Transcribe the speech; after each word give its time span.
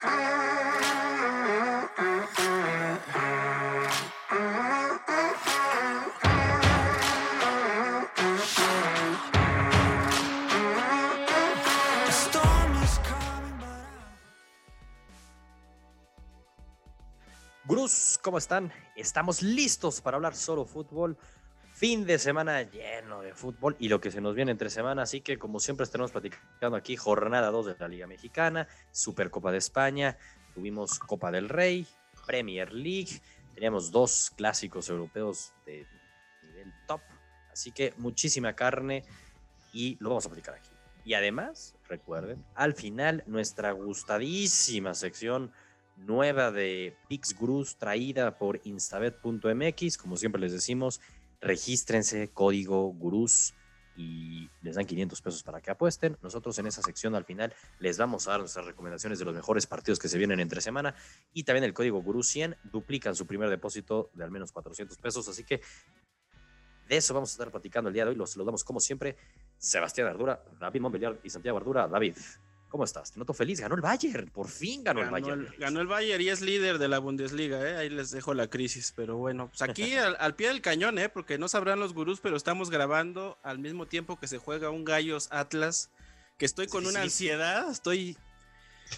Gruz, 0.00 0.12
¿cómo 18.22 18.38
están? 18.38 18.72
Estamos 18.94 19.42
listos 19.42 20.00
para 20.00 20.16
hablar 20.16 20.36
solo 20.36 20.64
fútbol. 20.64 21.18
Fin 21.78 22.06
de 22.06 22.18
semana 22.18 22.62
lleno 22.62 23.20
de 23.20 23.34
fútbol 23.34 23.76
y 23.78 23.88
lo 23.88 24.00
que 24.00 24.10
se 24.10 24.20
nos 24.20 24.34
viene 24.34 24.50
entre 24.50 24.68
semana. 24.68 25.02
Así 25.02 25.20
que, 25.20 25.38
como 25.38 25.60
siempre, 25.60 25.84
estaremos 25.84 26.10
platicando 26.10 26.76
aquí 26.76 26.96
jornada 26.96 27.52
2 27.52 27.66
de 27.66 27.76
la 27.78 27.86
Liga 27.86 28.08
Mexicana, 28.08 28.66
Supercopa 28.90 29.52
de 29.52 29.58
España, 29.58 30.18
tuvimos 30.52 30.98
Copa 30.98 31.30
del 31.30 31.48
Rey, 31.48 31.86
Premier 32.26 32.72
League, 32.72 33.20
teníamos 33.54 33.92
dos 33.92 34.32
clásicos 34.34 34.88
europeos 34.88 35.52
de 35.66 35.86
nivel 36.42 36.74
top. 36.88 37.00
Así 37.52 37.70
que 37.70 37.94
muchísima 37.96 38.54
carne 38.54 39.04
y 39.72 39.96
lo 40.00 40.08
vamos 40.08 40.26
a 40.26 40.30
platicar 40.30 40.56
aquí. 40.56 40.70
Y 41.04 41.14
además, 41.14 41.76
recuerden, 41.88 42.44
al 42.56 42.74
final, 42.74 43.22
nuestra 43.28 43.70
gustadísima 43.70 44.94
sección 44.94 45.52
nueva 45.96 46.50
de 46.50 46.96
PixGruz 47.08 47.76
traída 47.76 48.36
por 48.36 48.60
instabet.mx. 48.64 49.96
Como 49.96 50.16
siempre 50.16 50.40
les 50.40 50.52
decimos, 50.52 51.00
regístrense, 51.40 52.28
código 52.28 52.92
GURUS 52.92 53.54
y 53.96 54.48
les 54.62 54.76
dan 54.76 54.86
500 54.86 55.20
pesos 55.20 55.42
para 55.42 55.60
que 55.60 55.70
apuesten. 55.70 56.16
Nosotros 56.22 56.58
en 56.58 56.66
esa 56.66 56.82
sección 56.82 57.14
al 57.14 57.24
final 57.24 57.52
les 57.80 57.98
vamos 57.98 58.28
a 58.28 58.32
dar 58.32 58.40
nuestras 58.40 58.64
recomendaciones 58.64 59.18
de 59.18 59.24
los 59.24 59.34
mejores 59.34 59.66
partidos 59.66 59.98
que 59.98 60.08
se 60.08 60.18
vienen 60.18 60.40
entre 60.40 60.60
semana 60.60 60.94
y 61.32 61.42
también 61.42 61.64
el 61.64 61.74
código 61.74 62.00
GURUS 62.00 62.28
100 62.28 62.56
duplican 62.64 63.16
su 63.16 63.26
primer 63.26 63.50
depósito 63.50 64.10
de 64.14 64.24
al 64.24 64.30
menos 64.30 64.52
400 64.52 64.96
pesos. 64.98 65.28
Así 65.28 65.44
que 65.44 65.60
de 66.88 66.96
eso 66.96 67.12
vamos 67.12 67.30
a 67.30 67.32
estar 67.32 67.50
platicando 67.50 67.88
el 67.88 67.94
día 67.94 68.04
de 68.04 68.10
hoy. 68.10 68.16
Los 68.16 68.30
saludamos 68.30 68.64
como 68.64 68.80
siempre 68.80 69.16
Sebastián 69.58 70.06
Ardura, 70.06 70.42
David 70.60 70.80
Montbeliar 70.80 71.18
y 71.24 71.30
Santiago 71.30 71.58
Ardura. 71.58 71.88
David, 71.88 72.16
¿Cómo 72.68 72.84
estás? 72.84 73.12
Te 73.12 73.18
noto 73.18 73.32
feliz. 73.32 73.60
Ganó 73.60 73.74
el 73.74 73.80
Bayern. 73.80 74.28
Por 74.28 74.48
fin 74.48 74.84
ganó, 74.84 75.00
el 75.00 75.08
Bayern. 75.08 75.48
ganó 75.58 75.80
el 75.80 75.86
Bayern 75.86 76.22
y 76.22 76.28
es 76.28 76.42
líder 76.42 76.78
de 76.78 76.88
la 76.88 76.98
Bundesliga. 76.98 77.66
¿eh? 77.66 77.76
Ahí 77.76 77.88
les 77.88 78.10
dejo 78.10 78.34
la 78.34 78.48
crisis. 78.48 78.92
Pero 78.94 79.16
bueno, 79.16 79.48
pues 79.48 79.62
aquí 79.62 79.94
al, 80.18 80.34
pie 80.34 80.48
del 80.48 80.60
cañón, 80.60 80.98
¿eh? 80.98 81.08
porque 81.08 81.38
no 81.38 81.48
sabrán 81.48 81.80
los 81.80 81.94
gurús, 81.94 82.20
pero 82.20 82.36
estamos 82.36 82.68
grabando 82.68 83.38
al 83.42 83.58
mismo 83.58 83.86
tiempo 83.86 84.18
que 84.18 84.28
se 84.28 84.38
juega 84.38 84.70
un 84.70 84.84
Gallos 84.84 85.28
Atlas. 85.30 85.90
Que 86.36 86.44
estoy 86.44 86.66
con 86.66 86.86
una 86.86 87.02
ansiedad. 87.02 87.70
Estoy 87.70 88.16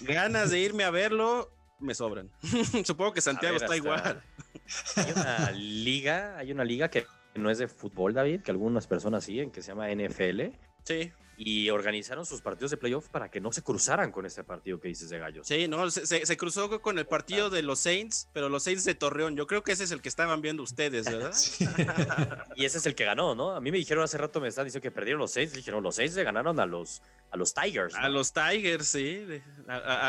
ganas 0.00 0.50
de 0.50 0.58
irme 0.58 0.84
a 0.84 0.90
verlo. 0.90 1.50
Me 1.78 1.94
sobran. 1.94 2.30
Supongo 2.84 3.12
que 3.12 3.20
Santiago 3.20 3.56
está 3.56 3.76
igual. 3.76 4.22
Hay 4.96 5.12
una 5.12 5.50
liga, 5.52 6.36
hay 6.36 6.52
una 6.52 6.64
liga 6.64 6.90
que 6.90 7.06
no 7.34 7.50
es 7.50 7.58
de 7.58 7.68
fútbol, 7.68 8.12
David, 8.12 8.42
que 8.42 8.50
algunas 8.50 8.86
personas 8.86 9.24
siguen, 9.24 9.50
que 9.50 9.62
se 9.62 9.68
llama 9.68 9.88
NFL. 9.88 10.50
Sí 10.84 11.12
y 11.42 11.70
organizaron 11.70 12.26
sus 12.26 12.42
partidos 12.42 12.70
de 12.70 12.76
playoff 12.76 13.08
para 13.08 13.30
que 13.30 13.40
no 13.40 13.50
se 13.50 13.62
cruzaran 13.62 14.12
con 14.12 14.26
este 14.26 14.44
partido 14.44 14.78
que 14.78 14.88
dices 14.88 15.08
de 15.08 15.18
Gallos. 15.18 15.46
Sí, 15.46 15.68
no, 15.68 15.90
se, 15.90 16.36
cruzó 16.36 16.82
con 16.82 16.98
el 16.98 17.06
partido 17.06 17.48
de 17.48 17.62
los 17.62 17.80
Saints, 17.80 18.28
pero 18.34 18.50
los 18.50 18.64
Saints 18.64 18.84
de 18.84 18.94
Torreón. 18.94 19.36
Yo 19.36 19.46
creo 19.46 19.64
que 19.64 19.72
ese 19.72 19.84
es 19.84 19.90
el 19.90 20.02
que 20.02 20.10
estaban 20.10 20.42
viendo 20.42 20.62
ustedes, 20.62 21.06
¿verdad? 21.06 21.32
y 22.56 22.66
ese 22.66 22.76
es 22.76 22.84
el 22.84 22.94
que 22.94 23.06
ganó, 23.06 23.34
¿no? 23.34 23.52
A 23.52 23.60
mí 23.62 23.72
me 23.72 23.78
dijeron 23.78 24.04
hace 24.04 24.18
rato, 24.18 24.38
me 24.38 24.48
están 24.48 24.66
diciendo 24.66 24.82
que 24.82 24.90
perdieron 24.90 25.18
los 25.18 25.30
Saints. 25.30 25.54
Dijeron, 25.54 25.82
los 25.82 25.94
Saints 25.94 26.14
le 26.14 26.24
ganaron 26.24 26.60
a 26.60 26.66
los, 26.66 27.00
a 27.30 27.38
los 27.38 27.54
Tigers. 27.54 27.94
A 27.94 28.10
los 28.10 28.34
Tigers, 28.34 28.86
sí. 28.86 29.26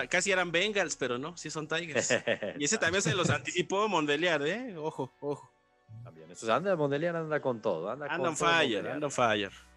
casi 0.09 0.33
eran 0.33 0.51
Bengals, 0.51 0.97
pero 0.97 1.17
no, 1.17 1.37
sí 1.37 1.49
son 1.49 1.65
Tigers. 1.65 2.11
y 2.59 2.65
ese 2.65 2.77
también 2.77 3.01
se 3.01 3.15
los 3.15 3.29
anticipó 3.29 3.87
Mondeliar, 3.87 4.45
¿eh? 4.45 4.75
Ojo, 4.77 5.09
ojo. 5.21 5.49
También, 6.03 6.29
eso 6.29 6.53
anda, 6.53 6.75
Mondeliar 6.75 7.15
anda 7.15 7.39
con 7.39 7.61
todo. 7.61 7.89
Anda, 7.89 8.07
anda 8.09 8.35
fire, 8.35 8.85
anda 8.85 9.09
fire. 9.09 9.70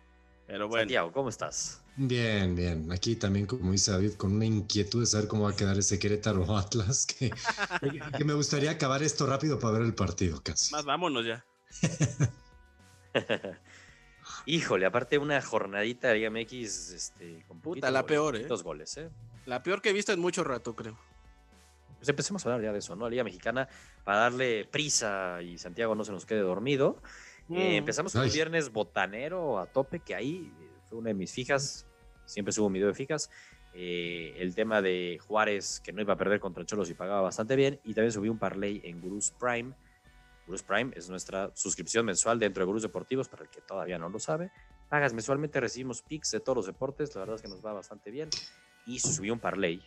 Pero 0.46 0.68
bueno. 0.68 0.82
Santiago, 0.82 1.12
¿cómo 1.12 1.28
estás? 1.28 1.82
Bien, 1.96 2.54
bien. 2.54 2.90
Aquí 2.92 3.16
también, 3.16 3.46
como 3.46 3.72
dice 3.72 3.92
David, 3.92 4.14
con 4.14 4.32
una 4.32 4.44
inquietud 4.44 5.00
de 5.00 5.06
saber 5.06 5.28
cómo 5.28 5.44
va 5.44 5.50
a 5.50 5.56
quedar 5.56 5.78
ese 5.78 5.98
Querétaro 5.98 6.44
Atlas, 6.56 7.06
que, 7.06 7.30
que 8.16 8.24
me 8.24 8.34
gustaría 8.34 8.72
acabar 8.72 9.02
esto 9.02 9.26
rápido 9.26 9.58
para 9.58 9.74
ver 9.78 9.82
el 9.82 9.94
partido 9.94 10.42
casi. 10.42 10.72
Más 10.72 10.84
vámonos 10.84 11.24
ya. 11.24 11.44
Híjole, 14.46 14.86
aparte 14.86 15.18
una 15.18 15.40
jornadita 15.40 16.08
de 16.08 16.14
Liga 16.14 16.30
MX 16.30 16.90
este, 16.90 17.44
con 17.46 17.60
Puta, 17.60 17.90
la 17.90 18.04
peor, 18.04 18.36
¿eh? 18.36 18.46
Dos 18.46 18.62
goles, 18.62 18.96
¿eh? 18.96 19.10
La 19.46 19.62
peor 19.62 19.80
que 19.80 19.90
he 19.90 19.92
visto 19.92 20.12
en 20.12 20.20
mucho 20.20 20.44
rato, 20.44 20.74
creo. 20.74 20.98
Pues 21.98 22.08
empecemos 22.08 22.44
a 22.44 22.48
hablar 22.48 22.64
ya 22.64 22.72
de 22.72 22.80
eso, 22.80 22.96
¿no? 22.96 23.08
Liga 23.08 23.24
Mexicana, 23.24 23.68
para 24.04 24.18
darle 24.18 24.66
prisa 24.66 25.40
y 25.42 25.56
Santiago 25.58 25.94
no 25.94 26.04
se 26.04 26.12
nos 26.12 26.26
quede 26.26 26.40
dormido. 26.40 27.00
Eh, 27.50 27.74
mm. 27.74 27.78
empezamos 27.78 28.12
con 28.12 28.22
un 28.22 28.32
viernes 28.32 28.72
botanero 28.72 29.58
a 29.58 29.66
tope, 29.66 30.00
que 30.00 30.14
ahí 30.14 30.52
eh, 30.60 30.68
fue 30.88 30.98
una 30.98 31.08
de 31.08 31.14
mis 31.14 31.32
fijas, 31.32 31.86
siempre 32.24 32.52
subo 32.52 32.66
un 32.66 32.72
video 32.72 32.88
de 32.88 32.94
fijas. 32.94 33.30
Eh, 33.76 34.34
el 34.38 34.54
tema 34.54 34.80
de 34.80 35.18
Juárez, 35.26 35.80
que 35.80 35.92
no 35.92 36.00
iba 36.00 36.14
a 36.14 36.16
perder 36.16 36.38
contra 36.38 36.64
Cholos 36.64 36.88
y 36.90 36.94
pagaba 36.94 37.22
bastante 37.22 37.56
bien. 37.56 37.80
Y 37.84 37.92
también 37.92 38.12
subí 38.12 38.28
un 38.28 38.38
parlay 38.38 38.80
en 38.84 39.00
Gurus 39.00 39.32
Prime. 39.32 39.74
Gurus 40.46 40.62
Prime 40.62 40.92
es 40.94 41.10
nuestra 41.10 41.50
suscripción 41.54 42.06
mensual 42.06 42.38
dentro 42.38 42.62
de 42.62 42.66
Gurus 42.66 42.82
Deportivos, 42.82 43.28
para 43.28 43.42
el 43.42 43.50
que 43.50 43.60
todavía 43.60 43.98
no 43.98 44.08
lo 44.08 44.20
sabe. 44.20 44.52
Pagas 44.88 45.12
mensualmente, 45.12 45.58
recibimos 45.60 46.02
picks 46.02 46.30
de 46.30 46.40
todos 46.40 46.56
los 46.56 46.66
deportes, 46.66 47.14
la 47.14 47.22
verdad 47.22 47.36
es 47.36 47.42
que 47.42 47.48
nos 47.48 47.64
va 47.64 47.72
bastante 47.72 48.10
bien. 48.10 48.28
Y 48.86 49.00
subí 49.00 49.30
un 49.30 49.40
parlay 49.40 49.82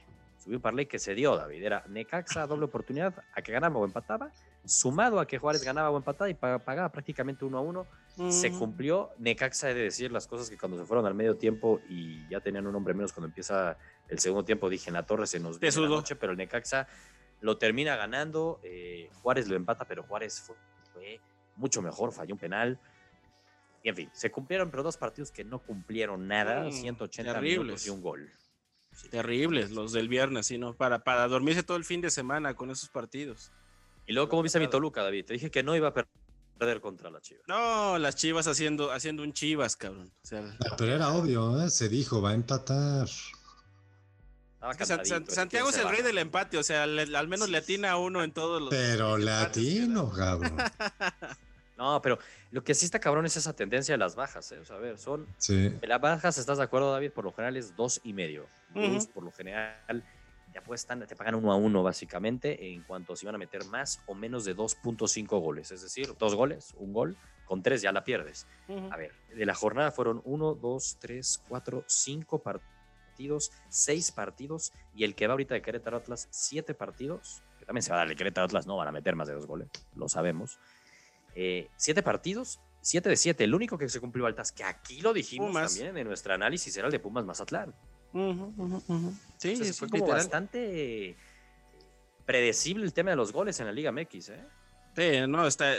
subí 0.48 0.56
un 0.56 0.62
parlay 0.62 0.86
que 0.86 0.98
se 0.98 1.14
dio, 1.14 1.36
David. 1.36 1.62
Era 1.62 1.84
Necaxa, 1.90 2.48
doble 2.48 2.66
oportunidad, 2.66 3.14
a 3.34 3.42
que 3.42 3.52
ganaba 3.52 3.78
o 3.80 3.86
empataba, 3.86 4.32
sumado 4.68 5.20
a 5.20 5.28
que 5.28 5.38
Juárez 5.38 5.64
ganaba 5.64 5.90
o 5.90 5.98
empataba 5.98 6.30
y 6.30 6.34
pagaba 6.34 6.90
prácticamente 6.92 7.46
uno 7.46 7.58
a 7.58 7.62
uno. 7.62 7.88
Se 8.30 8.52
cumplió. 8.52 9.12
Necaxa, 9.20 9.70
he 9.70 9.74
de 9.76 9.84
decir 9.84 10.12
las 10.12 10.26
cosas 10.26 10.50
que 10.50 10.58
cuando 10.58 10.78
se 10.78 10.86
fueron 10.86 11.06
al 11.06 11.14
medio 11.14 11.38
tiempo 11.38 11.80
y 11.88 12.28
ya 12.30 12.40
tenían 12.40 12.66
un 12.66 12.76
hombre 12.76 12.94
menos 12.96 13.14
cuando 13.14 13.28
empieza 13.28 13.78
el 14.08 14.20
segundo 14.20 14.44
tiempo, 14.44 14.70
dije, 14.70 14.90
en 14.90 14.96
la 14.96 15.06
torre 15.06 15.28
se 15.28 15.40
nos 15.40 15.60
dio 15.60 15.70
la 15.82 15.90
noche, 15.90 16.16
pero 16.16 16.32
el 16.32 16.38
Necaxa 16.38 16.88
lo 17.42 17.58
termina 17.58 17.96
ganando. 17.96 18.60
Eh, 18.64 19.10
Juárez 19.22 19.48
lo 19.48 19.56
empata, 19.56 19.86
pero 19.86 20.04
Juárez 20.04 20.42
fue, 20.42 21.20
mucho 21.56 21.82
mejor, 21.82 22.12
falló 22.12 22.34
un 22.34 22.40
penal. 22.40 22.80
Y 23.84 23.90
en 23.90 23.96
fin, 23.96 24.10
se 24.14 24.32
cumplieron, 24.32 24.72
pero 24.72 24.84
dos 24.84 24.98
partidos 24.98 25.32
que 25.32 25.44
no 25.44 25.60
cumplieron 25.60 26.28
nada, 26.28 26.72
180 26.72 27.40
minutos 27.42 27.86
y 27.86 27.90
un 27.90 28.02
gol. 28.02 28.30
Terribles 29.12 29.72
los 29.72 29.92
del 29.92 30.08
viernes, 30.08 30.52
¿no? 30.58 30.74
Para, 30.74 31.04
para 31.04 31.28
dormirse 31.28 31.62
todo 31.62 31.78
el 31.78 31.86
fin 31.86 32.02
de 32.02 32.10
semana 32.10 32.56
con 32.56 32.72
esos 32.72 32.90
partidos. 32.90 33.52
Y 34.08 34.14
luego, 34.14 34.30
¿cómo 34.30 34.42
viste 34.42 34.58
a 34.58 34.62
mi 34.62 34.70
Toluca, 34.70 35.04
David? 35.04 35.26
Te 35.26 35.34
dije 35.34 35.52
que 35.52 35.64
no 35.64 35.76
iba 35.76 35.90
a 35.90 35.94
perder 35.94 36.80
contra 36.80 37.12
la 37.12 37.20
Chivas. 37.20 37.44
No, 37.48 37.98
las 37.98 38.16
Chivas 38.16 38.48
haciendo, 38.48 38.92
haciendo 38.92 39.22
un 39.22 39.34
Chivas, 39.34 39.76
cabrón. 39.76 40.10
Ah, 40.32 40.76
pero 40.78 40.96
era 40.96 41.10
obvio, 41.10 41.62
¿eh? 41.62 41.70
se 41.70 41.90
dijo, 41.90 42.22
va 42.22 42.32
a 42.32 42.34
empatar. 42.34 43.10
Santiago 45.28 45.70
es 45.70 45.78
el 45.78 45.90
rey 45.90 46.02
del 46.02 46.18
empate, 46.18 46.58
o 46.58 46.64
sea, 46.64 46.84
al 46.84 47.28
menos 47.28 47.50
le 47.50 47.58
atina 47.58 47.92
a 47.92 47.98
uno 47.98 48.24
en 48.24 48.32
todos 48.32 48.62
los. 48.62 48.70
Pero 48.70 49.18
le 49.18 49.32
atino, 49.32 50.10
cabrón. 50.12 50.58
No, 51.78 52.02
pero 52.02 52.18
lo 52.50 52.64
que 52.64 52.74
sí 52.74 52.86
está 52.86 53.00
cabrón 53.00 53.28
es 53.28 53.38
esa 53.38 53.54
tendencia 53.54 53.94
de 53.94 54.00
las 54.00 54.16
bajas. 54.16 54.52
¿eh? 54.52 54.58
O 54.58 54.66
sea, 54.66 54.78
a 54.78 54.80
ver, 54.80 54.98
son. 54.98 55.28
Sí. 55.38 55.72
Las 55.84 56.02
bajas, 56.02 56.40
¿estás 56.40 56.58
de 56.58 56.64
acuerdo, 56.64 56.92
David? 56.92 57.12
Por 57.12 57.24
lo 57.24 57.32
general 57.32 57.56
es 57.56 57.76
dos 57.76 58.02
y 58.04 58.14
medio. 58.14 58.48
por 59.14 59.24
lo 59.24 59.32
general, 59.32 60.04
te 60.58 60.64
apuestan, 60.64 61.06
te 61.06 61.16
pagan 61.16 61.36
uno 61.36 61.52
a 61.52 61.56
uno, 61.56 61.84
básicamente, 61.84 62.74
en 62.74 62.82
cuanto 62.82 63.16
si 63.16 63.28
van 63.28 63.36
a 63.36 63.38
meter 63.38 63.64
más 63.66 64.02
o 64.08 64.16
menos 64.16 64.44
de 64.44 64.56
2.5 64.56 65.40
goles. 65.40 65.70
Es 65.70 65.84
decir, 65.84 66.16
dos 66.18 66.34
goles, 66.34 66.74
un 66.80 66.94
gol, 66.94 67.16
con 67.46 67.62
tres 67.62 67.84
ya 67.84 67.92
la 67.92 68.04
pierdes. 68.04 68.48
A 68.90 68.98
ver, 68.98 69.14
de 69.36 69.46
la 69.46 69.54
jornada 69.54 69.92
fueron 69.92 70.20
uno, 70.26 70.56
dos, 70.56 70.98
tres, 71.00 71.44
cuatro, 71.48 71.84
cinco 71.86 72.40
partidos, 72.40 73.52
seis 73.70 74.12
partidos, 74.12 74.74
y 74.96 75.04
el 75.04 75.14
que 75.14 75.28
va 75.28 75.34
ahorita 75.34 75.54
de 75.54 75.62
Querétaro 75.62 75.98
Atlas, 75.98 76.28
siete 76.32 76.74
partidos. 76.74 77.44
Que 77.60 77.66
también 77.66 77.84
se 77.84 77.92
va 77.92 77.98
a 77.98 78.00
dar 78.00 78.08
el 78.10 78.18
Querétaro 78.18 78.46
Atlas, 78.46 78.66
no 78.66 78.78
van 78.78 78.88
a 78.88 78.92
meter 78.92 79.16
más 79.16 79.28
de 79.28 79.36
dos 79.36 79.46
goles, 79.46 79.70
lo 79.96 80.10
sabemos. 80.10 80.60
Eh, 81.36 81.70
siete 81.76 82.02
partidos, 82.02 82.60
siete 82.82 83.10
de 83.10 83.16
siete. 83.16 83.44
El 83.44 83.54
único 83.54 83.78
que 83.78 83.88
se 83.90 84.00
cumplió 84.00 84.26
altas, 84.26 84.52
que 84.52 84.64
aquí 84.64 85.02
lo 85.02 85.14
dijimos 85.14 85.54
también 85.54 85.96
en 85.98 86.08
nuestro 86.08 86.34
análisis, 86.34 86.76
era 86.76 86.88
el 86.88 86.92
de 86.92 87.00
Pumas 87.00 87.26
Mazatlán. 87.26 87.76
Sí, 89.38 89.56
fue 89.74 89.90
como 89.90 90.08
bastante 90.08 91.16
predecible 92.26 92.86
el 92.86 92.94
tema 92.94 93.12
de 93.12 93.16
los 93.16 93.32
goles 93.32 93.60
en 93.60 93.68
la 93.68 93.72
Liga 93.72 93.92
MX, 93.92 94.30
¿eh? 94.30 94.46
Sí, 94.96 95.28
no, 95.28 95.46
está, 95.46 95.74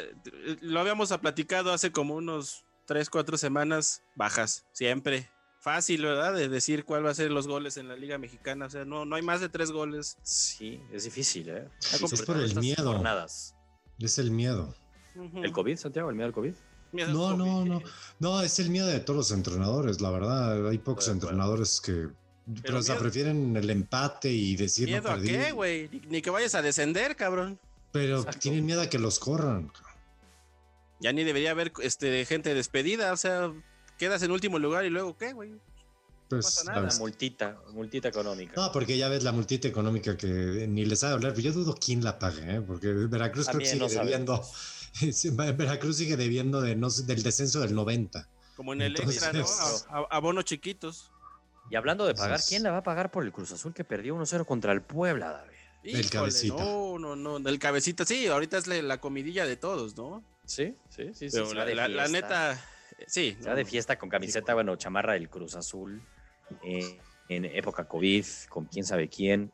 lo 0.61 0.81
habíamos 0.81 1.13
platicado 1.19 1.73
hace 1.73 1.91
como 1.91 2.15
unos 2.15 2.65
tres, 2.87 3.11
cuatro 3.11 3.37
semanas, 3.37 4.03
bajas, 4.15 4.65
siempre. 4.73 5.29
Fácil, 5.61 6.05
¿verdad? 6.05 6.35
De 6.35 6.49
decir 6.49 6.85
cuál 6.85 7.05
va 7.05 7.11
a 7.11 7.15
ser 7.15 7.33
los 7.33 7.49
goles 7.49 7.77
en 7.77 7.89
la 7.89 7.97
Liga 7.97 8.17
Mexicana. 8.17 8.67
O 8.67 8.71
sea, 8.71 8.85
no, 8.85 9.05
no 9.05 9.17
hay 9.17 9.23
más 9.23 9.41
de 9.41 9.49
tres 9.49 9.73
goles. 9.73 10.17
Sí, 10.23 10.81
es 10.93 11.03
difícil, 11.03 11.49
¿eh? 11.49 11.69
Es 11.81 12.23
por 12.23 12.39
el 12.39 12.55
miedo. 12.55 13.03
Es 13.99 14.19
el 14.19 14.31
miedo. 14.31 14.73
¿El 15.35 15.51
COVID, 15.51 15.77
Santiago? 15.77 16.11
¿El 16.11 16.15
miedo 16.15 16.29
al 16.29 16.33
COVID? 16.33 16.55
No, 16.93 17.37
no, 17.37 17.65
no. 17.65 17.83
No, 18.19 18.43
es 18.43 18.59
el 18.59 18.71
miedo 18.71 18.87
de 18.87 19.01
todos 19.01 19.17
los 19.17 19.31
entrenadores, 19.31 20.01
la 20.01 20.11
verdad. 20.11 20.69
Hay 20.69 20.79
pocos 20.79 21.09
entrenadores 21.09 21.81
que 21.81 22.09
Pero, 22.63 22.79
o 22.79 22.83
sea, 22.83 22.99
prefieren 22.99 23.57
el 23.57 23.69
empate 23.71 24.31
y 24.31 24.57
decir 24.57 24.89
¿Miedo 24.89 25.11
a 25.11 25.21
qué, 25.21 25.53
güey? 25.53 25.89
Ni, 26.09 26.23
que 26.23 26.31
vayas 26.31 26.55
a 26.55 26.63
descender, 26.63 27.17
cabrón. 27.17 27.59
Pero 27.93 28.25
tienen 28.25 28.65
miedo 28.65 28.81
a 28.81 28.89
que 28.89 28.99
los 28.99 29.19
corran. 29.19 29.71
Ya 31.01 31.13
ni 31.13 31.25
debería 31.25 31.53
haber 31.53 31.73
este, 31.83 32.25
gente 32.25 32.55
despedida, 32.55 33.13
o 33.13 33.17
sea, 33.17 33.53
quedas 33.99 34.23
en 34.23 34.33
último 34.33 34.59
lugar 34.59 34.85
y 34.85 34.91
luego, 34.91 35.17
¿qué, 35.17 35.33
güey? 35.33 35.53
Pues, 36.29 36.65
no 36.67 36.73
nada. 36.73 36.89
multita, 36.99 37.59
multita 37.73 38.09
económica. 38.09 38.53
No, 38.57 38.71
porque 38.71 38.99
ya 38.99 39.09
ves 39.09 39.23
la 39.23 39.33
multita 39.33 39.67
económica 39.67 40.17
que 40.17 40.27
ni 40.69 40.85
les 40.85 41.01
sabe 41.01 41.15
hablar, 41.15 41.33
pero 41.33 41.45
yo 41.45 41.53
dudo 41.53 41.75
quién 41.75 42.05
la 42.05 42.19
pague, 42.19 42.57
¿eh? 42.57 42.61
porque 42.61 42.89
Veracruz 42.89 43.47
creo 43.47 43.61
que 43.61 43.67
sigue 43.67 43.89
debiendo. 43.89 44.45
Veracruz 45.57 45.97
sigue 45.97 46.17
debiendo 46.17 46.61
de, 46.61 46.77
no, 46.77 46.91
del 46.91 47.23
descenso 47.23 47.61
del 47.61 47.75
90. 47.75 48.29
Como 48.57 48.73
en 48.73 48.83
el 48.83 48.97
extra, 48.97 49.33
¿no? 49.33 49.47
abonos 50.11 50.45
chiquitos. 50.45 51.13
Y 51.71 51.77
hablando 51.77 52.07
de 52.07 52.15
pagar, 52.15 52.41
¿quién 52.49 52.63
la 52.63 52.71
va 52.71 52.79
a 52.79 52.83
pagar 52.83 53.11
por 53.11 53.25
el 53.25 53.31
Cruz 53.31 53.53
Azul 53.53 53.75
que 53.75 53.85
perdió 53.85 54.17
1-0 54.17 54.47
contra 54.47 54.73
el 54.73 54.81
Puebla, 54.81 55.33
David? 55.33 55.59
el 55.83 56.11
cabecita. 56.11 56.57
No, 56.57 56.99
no, 56.99 57.17
no, 57.17 57.39
del 57.39 57.59
cabecita, 57.59 58.05
sí, 58.05 58.27
ahorita 58.27 58.59
es 58.59 58.67
la, 58.67 58.99
comidilla 58.99 59.47
de 59.47 59.57
todos, 59.57 59.97
¿no? 59.97 60.25
Sí, 60.45 60.75
sí, 60.89 61.13
sí. 61.15 61.29
la, 61.55 62.09
neta, 62.09 62.63
sí. 63.07 63.37
Se 63.41 63.55
de 63.55 63.65
fiesta 63.65 63.99
con 63.99 64.09
camiseta, 64.09 64.55
bueno, 64.55 64.77
chamarra 64.77 65.13
del 65.13 65.29
Cruz 65.29 65.55
Azul. 65.55 66.03
Eh, 66.63 66.99
en 67.29 67.45
época 67.45 67.87
COVID, 67.87 68.25
con 68.49 68.65
quién 68.67 68.85
sabe 68.85 69.09
quién. 69.09 69.53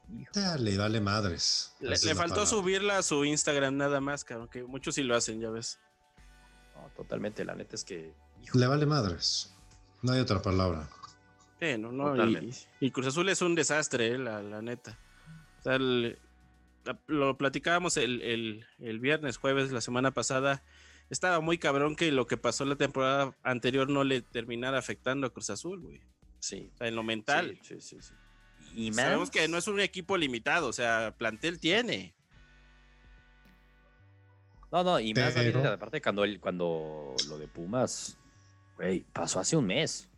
Le 0.58 0.76
vale 0.76 1.00
madres. 1.00 1.74
Le, 1.80 1.96
faltó 2.14 2.46
subirla 2.46 2.98
a 2.98 3.02
su 3.02 3.24
Instagram 3.24 3.76
nada 3.76 4.00
más, 4.00 4.24
claro, 4.24 4.48
que 4.48 4.62
muchos 4.62 4.94
sí 4.94 5.02
lo 5.02 5.16
hacen, 5.16 5.40
ya 5.40 5.50
ves. 5.50 5.78
totalmente, 6.96 7.44
la 7.44 7.54
neta 7.54 7.76
es 7.76 7.84
que. 7.84 8.14
Le 8.52 8.66
vale 8.66 8.86
madres. 8.86 9.54
No 10.02 10.12
hay 10.12 10.20
otra 10.20 10.40
palabra. 10.40 10.88
Sí, 11.60 11.78
no, 11.78 11.90
no. 11.92 12.14
Y, 12.80 12.90
Cruz 12.90 13.06
Azul 13.06 13.28
es 13.28 13.42
un 13.42 13.54
desastre, 13.54 14.08
eh, 14.08 14.18
la, 14.18 14.62
neta. 14.62 14.98
O 15.60 15.62
sea, 15.62 15.78
lo 17.06 17.38
platicábamos 17.38 17.96
el, 17.96 18.20
el, 18.22 18.66
el 18.78 19.00
viernes, 19.00 19.38
jueves, 19.38 19.72
la 19.72 19.80
semana 19.80 20.12
pasada 20.12 20.62
estaba 21.10 21.40
muy 21.40 21.58
cabrón 21.58 21.96
que 21.96 22.10
lo 22.12 22.26
que 22.26 22.36
pasó 22.36 22.64
la 22.64 22.76
temporada 22.76 23.36
anterior 23.42 23.88
no 23.88 24.04
le 24.04 24.22
terminara 24.22 24.78
afectando 24.78 25.26
a 25.26 25.30
Cruz 25.30 25.50
Azul, 25.50 25.80
güey. 25.80 26.00
Sí. 26.44 26.70
en 26.80 26.94
lo 26.94 27.02
mental. 27.02 27.58
Sí, 27.62 27.80
sí, 27.80 27.96
sí. 28.02 28.12
Y 28.74 28.92
Sabemos 28.92 29.30
que 29.30 29.48
no 29.48 29.56
es 29.56 29.66
un 29.66 29.80
equipo 29.80 30.18
limitado, 30.18 30.68
o 30.68 30.72
sea, 30.74 31.14
plantel 31.16 31.58
tiene. 31.58 32.14
No, 34.70 34.84
no, 34.84 35.00
y 35.00 35.14
más 35.14 35.34
aparte 35.36 36.02
cuando, 36.02 36.24
cuando 36.40 37.14
lo 37.28 37.38
de 37.38 37.48
Pumas, 37.48 38.18
güey, 38.76 39.06
pasó 39.12 39.40
hace 39.40 39.56
un 39.56 39.66
mes. 39.66 40.10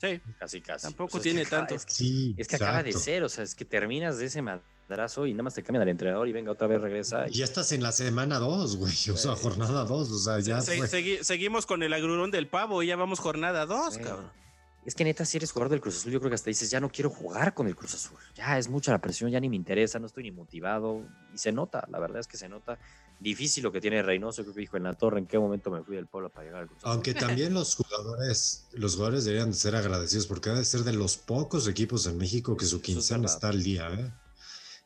Sí. 0.00 0.20
Casi, 0.38 0.62
casi. 0.62 0.86
Tampoco 0.86 1.20
tiene 1.20 1.44
tanto. 1.44 1.74
Es 1.74 1.84
que, 1.84 2.34
es 2.38 2.48
que 2.48 2.56
acaba 2.56 2.82
de 2.82 2.92
ser, 2.92 3.22
o 3.22 3.28
sea, 3.28 3.44
es 3.44 3.54
que 3.54 3.66
terminas 3.66 4.16
de 4.16 4.26
ese 4.26 4.40
madrazo 4.40 5.26
y 5.26 5.32
nada 5.32 5.42
más 5.42 5.54
te 5.54 5.62
cambian 5.62 5.82
al 5.82 5.88
entrenador 5.90 6.26
y 6.28 6.32
venga 6.32 6.52
otra 6.52 6.66
vez, 6.66 6.80
regresa. 6.80 7.28
Y... 7.28 7.32
Ya 7.32 7.44
estás 7.44 7.72
en 7.72 7.82
la 7.82 7.92
semana 7.92 8.38
2, 8.38 8.76
güey, 8.76 8.92
o 9.10 9.16
sea, 9.16 9.36
jornada 9.36 9.84
2, 9.84 10.10
o 10.10 10.18
sea, 10.18 10.40
ya. 10.40 10.62
seguimos 10.62 11.66
con 11.66 11.82
el 11.82 11.92
agrurón 11.92 12.30
del 12.30 12.46
pavo 12.46 12.82
y 12.82 12.86
ya 12.86 12.96
vamos 12.96 13.18
jornada 13.20 13.66
2, 13.66 13.98
cabrón. 13.98 14.41
Es 14.84 14.96
que 14.96 15.04
neta, 15.04 15.24
si 15.24 15.36
eres 15.36 15.52
jugador 15.52 15.70
del 15.70 15.80
Cruz 15.80 15.98
Azul, 15.98 16.12
yo 16.12 16.18
creo 16.18 16.30
que 16.30 16.34
hasta 16.34 16.50
dices, 16.50 16.68
ya 16.68 16.80
no 16.80 16.90
quiero 16.90 17.08
jugar 17.08 17.54
con 17.54 17.68
el 17.68 17.76
Cruz 17.76 17.94
Azul. 17.94 18.18
Ya 18.34 18.58
es 18.58 18.68
mucha 18.68 18.90
la 18.90 19.00
presión, 19.00 19.30
ya 19.30 19.38
ni 19.38 19.48
me 19.48 19.54
interesa, 19.54 20.00
no 20.00 20.06
estoy 20.06 20.24
ni 20.24 20.32
motivado. 20.32 21.04
Y 21.32 21.38
se 21.38 21.52
nota, 21.52 21.86
la 21.88 22.00
verdad 22.00 22.18
es 22.18 22.26
que 22.26 22.36
se 22.36 22.48
nota. 22.48 22.78
Difícil 23.20 23.62
lo 23.62 23.70
que 23.70 23.80
tiene 23.80 24.02
Reynoso, 24.02 24.42
creo 24.42 24.54
que 24.54 24.60
dijo 24.60 24.76
en 24.76 24.82
la 24.82 24.94
torre, 24.94 25.20
en 25.20 25.26
qué 25.26 25.38
momento 25.38 25.70
me 25.70 25.84
fui 25.84 25.94
del 25.94 26.08
pueblo 26.08 26.30
para 26.30 26.46
llegar 26.46 26.62
al 26.62 26.66
Cruz 26.66 26.78
Azul. 26.78 26.90
Aunque 26.90 27.14
también 27.14 27.54
los 27.54 27.76
jugadores, 27.76 28.66
los 28.72 28.96
jugadores 28.96 29.24
deberían 29.24 29.54
ser 29.54 29.76
agradecidos, 29.76 30.26
porque 30.26 30.50
debe 30.50 30.64
ser 30.64 30.82
de 30.82 30.92
los 30.92 31.16
pocos 31.16 31.68
equipos 31.68 32.06
en 32.06 32.18
México 32.18 32.56
que 32.56 32.66
su 32.66 32.80
quincena 32.80 33.26
está 33.26 33.50
al 33.50 33.62
día. 33.62 33.88
¿eh? 33.92 34.12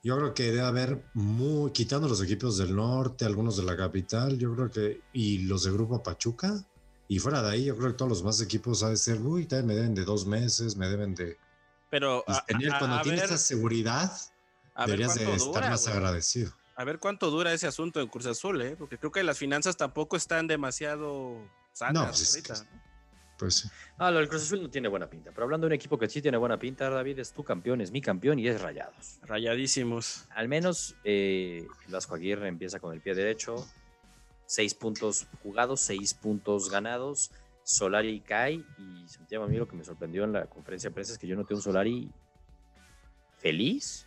Yo 0.02 0.18
creo 0.18 0.34
que 0.34 0.44
debe 0.44 0.60
haber, 0.60 1.06
muy, 1.14 1.72
quitando 1.72 2.06
los 2.06 2.22
equipos 2.22 2.58
del 2.58 2.76
norte, 2.76 3.24
algunos 3.24 3.56
de 3.56 3.62
la 3.62 3.76
capital, 3.76 4.36
yo 4.36 4.54
creo 4.54 4.70
que, 4.70 5.00
y 5.14 5.38
los 5.38 5.64
de 5.64 5.72
Grupo 5.72 6.02
Pachuca, 6.02 6.62
y 7.08 7.18
fuera 7.18 7.42
de 7.42 7.50
ahí, 7.50 7.64
yo 7.64 7.76
creo 7.76 7.90
que 7.90 7.96
todos 7.96 8.08
los 8.08 8.24
más 8.24 8.40
equipos 8.40 8.82
ha 8.82 8.90
de 8.90 8.96
ser, 8.96 9.20
uy, 9.20 9.46
me 9.64 9.74
deben 9.74 9.94
de 9.94 10.04
dos 10.04 10.26
meses, 10.26 10.76
me 10.76 10.88
deben 10.88 11.14
de. 11.14 11.38
Pero 11.88 12.24
tener, 12.46 12.72
cuando 12.78 13.00
tienes 13.02 13.24
esa 13.24 13.38
seguridad, 13.38 14.12
deberías 14.76 15.14
de 15.14 15.32
estar 15.32 15.70
más 15.70 15.86
agradecido. 15.86 16.52
A 16.74 16.84
ver 16.84 16.98
cuánto 16.98 17.30
dura 17.30 17.52
ese 17.52 17.66
asunto 17.66 18.00
en 18.00 18.08
Cruz 18.08 18.26
Azul, 18.26 18.60
¿eh? 18.60 18.76
Porque 18.76 18.98
creo 18.98 19.10
que 19.10 19.22
las 19.22 19.38
finanzas 19.38 19.76
tampoco 19.76 20.16
están 20.16 20.46
demasiado 20.46 21.40
sanas. 21.72 21.94
No, 21.94 22.08
pues, 22.08 22.66
pues 23.38 23.54
sí. 23.54 23.68
Ah, 23.98 24.10
lo 24.10 24.18
del 24.18 24.28
Cruz 24.28 24.42
Azul 24.42 24.62
no 24.62 24.68
tiene 24.68 24.88
buena 24.88 25.08
pinta. 25.08 25.30
Pero 25.30 25.44
hablando 25.44 25.66
de 25.66 25.68
un 25.68 25.72
equipo 25.74 25.98
que 25.98 26.08
sí 26.08 26.20
tiene 26.20 26.36
buena 26.36 26.58
pinta, 26.58 26.90
David, 26.90 27.20
es 27.20 27.32
tu 27.32 27.44
campeón, 27.44 27.80
es 27.80 27.92
mi 27.92 28.02
campeón 28.02 28.38
y 28.38 28.48
es 28.48 28.60
Rayados. 28.60 29.20
Rayadísimos. 29.22 30.26
Al 30.34 30.48
menos 30.48 30.96
eh, 31.04 31.66
el 31.86 31.92
Vasco 31.92 32.14
Aguirre 32.14 32.48
empieza 32.48 32.78
con 32.78 32.92
el 32.92 33.00
pie 33.00 33.14
derecho 33.14 33.66
seis 34.46 34.74
puntos 34.74 35.26
jugados, 35.42 35.80
seis 35.80 36.14
puntos 36.14 36.70
ganados. 36.70 37.30
Solari 37.62 38.20
cae 38.20 38.62
y 38.78 39.08
Santiago 39.08 39.44
a 39.44 39.48
mí 39.48 39.56
lo 39.56 39.66
que 39.66 39.74
me 39.74 39.84
sorprendió 39.84 40.24
en 40.24 40.32
la 40.32 40.46
conferencia 40.46 40.88
de 40.90 40.94
prensa 40.94 41.12
es 41.12 41.18
que 41.18 41.26
yo 41.26 41.34
noté 41.34 41.54
un 41.54 41.62
Solari 41.62 42.08
feliz, 43.38 44.06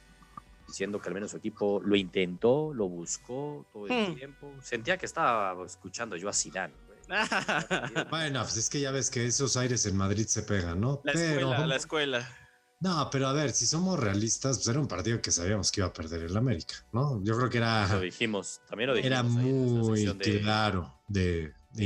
diciendo 0.66 1.02
que 1.02 1.10
al 1.10 1.14
menos 1.14 1.32
su 1.32 1.38
equipo 1.38 1.82
lo 1.84 1.96
intentó, 1.96 2.74
lo 2.74 2.88
buscó 2.88 3.66
todo 3.74 3.88
el 3.88 4.12
hmm. 4.12 4.16
tiempo. 4.16 4.54
Sentía 4.62 4.98
que 4.98 5.06
estaba 5.06 5.66
escuchando 5.66 6.16
yo 6.16 6.30
a 6.30 6.34
Zidane. 6.34 6.74
bueno, 8.10 8.42
pues 8.44 8.58
es 8.58 8.70
que 8.70 8.80
ya 8.80 8.92
ves 8.92 9.10
que 9.10 9.26
esos 9.26 9.58
aires 9.58 9.86
en 9.88 9.98
Madrid 9.98 10.28
se 10.28 10.44
pegan, 10.44 10.80
¿no? 10.80 11.02
La 11.04 11.12
escuela, 11.12 11.68
la 11.68 11.76
escuela. 11.76 12.39
No, 12.82 13.10
pero 13.12 13.28
a 13.28 13.34
ver, 13.34 13.52
si 13.52 13.66
somos 13.66 14.00
realistas, 14.00 14.58
pues 14.58 14.68
era 14.70 14.80
un 14.80 14.88
partido 14.88 15.22
que 15.22 15.32
sabíamos 15.32 15.70
que 15.72 15.82
iba 15.82 15.88
a 15.88 15.94
perder 15.94 16.24
el 16.24 16.38
América, 16.38 16.76
¿no? 16.94 17.22
Yo 17.24 17.36
creo 17.38 17.50
que 17.50 17.58
era. 17.58 17.88
Lo 17.88 18.00
dijimos, 18.00 18.62
también 18.70 18.90
lo 18.90 18.96
dijimos. 18.96 19.12
Era 19.12 19.24
muy 19.24 20.06
claro 20.18 21.02
de, 21.08 21.54
de, 21.72 21.86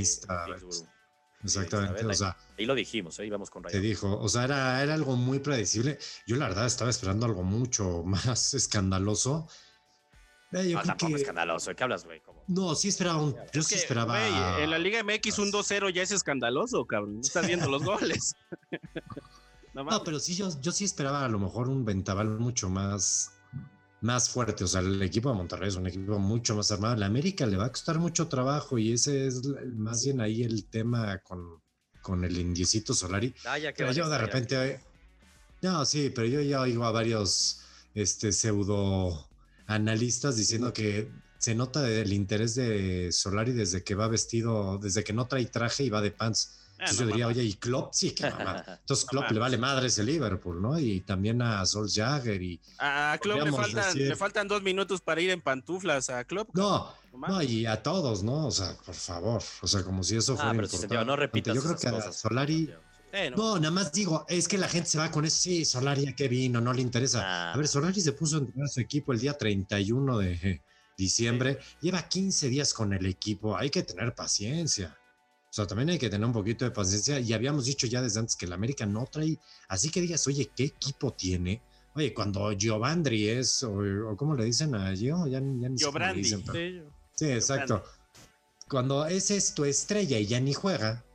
Exactamente, 1.43 2.05
o 2.05 2.13
sea. 2.13 2.37
Ahí 2.57 2.65
lo 2.65 2.75
dijimos, 2.75 3.19
ahí 3.19 3.27
íbamos 3.27 3.49
con 3.49 3.63
Te 3.63 3.79
dijo, 3.79 4.19
o 4.19 4.29
sea, 4.29 4.43
era, 4.43 4.83
era 4.83 4.93
algo 4.93 5.15
muy 5.15 5.39
predecible. 5.39 5.97
Yo 6.27 6.35
la 6.35 6.47
verdad 6.47 6.67
estaba 6.67 6.91
esperando 6.91 7.25
algo 7.25 7.43
mucho 7.43 8.03
más 8.05 8.53
escandaloso. 8.53 9.47
Eh, 10.51 10.71
no, 10.73 10.83
tampoco 10.83 11.15
escandaloso. 11.15 11.75
qué 11.75 11.83
hablas, 11.83 12.05
güey? 12.05 12.21
No, 12.47 12.75
sí 12.75 12.89
esperaba 12.89 13.19
un. 13.19 13.35
Yo 13.51 13.63
sí 13.63 13.73
esperaba. 13.73 14.61
en 14.61 14.69
la 14.69 14.77
Liga 14.77 15.03
MX 15.03 15.39
un 15.39 15.51
2-0 15.51 15.91
ya 15.91 16.03
es 16.03 16.11
escandaloso, 16.11 16.85
cabrón. 16.85 17.15
No 17.15 17.21
estás 17.21 17.47
viendo 17.47 17.67
los 17.67 17.83
goles. 17.83 18.35
No, 19.73 20.03
pero 20.03 20.19
sí, 20.19 20.35
yo, 20.35 20.49
yo 20.61 20.71
sí 20.71 20.85
esperaba 20.85 21.25
a 21.25 21.29
lo 21.29 21.39
mejor 21.39 21.67
un 21.67 21.83
ventaval 21.83 22.27
mucho 22.39 22.69
más, 22.69 23.31
más 24.01 24.29
fuerte. 24.29 24.63
O 24.63 24.67
sea, 24.67 24.81
el 24.81 25.01
equipo 25.01 25.29
de 25.29 25.35
Monterrey 25.35 25.69
es 25.69 25.75
un 25.75 25.87
equipo 25.87 26.19
mucho 26.19 26.55
más 26.55 26.71
armado. 26.71 26.95
La 26.95 27.07
América 27.07 27.45
le 27.45 27.57
va 27.57 27.65
a 27.65 27.71
costar 27.71 27.97
mucho 27.97 28.27
trabajo 28.27 28.77
y 28.77 28.93
ese 28.93 29.27
es 29.27 29.41
más 29.75 30.03
bien 30.03 30.21
ahí 30.21 30.43
el 30.43 30.65
tema 30.65 31.17
con, 31.19 31.61
con 32.01 32.23
el 32.23 32.37
indiecito 32.37 32.93
Solari. 32.93 33.33
Ah, 33.45 33.57
ya 33.57 33.73
pero 33.75 33.91
yo 33.91 34.07
de 34.07 34.17
repente. 34.17 34.79
No, 35.63 35.85
sí, 35.85 36.11
pero 36.13 36.27
yo 36.27 36.41
ya 36.41 36.61
oigo 36.61 36.83
a 36.83 36.91
varios 36.91 37.61
este, 37.95 38.31
pseudo 38.31 39.27
analistas 39.65 40.35
diciendo 40.35 40.73
que 40.73 41.09
se 41.37 41.55
nota 41.55 41.89
el 41.89 42.13
interés 42.13 42.55
de 42.55 43.11
Solari 43.11 43.53
desde 43.53 43.83
que 43.83 43.95
va 43.95 44.07
vestido, 44.07 44.77
desde 44.77 45.03
que 45.03 45.13
no 45.13 45.27
trae 45.27 45.45
traje 45.45 45.83
y 45.83 45.89
va 45.89 46.01
de 46.01 46.11
pants. 46.11 46.59
Ah, 46.79 46.85
Entonces 46.89 46.99
yo 46.99 47.07
diría, 47.07 47.27
oye, 47.27 47.43
y 47.43 47.53
Klopp, 47.53 47.93
sí, 47.93 48.11
que 48.11 48.29
mamá. 48.29 48.63
Entonces 48.79 49.05
Klopp 49.05 49.31
le 49.31 49.39
vale 49.39 49.57
madre 49.57 49.87
ese 49.87 50.03
Liverpool, 50.03 50.61
¿no? 50.61 50.77
Y 50.79 51.01
también 51.01 51.41
a 51.41 51.65
Solskjaer 51.65 52.41
y... 52.41 52.59
A 52.79 53.17
Klopp 53.21 53.43
le 53.43 53.51
faltan, 53.51 53.97
le 53.97 54.15
faltan, 54.15 54.47
dos 54.47 54.63
minutos 54.63 55.01
para 55.01 55.21
ir 55.21 55.29
en 55.29 55.41
pantuflas 55.41 56.09
a 56.09 56.23
Klopp. 56.23 56.49
No, 56.53 56.93
no, 57.13 57.41
y 57.41 57.65
a 57.65 57.81
todos, 57.81 58.23
¿no? 58.23 58.47
O 58.47 58.51
sea, 58.51 58.75
por 58.85 58.95
favor, 58.95 59.41
o 59.61 59.67
sea, 59.67 59.83
como 59.83 60.03
si 60.03 60.17
eso 60.17 60.33
ah, 60.33 60.37
fuera 60.37 60.51
importante. 60.53 61.05
no 61.05 61.15
repitas 61.15 61.55
Yo 61.55 61.61
creo 61.61 61.77
que 61.77 61.87
a 61.87 62.11
Solari... 62.11 62.69
no. 63.35 63.59
nada 63.59 63.71
más 63.71 63.91
digo, 63.91 64.25
es 64.27 64.47
que 64.47 64.57
la 64.57 64.67
gente 64.67 64.89
se 64.89 64.97
va 64.97 65.11
con 65.11 65.25
eso, 65.25 65.37
sí, 65.37 65.63
Solari 65.63 66.07
a 66.07 66.15
qué 66.15 66.27
vino, 66.27 66.59
no 66.59 66.73
le 66.73 66.81
interesa. 66.81 67.53
A 67.53 67.57
ver, 67.57 67.67
Solari 67.67 68.01
se 68.01 68.13
puso 68.13 68.37
a 68.37 68.39
entrenar 68.39 68.65
a 68.65 68.69
su 68.69 68.81
equipo 68.81 69.13
el 69.13 69.19
día 69.19 69.37
31 69.37 70.17
de 70.17 70.61
diciembre, 70.97 71.59
lleva 71.81 72.07
15 72.07 72.49
días 72.49 72.73
con 72.73 72.93
el 72.93 73.05
equipo, 73.05 73.55
hay 73.55 73.69
que 73.69 73.83
tener 73.83 74.13
paciencia. 74.15 74.97
O 75.53 75.55
sea, 75.55 75.67
también 75.67 75.91
hay 75.91 75.99
que 75.99 76.09
tener 76.09 76.25
un 76.25 76.33
poquito 76.33 76.65
de 76.65 76.71
paciencia. 76.71 77.19
Y 77.19 77.31
habíamos 77.31 77.65
dicho 77.65 77.85
ya 77.85 78.01
desde 78.01 78.19
antes 78.19 78.35
que 78.35 78.47
el 78.47 78.53
América 78.53 78.87
no 78.87 79.05
trae. 79.05 79.37
Así 79.67 79.91
que 79.91 80.01
digas, 80.01 80.25
oye, 80.25 80.49
¿qué 80.55 80.63
equipo 80.63 81.13
tiene? 81.13 81.61
Oye, 81.93 82.11
cuando 82.11 82.51
Giovandri 82.57 83.29
es, 83.29 83.61
o, 83.61 83.75
o 84.09 84.17
¿cómo 84.17 84.33
le 84.33 84.45
dicen 84.45 84.73
a 84.73 84.95
Gio? 84.95 85.27
Ya, 85.27 85.33
ya 85.33 85.69
ni 85.69 85.77
Giovanni. 85.77 86.23
Dicen, 86.23 86.43
sí, 87.13 87.29
exacto. 87.29 87.83
Cuando 88.67 89.05
ese 89.05 89.37
es 89.37 89.53
tu 89.53 89.63
estrella 89.63 90.17
y 90.17 90.25
ya 90.25 90.39
ni 90.39 90.53
juega. 90.53 91.05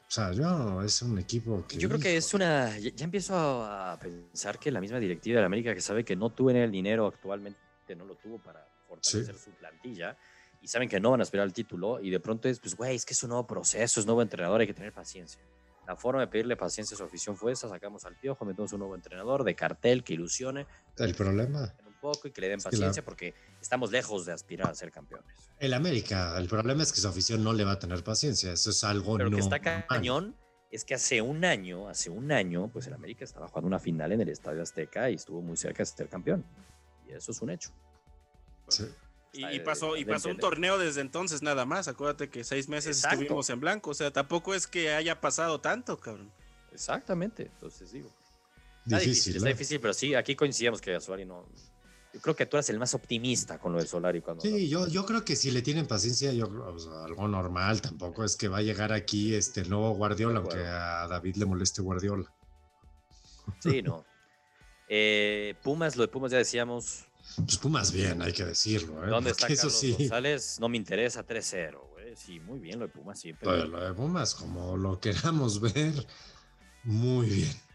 O 0.00 0.10
sea, 0.10 0.32
yo 0.32 0.82
es 0.82 1.00
un 1.00 1.16
equipo 1.20 1.64
que. 1.64 1.78
Yo 1.78 1.88
creo 1.88 2.00
que 2.00 2.16
es 2.16 2.34
una. 2.34 2.76
Ya, 2.76 3.04
empiezo 3.04 3.36
a, 3.36 3.96
pensar 4.00 4.58
que 4.58 4.72
la 4.72 4.80
misma 4.80 4.98
directiva 4.98 5.38
de 5.38 5.46
América 5.46 5.72
que 5.76 5.80
sabe 5.80 6.04
que 6.04 6.16
no 6.16 6.30
tuvo 6.30 6.50
el 6.50 6.72
dinero 6.72 7.06
actualmente, 7.06 7.60
no 7.96 8.04
lo 8.04 8.16
tuvo 8.16 8.38
para 8.38 8.66
fortalecer 8.88 9.38
su 9.38 9.50
plantilla 9.52 10.18
y 10.66 10.68
saben 10.68 10.88
que 10.88 10.98
no 10.98 11.12
van 11.12 11.20
a 11.20 11.22
esperar 11.22 11.46
el 11.46 11.52
título 11.52 12.00
y 12.00 12.10
de 12.10 12.18
pronto 12.18 12.48
es, 12.48 12.58
pues, 12.58 12.74
güey, 12.74 12.96
es 12.96 13.06
que 13.06 13.12
es 13.12 13.22
un 13.22 13.28
nuevo 13.28 13.46
proceso, 13.46 14.00
es 14.00 14.04
un 14.04 14.06
nuevo 14.06 14.20
entrenador, 14.20 14.60
hay 14.60 14.66
que 14.66 14.74
tener 14.74 14.92
paciencia. 14.92 15.40
La 15.86 15.94
forma 15.94 16.22
de 16.22 16.26
pedirle 16.26 16.56
paciencia 16.56 16.96
a 16.96 16.98
su 16.98 17.04
afición 17.04 17.36
fue 17.36 17.52
esa, 17.52 17.68
sacamos 17.68 18.04
al 18.04 18.16
piojo, 18.16 18.44
metemos 18.44 18.72
un 18.72 18.80
nuevo 18.80 18.96
entrenador 18.96 19.44
de 19.44 19.54
cartel 19.54 20.02
que 20.02 20.14
ilusione. 20.14 20.66
El 20.98 21.14
problema. 21.14 21.72
Un 21.86 21.94
poco 22.00 22.26
y 22.26 22.32
que 22.32 22.40
le 22.40 22.48
den 22.48 22.58
paciencia 22.60 23.04
porque 23.04 23.32
estamos 23.60 23.92
lejos 23.92 24.26
de 24.26 24.32
aspirar 24.32 24.68
a 24.68 24.74
ser 24.74 24.90
campeones. 24.90 25.52
El 25.60 25.72
América, 25.72 26.36
el 26.36 26.48
problema 26.48 26.82
es 26.82 26.92
que 26.92 27.00
su 27.00 27.06
afición 27.06 27.44
no 27.44 27.52
le 27.52 27.62
va 27.62 27.72
a 27.72 27.78
tener 27.78 28.02
paciencia, 28.02 28.52
eso 28.52 28.70
es 28.70 28.82
algo 28.82 29.18
Pero 29.18 29.30
que 29.30 29.38
está 29.38 29.60
cañón 29.60 30.34
es 30.72 30.84
que 30.84 30.94
hace 30.94 31.22
un 31.22 31.44
año, 31.44 31.88
hace 31.88 32.10
un 32.10 32.32
año, 32.32 32.68
pues 32.72 32.88
el 32.88 32.94
América 32.94 33.22
estaba 33.24 33.46
jugando 33.46 33.68
una 33.68 33.78
final 33.78 34.10
en 34.10 34.20
el 34.20 34.30
Estadio 34.30 34.62
Azteca 34.62 35.10
y 35.10 35.14
estuvo 35.14 35.40
muy 35.42 35.56
cerca 35.56 35.84
de 35.84 35.86
ser 35.86 36.08
campeón. 36.08 36.44
Y 37.08 37.12
eso 37.12 37.30
es 37.30 37.40
un 37.40 37.50
hecho. 37.50 37.70
Y, 39.36 39.60
pasó, 39.60 39.96
y 39.96 40.04
pasó 40.04 40.28
un 40.28 40.38
torneo 40.38 40.78
desde 40.78 41.00
entonces 41.00 41.42
nada 41.42 41.64
más. 41.64 41.88
Acuérdate 41.88 42.28
que 42.28 42.44
seis 42.44 42.68
meses 42.68 43.04
estuvimos 43.04 43.50
en 43.50 43.60
blanco. 43.60 43.90
O 43.90 43.94
sea, 43.94 44.10
tampoco 44.10 44.54
es 44.54 44.66
que 44.66 44.92
haya 44.92 45.20
pasado 45.20 45.60
tanto, 45.60 45.98
cabrón. 45.98 46.30
Exactamente. 46.72 47.44
Entonces 47.44 47.92
digo. 47.92 48.10
Está 48.84 48.98
difícil, 49.00 49.36
está 49.36 49.48
difícil, 49.48 49.80
pero 49.80 49.92
sí, 49.92 50.14
aquí 50.14 50.36
coincidimos 50.36 50.80
que 50.80 51.00
Solari 51.00 51.24
no. 51.24 51.44
Yo 52.14 52.20
creo 52.20 52.36
que 52.36 52.46
tú 52.46 52.56
eres 52.56 52.70
el 52.70 52.78
más 52.78 52.94
optimista 52.94 53.58
con 53.58 53.72
lo 53.72 53.80
de 53.80 53.86
Solari 53.86 54.20
cuando. 54.20 54.42
Sí, 54.42 54.68
yo, 54.68 54.86
yo 54.86 55.04
creo 55.04 55.24
que 55.24 55.34
si 55.36 55.50
le 55.50 55.60
tienen 55.60 55.86
paciencia, 55.86 56.32
yo 56.32 56.46
algo 57.04 57.28
normal, 57.28 57.82
tampoco 57.82 58.24
es 58.24 58.36
que 58.36 58.48
va 58.48 58.58
a 58.58 58.62
llegar 58.62 58.92
aquí 58.92 59.34
este 59.34 59.64
nuevo 59.64 59.90
Guardiola, 59.94 60.38
aunque 60.38 60.60
a 60.60 61.08
David 61.08 61.36
le 61.36 61.46
moleste 61.46 61.82
Guardiola. 61.82 62.32
Sí, 63.58 63.82
no. 63.82 64.04
Eh, 64.88 65.54
Pumas, 65.62 65.96
lo 65.96 66.02
de 66.02 66.08
Pumas 66.08 66.30
ya 66.30 66.38
decíamos, 66.38 67.06
pues 67.34 67.58
Pumas 67.58 67.92
bien, 67.92 68.22
hay 68.22 68.32
que 68.32 68.44
decirlo. 68.44 69.04
¿eh? 69.04 69.10
¿Dónde 69.10 69.30
está 69.30 69.48
Carlos 69.48 69.78
sí. 69.78 69.92
González? 69.92 70.58
No 70.60 70.68
me 70.68 70.76
interesa 70.76 71.26
3-0, 71.26 71.78
güey. 71.90 72.16
Sí, 72.16 72.40
muy 72.40 72.58
bien 72.58 72.78
lo 72.78 72.86
de 72.86 72.92
Pumas 72.92 73.20
siempre. 73.20 73.48
Pero 73.48 73.66
lo 73.66 73.80
de 73.80 73.92
Pumas, 73.92 74.34
como 74.34 74.76
lo 74.76 74.98
queramos 74.98 75.60
ver, 75.74 76.06
muy 76.84 77.26
bien. 77.26 77.66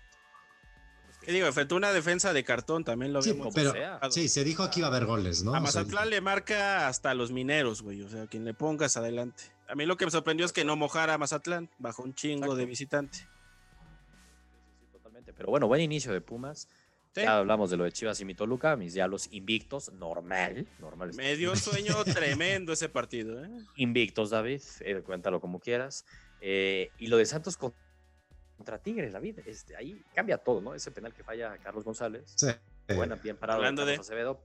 ¿Qué 1.22 1.32
digo? 1.32 1.46
Enfrentó 1.46 1.76
una 1.76 1.94
defensa 1.94 2.34
de 2.34 2.44
cartón, 2.44 2.84
también 2.84 3.14
lo 3.14 3.22
sí, 3.22 3.40
Pero, 3.54 3.74
sí, 4.10 4.28
se 4.28 4.44
dijo 4.44 4.68
que 4.72 4.80
iba 4.80 4.88
a 4.88 4.92
haber 4.92 5.06
goles, 5.06 5.44
¿no? 5.44 5.54
A 5.54 5.60
Mazatlán 5.60 6.10
le 6.10 6.20
marca 6.20 6.88
hasta 6.88 7.14
los 7.14 7.32
mineros, 7.32 7.84
güey. 7.84 8.02
O 8.02 8.10
sea, 8.10 8.26
quien 8.26 8.44
le 8.44 8.56
pongas 8.56 8.98
adelante. 8.98 9.44
A 9.68 9.76
mí 9.76 9.86
lo 9.86 9.98
que 9.98 10.06
me 10.06 10.12
sorprendió 10.12 10.48
es 10.48 10.52
que 10.52 10.66
no 10.66 10.76
mojara 10.76 11.14
a 11.14 11.18
Mazatlán 11.20 11.70
bajo 11.78 12.02
un 12.02 12.16
chingo 12.16 12.56
de 12.56 12.66
visitante. 12.66 13.20
Sí, 13.20 13.26
sí, 14.80 14.88
totalmente. 14.92 15.32
Pero 15.32 15.50
bueno, 15.52 15.68
buen 15.68 15.82
inicio 15.82 16.12
de 16.12 16.22
Pumas. 16.22 16.68
Ya 17.16 17.38
hablamos 17.38 17.70
de 17.70 17.78
lo 17.78 17.84
de 17.84 17.92
Chivas 17.92 18.22
y 18.22 18.26
mi 18.26 18.36
Toluca, 18.36 18.76
mis 18.78 18.96
los 18.96 19.32
invictos, 19.34 19.92
normal. 19.94 20.68
normal 20.80 21.12
Me 21.16 21.36
dio 21.36 21.52
un 21.52 21.58
sueño 21.58 21.96
tremendo 22.06 22.72
ese 22.72 22.88
partido. 22.88 23.44
¿eh? 23.44 23.50
Invictos, 23.76 24.30
David, 24.30 24.62
eh, 24.80 25.02
cuéntalo 25.02 25.42
como 25.42 25.60
quieras. 25.60 26.06
Eh, 26.40 26.90
y 27.00 27.08
lo 27.08 27.18
de 27.18 27.26
Santos 27.26 27.58
contra 27.58 28.80
Tigres, 28.80 29.12
David, 29.12 29.40
este, 29.46 29.76
ahí 29.76 30.02
cambia 30.16 30.38
todo, 30.38 30.62
¿no? 30.62 30.74
Ese 30.74 30.92
penal 30.92 31.14
que 31.14 31.24
falla 31.24 31.58
Carlos 31.58 31.84
González. 31.84 32.32
Sí. 32.36 32.48
Buena, 32.96 33.16
bien 33.16 33.38
parado 33.38 33.60
Hablando 33.60 33.86
de 33.86 33.96
Acevedo, 33.96 34.42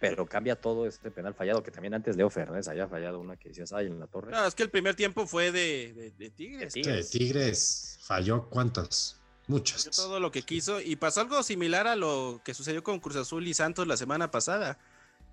pero 0.00 0.26
cambia 0.26 0.56
todo 0.56 0.86
este 0.86 1.10
penal 1.10 1.34
fallado 1.34 1.62
que 1.62 1.70
también 1.70 1.94
antes 1.94 2.16
Leo 2.16 2.30
Fernández 2.30 2.68
había 2.68 2.88
fallado 2.88 3.20
una 3.20 3.36
que 3.36 3.48
decías, 3.48 3.72
ay, 3.72 3.86
en 3.86 3.98
la 3.98 4.06
torre. 4.06 4.30
No, 4.30 4.44
es 4.46 4.54
que 4.54 4.62
el 4.62 4.70
primer 4.70 4.94
tiempo 4.94 5.26
fue 5.26 5.52
de, 5.52 6.12
de, 6.16 6.30
Tigres. 6.30 6.72
Tigres. 6.72 7.10
Tigres 7.10 7.98
falló 8.02 8.48
cuántos 8.48 9.20
Muchas. 9.48 9.84
Todo 9.96 10.20
lo 10.20 10.30
que 10.30 10.42
quiso. 10.42 10.80
Y 10.80 10.96
pasó 10.96 11.22
algo 11.22 11.42
similar 11.42 11.86
a 11.86 11.96
lo 11.96 12.40
que 12.44 12.54
sucedió 12.54 12.82
con 12.82 13.00
Cruz 13.00 13.16
Azul 13.16 13.48
y 13.48 13.54
Santos 13.54 13.86
la 13.86 13.96
semana 13.96 14.30
pasada. 14.30 14.78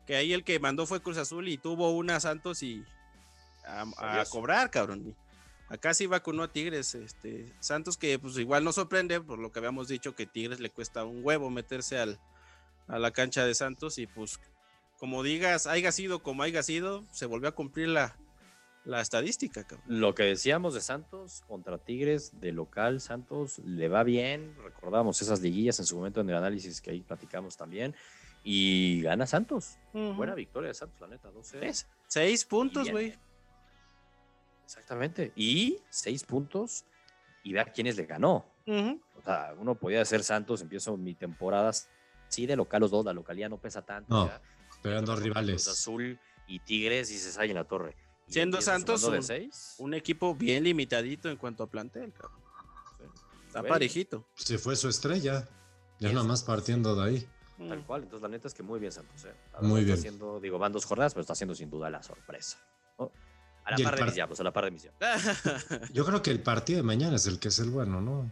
Que 0.07 0.15
ahí 0.15 0.33
el 0.33 0.43
que 0.43 0.59
mandó 0.59 0.85
fue 0.85 1.01
Cruz 1.01 1.17
Azul 1.17 1.47
y 1.49 1.57
tuvo 1.57 1.91
una 1.91 2.19
Santos 2.19 2.63
y 2.63 2.85
a, 3.67 4.23
cobrar, 4.29 4.71
cabrón. 4.71 5.15
Acá 5.67 5.93
sí 5.93 6.05
vacunó 6.05 6.43
a 6.43 6.51
Tigres. 6.51 6.95
Este, 6.95 7.53
Santos 7.59 7.97
que 7.97 8.17
pues 8.17 8.37
igual 8.37 8.63
no 8.63 8.71
sorprende 8.71 9.19
por 9.19 9.37
lo 9.37 9.51
que 9.51 9.59
habíamos 9.59 9.89
dicho 9.89 10.15
que 10.15 10.25
Tigres 10.25 10.59
le 10.59 10.69
cuesta 10.69 11.03
un 11.03 11.19
huevo 11.23 11.49
meterse 11.49 11.97
al, 11.97 12.19
a 12.87 12.99
la 12.99 13.11
cancha 13.11 13.45
de 13.45 13.53
Santos 13.53 13.97
y 13.97 14.07
pues 14.07 14.39
como 14.97 15.23
digas, 15.23 15.67
haya 15.67 15.91
sido 15.91 16.23
como 16.23 16.43
haya 16.43 16.63
sido, 16.63 17.03
se 17.11 17.25
volvió 17.25 17.49
a 17.49 17.55
cumplir 17.55 17.89
la, 17.89 18.15
la 18.85 19.01
estadística. 19.01 19.63
Cabrón. 19.63 19.85
Lo 19.87 20.15
que 20.15 20.23
decíamos 20.23 20.73
de 20.73 20.81
Santos 20.81 21.43
contra 21.47 21.77
Tigres, 21.77 22.39
de 22.39 22.51
local, 22.51 23.01
Santos 23.01 23.59
le 23.59 23.87
va 23.87 24.03
bien. 24.03 24.55
Recordamos 24.63 25.21
esas 25.21 25.41
liguillas 25.41 25.79
en 25.79 25.85
su 25.85 25.97
momento 25.97 26.21
en 26.21 26.29
el 26.29 26.35
análisis 26.35 26.81
que 26.81 26.91
ahí 26.91 27.01
platicamos 27.01 27.57
también. 27.57 27.95
Y 28.43 29.01
gana 29.01 29.25
Santos. 29.25 29.77
Buena 29.91 30.35
victoria 30.35 30.67
de 30.67 30.75
Santos, 30.75 31.01
la 31.01 31.07
neta, 31.07 31.31
12. 31.31 31.73
Seis 32.07 32.45
puntos, 32.45 32.89
güey. 32.91 33.15
Exactamente. 34.63 35.33
Y 35.35 35.79
seis 35.89 36.23
puntos. 36.23 36.85
Y 37.43 37.53
vea 37.53 37.65
quiénes 37.65 37.97
le 37.97 38.05
ganó. 38.05 38.45
O 38.67 39.21
sea, 39.23 39.53
uno 39.57 39.75
podía 39.75 40.03
ser 40.05 40.23
Santos, 40.23 40.61
empiezo 40.61 40.95
mi 40.97 41.15
temporada. 41.15 41.71
Sí, 42.27 42.45
de 42.45 42.55
local 42.55 42.81
los 42.81 42.91
dos, 42.91 43.05
la 43.05 43.13
localidad 43.13 43.49
no 43.49 43.57
pesa 43.57 43.83
tanto. 43.83 44.13
No, 44.13 44.31
pero 44.81 45.01
dos 45.01 45.21
rivales. 45.21 45.67
Azul 45.67 46.19
y 46.47 46.59
Tigres 46.59 47.11
y 47.11 47.17
se 47.17 47.43
en 47.43 47.53
la 47.55 47.63
torre. 47.63 47.95
Siendo 48.27 48.61
Santos 48.61 49.03
un, 49.77 49.93
equipo 49.93 50.35
bien 50.35 50.63
limitadito 50.63 51.29
en 51.29 51.37
cuanto 51.37 51.63
a 51.63 51.67
plantel, 51.67 52.11
cabrón. 52.13 52.41
Está 53.47 53.63
parejito. 53.63 54.27
Se 54.35 54.57
fue 54.57 54.75
su 54.75 54.89
estrella. 54.89 55.47
Ya 55.99 56.11
nada 56.11 56.25
más 56.25 56.43
partiendo 56.43 56.95
de 56.95 57.09
ahí. 57.09 57.27
Tal 57.57 57.85
cual. 57.85 58.03
Entonces, 58.03 58.21
la 58.21 58.27
neta 58.27 58.47
es 58.47 58.53
que 58.53 58.63
muy 58.63 58.79
bien 58.79 58.91
Santos. 58.91 59.23
¿eh? 59.25 59.33
Muy 59.61 59.85
bien. 59.85 59.97
Haciendo, 59.97 60.39
digo, 60.41 60.59
van 60.59 60.73
dos 60.73 60.85
jornadas, 60.85 61.13
pero 61.13 61.21
está 61.21 61.33
haciendo 61.33 61.55
sin 61.55 61.69
duda 61.69 61.89
la 61.89 62.03
sorpresa. 62.03 62.57
A 63.65 63.71
la 63.71 63.83
par 63.83 63.95
de 63.95 64.05
mis 64.05 64.39
a 64.39 64.43
la 64.43 64.53
par 64.53 64.65
de 64.65 64.71
misión. 64.71 64.93
Yo 65.91 66.05
creo 66.05 66.21
que 66.21 66.29
el 66.29 66.39
partido 66.39 66.77
de 66.77 66.83
mañana 66.83 67.15
es 67.15 67.25
el 67.25 67.39
que 67.39 67.47
es 67.47 67.57
el 67.57 67.71
bueno, 67.71 67.99
¿no? 67.99 68.29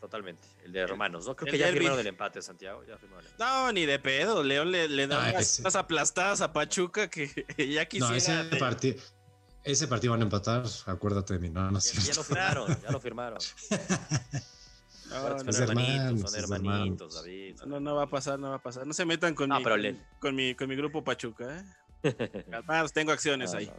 Totalmente. 0.00 0.48
El 0.64 0.72
de 0.72 0.86
Romanos, 0.86 1.26
¿no? 1.26 1.36
Creo 1.36 1.52
que 1.52 1.58
ya 1.58 1.68
firmaron 1.68 2.00
el 2.00 2.06
empate, 2.06 2.40
Santiago. 2.40 2.82
Ya 2.84 2.96
firmaron 2.96 3.26
el 3.26 3.32
No, 3.38 3.70
ni 3.70 3.84
de 3.84 3.98
pedo. 3.98 4.42
León 4.42 4.72
le, 4.72 5.06
da 5.06 5.30
unas, 5.30 5.76
aplastadas 5.76 6.40
a 6.40 6.52
Pachuca 6.52 7.08
que 7.08 7.28
ya 7.70 7.84
quisiera. 7.86 8.10
No, 8.10 8.16
ese 8.16 8.56
partido. 8.56 8.96
Ese 9.64 9.86
partido 9.86 10.12
van 10.12 10.20
a 10.20 10.24
empatar, 10.24 10.64
acuérdate 10.86 11.34
de 11.34 11.40
mí, 11.40 11.48
no, 11.48 11.70
no 11.70 11.78
ya, 11.78 12.00
ya, 12.00 12.14
lo 12.14 12.24
firmaron, 12.24 12.82
ya 12.82 12.90
lo 12.90 12.98
firmaron. 13.00 13.40
son, 13.40 13.60
hermanitos, 15.62 16.32
son 16.32 16.40
hermanitos, 16.40 17.14
David. 17.14 17.60
No, 17.66 17.78
no 17.78 17.94
va 17.94 18.02
a 18.04 18.08
pasar, 18.08 18.40
no 18.40 18.50
va 18.50 18.56
a 18.56 18.62
pasar. 18.62 18.84
No 18.86 18.92
se 18.92 19.04
metan 19.04 19.36
con, 19.36 19.50
mi, 19.50 19.62
con, 20.18 20.34
mi, 20.34 20.56
con 20.56 20.68
mi 20.68 20.74
grupo 20.74 21.04
Pachuca, 21.04 21.58
¿eh? 21.58 21.64
tengo 22.92 23.12
acciones 23.12 23.54
ahí. 23.54 23.70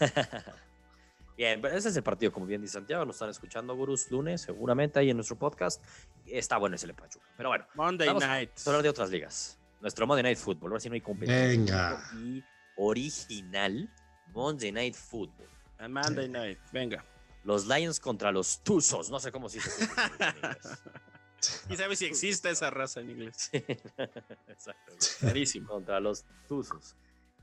bien, 1.36 1.64
ese 1.66 1.90
es 1.90 1.96
el 1.96 2.02
partido, 2.02 2.32
como 2.32 2.46
bien 2.46 2.60
dice 2.60 2.74
Santiago, 2.74 3.04
lo 3.04 3.12
están 3.12 3.30
escuchando, 3.30 3.76
Gurus, 3.76 4.10
lunes, 4.10 4.40
seguramente 4.40 4.98
ahí 4.98 5.10
en 5.10 5.16
nuestro 5.16 5.38
podcast. 5.38 5.80
Está 6.26 6.56
bueno 6.56 6.74
ese 6.74 6.88
de 6.88 6.94
Pachuca. 6.94 7.24
Pero 7.36 7.50
bueno, 7.50 7.64
Monday 7.74 8.08
Night. 8.08 8.50
Vamos 8.50 8.66
a 8.66 8.70
hablar 8.70 8.82
de 8.82 8.88
otras 8.88 9.10
ligas. 9.10 9.60
Nuestro 9.80 10.08
Monday 10.08 10.24
Night 10.24 10.38
Football, 10.38 10.72
ahora 10.72 10.80
sí 10.80 10.88
no 10.88 10.94
hay 10.94 11.00
competencia. 11.00 11.46
Venga. 11.46 12.02
Y 12.16 12.42
original 12.76 13.88
Monday 14.34 14.72
Night 14.72 14.94
Football. 14.94 15.48
Monday 15.88 16.28
Night, 16.28 16.58
venga. 16.72 17.04
Los 17.44 17.66
Lions 17.66 18.00
contra 18.00 18.32
los 18.32 18.62
Tuzos, 18.62 19.10
no 19.10 19.20
sé 19.20 19.32
cómo 19.32 19.48
se 19.48 19.58
dice. 19.58 19.88
¿Y 21.70 21.76
sabes 21.76 22.00
si 22.00 22.06
existe 22.06 22.50
esa 22.50 22.70
raza 22.70 23.00
en 23.00 23.10
inglés? 23.10 23.50
Exacto. 23.52 24.92
Clarísimo. 25.20 25.68
Contra 25.68 26.00
los 26.00 26.24
Tuzos. 26.48 26.96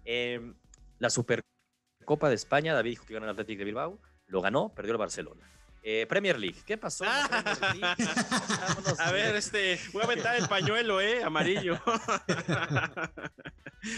Em, 0.04 0.54
la 1.00 1.10
Supercopa 1.10 2.30
de 2.30 2.36
España, 2.36 2.74
David 2.74 2.92
dijo 2.92 3.06
que 3.06 3.14
ganó 3.14 3.26
el 3.26 3.32
Athletic 3.32 3.58
de 3.58 3.66
Bilbao, 3.66 4.00
lo 4.28 4.42
ganó, 4.42 4.70
perdió 4.70 4.92
el 4.92 4.98
Barcelona. 4.98 5.50
Eh, 5.88 6.08
Premier 6.08 6.40
League, 6.40 6.58
¿qué 6.66 6.80
pasó? 6.80 7.06
a 8.98 9.12
ver, 9.12 9.36
este, 9.36 9.80
voy 9.94 10.02
a 10.02 10.06
aventar 10.06 10.36
el 10.36 10.48
pañuelo, 10.48 11.00
¿eh? 11.00 11.24
Amarillo. 11.24 11.80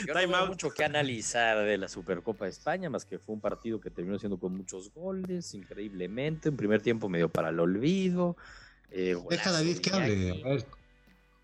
Yo 0.06 0.14
no 0.14 0.20
hay 0.20 0.28
mucho 0.28 0.70
que 0.70 0.84
analizar 0.84 1.64
de 1.64 1.78
la 1.78 1.88
Supercopa 1.88 2.44
de 2.44 2.52
España, 2.52 2.90
más 2.90 3.06
que 3.06 3.20
fue 3.20 3.36
un 3.36 3.40
partido 3.40 3.80
que 3.80 3.90
terminó 3.90 4.20
siendo 4.20 4.38
con 4.38 4.54
muchos 4.54 4.94
goles, 4.94 5.54
increíblemente. 5.54 6.50
Un 6.50 6.58
primer 6.58 6.82
tiempo 6.82 7.08
medio 7.08 7.30
para 7.30 7.52
el 7.52 7.60
olvido. 7.62 8.36
Eh, 8.92 9.16
Deja 9.30 9.54
David 9.54 9.78
que 9.78 9.90
hable. 9.90 10.66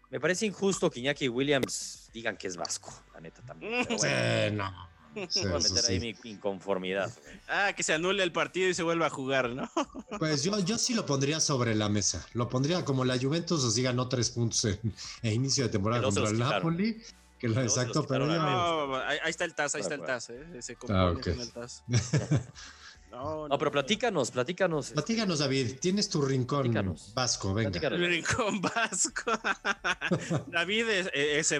Me 0.09 0.19
parece 0.19 0.45
injusto 0.45 0.91
que 0.91 0.99
Iñaki 0.99 1.29
Williams 1.29 2.09
digan 2.13 2.35
que 2.35 2.47
es 2.47 2.57
vasco, 2.57 2.93
la 3.13 3.21
neta 3.21 3.41
también. 3.43 3.87
bueno. 3.97 4.89
Voy 5.13 5.51
a 5.51 5.59
meter 5.59 5.85
ahí 5.87 5.99
mi 5.99 6.15
inconformidad. 6.31 7.11
Ah, 7.47 7.73
que 7.75 7.83
se 7.83 7.93
anule 7.93 8.23
el 8.23 8.31
partido 8.31 8.69
y 8.69 8.73
se 8.73 8.83
vuelva 8.83 9.07
a 9.07 9.09
jugar, 9.09 9.49
¿no? 9.49 9.69
Pues 10.19 10.43
yo, 10.43 10.59
yo 10.59 10.77
sí 10.77 10.93
lo 10.93 11.05
pondría 11.05 11.39
sobre 11.39 11.75
la 11.75 11.89
mesa. 11.89 12.25
Lo 12.33 12.49
pondría 12.49 12.83
como 12.85 13.05
la 13.05 13.17
Juventus 13.17 13.63
os 13.63 13.77
ganó 13.77 14.07
tres 14.07 14.29
puntos 14.29 14.65
en, 14.65 14.93
inicio 15.23 15.63
de 15.63 15.69
temporada 15.69 16.03
contra 16.03 16.29
el 16.29 16.39
Napoli. 16.39 17.01
Que 17.39 17.49
lo 17.49 17.61
exacto, 17.61 18.05
pero 18.07 18.25
ahí 19.05 19.19
está 19.25 19.43
el 19.43 19.53
TAS, 19.53 19.75
ahí 19.75 19.81
está 19.81 19.95
el 19.95 20.01
TAS, 20.01 20.29
¿eh? 20.29 20.45
Ese 20.55 20.77
ah, 20.89 21.13
con 21.21 21.39
el 21.41 21.51
TAS. 21.51 21.83
No, 23.13 23.47
no, 23.47 23.57
pero 23.59 23.71
platícanos, 23.71 24.31
platícanos. 24.31 24.87
Este, 24.87 24.95
platícanos, 24.95 25.39
David. 25.39 25.77
Tienes 25.79 26.09
tu 26.09 26.21
rincón 26.21 26.97
vasco, 27.13 27.53
venga. 27.53 27.89
Rincón 27.89 28.59
vasco. 28.59 29.31
David 30.47 30.89
es, 30.89 31.09
es 31.13 31.51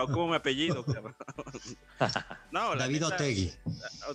o 0.00 0.06
como 0.06 0.28
mi 0.28 0.36
apellido, 0.36 0.84
no, 2.50 2.74
David 2.74 3.06
Otegui. 3.06 3.52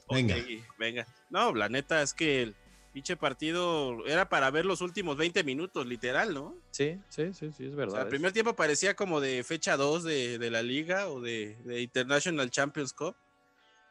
Venga. 0.09 0.35
venga. 0.77 1.07
No, 1.29 1.53
la 1.53 1.69
neta 1.69 2.01
es 2.01 2.13
que 2.13 2.53
Pinche 2.93 3.15
partido 3.15 4.03
era 4.07 4.29
para 4.29 4.49
ver 4.49 4.65
los 4.65 4.81
últimos 4.81 5.15
20 5.15 5.43
minutos, 5.43 5.85
literal, 5.85 6.33
¿no? 6.33 6.55
Sí, 6.71 6.97
sí, 7.07 7.33
sí, 7.35 7.51
sí, 7.55 7.65
es 7.67 7.75
verdad. 7.75 8.01
el 8.01 8.07
primer 8.07 8.31
tiempo 8.31 8.55
parecía 8.55 8.95
como 8.95 9.21
de 9.21 9.43
fecha 9.43 9.77
2 9.77 10.03
de, 10.03 10.49
la 10.49 10.63
liga 10.63 11.07
o 11.07 11.21
de, 11.21 11.55
International 11.81 12.49
Champions 12.49 12.93
Cup. 12.93 13.15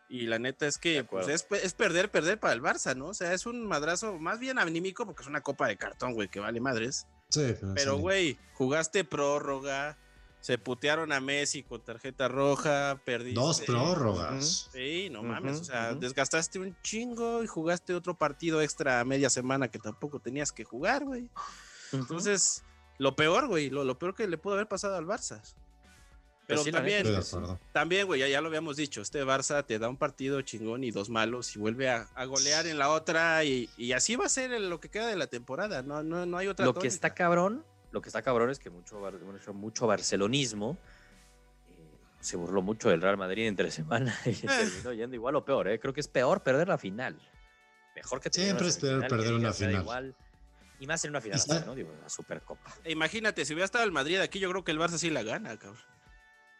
Y 0.08 0.26
la 0.26 0.38
neta 0.38 0.66
es 0.66 0.78
que 0.78 1.04
pues, 1.04 1.28
es, 1.28 1.46
es, 1.62 1.74
perder, 1.74 2.10
perder 2.10 2.40
para 2.40 2.54
el 2.54 2.62
Barça, 2.62 2.96
¿no? 2.96 3.08
O 3.08 3.14
sea, 3.14 3.34
es 3.34 3.44
un 3.44 3.66
madrazo 3.66 4.18
más 4.18 4.38
bien 4.38 4.58
anímico 4.58 5.04
porque 5.04 5.22
es 5.22 5.28
una 5.28 5.42
copa 5.42 5.68
de 5.68 5.76
cartón, 5.76 6.14
güey, 6.14 6.28
que 6.28 6.40
vale 6.40 6.60
madres. 6.60 7.06
Sí, 7.28 7.54
pero, 7.74 7.98
güey, 7.98 8.38
jugaste 8.54 9.04
prórroga, 9.04 9.98
se 10.40 10.56
putearon 10.56 11.12
a 11.12 11.20
Messi 11.20 11.62
con 11.62 11.84
tarjeta 11.84 12.28
roja, 12.28 13.00
perdiste. 13.04 13.38
Dos 13.38 13.60
prórrogas. 13.60 14.70
Sí, 14.72 15.08
no 15.10 15.22
mames. 15.22 15.60
o 15.60 15.64
sea, 15.64 15.94
desgastaste 15.94 16.58
un 16.58 16.76
chingo 16.82 17.42
y 17.42 17.46
jugaste 17.46 17.94
otro 17.94 18.16
partido 18.16 18.62
extra 18.62 19.00
a 19.00 19.04
media 19.04 19.28
semana 19.28 19.68
que 19.68 19.78
tampoco 19.78 20.20
tenías 20.20 20.52
que 20.52 20.64
jugar, 20.64 21.04
güey. 21.04 21.28
Entonces, 21.92 22.64
lo 22.98 23.14
peor, 23.14 23.46
güey, 23.48 23.70
lo, 23.70 23.98
peor 23.98 24.14
que 24.14 24.26
le 24.26 24.38
pudo 24.38 24.54
haber 24.54 24.68
pasado 24.68 24.96
al 24.96 25.06
Barça. 25.06 25.42
Pero 26.48 26.64
también, 26.64 27.06
también, 27.72 28.06
güey, 28.06 28.28
ya, 28.28 28.40
lo 28.40 28.48
habíamos 28.48 28.76
dicho, 28.76 29.02
este 29.02 29.22
Barça 29.22 29.64
te 29.64 29.78
da 29.78 29.88
un 29.88 29.98
partido 29.98 30.40
chingón 30.40 30.82
y 30.82 30.90
dos 30.90 31.10
malos 31.10 31.54
y 31.54 31.58
vuelve 31.58 31.90
a, 31.90 32.08
golear 32.24 32.66
en 32.66 32.78
la 32.78 32.88
otra 32.88 33.44
y, 33.44 33.68
así 33.94 34.16
va 34.16 34.24
a 34.24 34.30
ser 34.30 34.58
lo 34.58 34.80
que 34.80 34.88
queda 34.88 35.08
de 35.08 35.16
la 35.16 35.26
temporada, 35.26 35.82
no, 35.82 36.02
no, 36.02 36.24
no 36.24 36.38
hay 36.38 36.48
otra 36.48 36.64
Lo 36.64 36.72
que 36.72 36.88
está 36.88 37.12
cabrón 37.12 37.64
lo 37.90 38.02
que 38.02 38.08
está 38.08 38.22
cabrón 38.22 38.50
es 38.50 38.58
que 38.58 38.70
mucho, 38.70 38.98
mucho 39.54 39.86
barcelonismo 39.86 40.76
eh, 41.68 41.98
se 42.20 42.36
burló 42.36 42.62
mucho 42.62 42.90
del 42.90 43.00
Real 43.00 43.16
Madrid 43.16 43.46
entre 43.46 43.70
semana 43.70 44.14
y 44.26 44.32
terminó 44.32 44.92
yendo 44.92 45.16
igual 45.16 45.36
o 45.36 45.44
peor. 45.44 45.68
¿eh? 45.68 45.78
Creo 45.78 45.94
que 45.94 46.00
es 46.00 46.08
peor 46.08 46.42
perder 46.42 46.68
la 46.68 46.78
final. 46.78 47.18
Mejor 47.94 48.20
que 48.20 48.30
Siempre 48.30 48.68
es 48.68 48.76
peor 48.78 49.06
perder 49.08 49.34
una 49.34 49.52
final. 49.52 49.82
Igual, 49.82 50.14
y 50.80 50.86
más 50.86 51.04
en 51.04 51.10
una 51.10 51.20
final, 51.20 51.40
¿no? 51.66 51.74
Digo, 51.74 51.92
la 52.00 52.08
Supercopa. 52.08 52.72
E 52.84 52.92
imagínate, 52.92 53.44
si 53.44 53.52
hubiera 53.52 53.64
estado 53.64 53.84
el 53.84 53.90
Madrid 53.90 54.18
aquí, 54.18 54.38
yo 54.38 54.48
creo 54.50 54.62
que 54.62 54.70
el 54.70 54.78
Barça 54.78 54.98
sí 54.98 55.10
la 55.10 55.22
gana, 55.22 55.56
cabrón. 55.58 55.82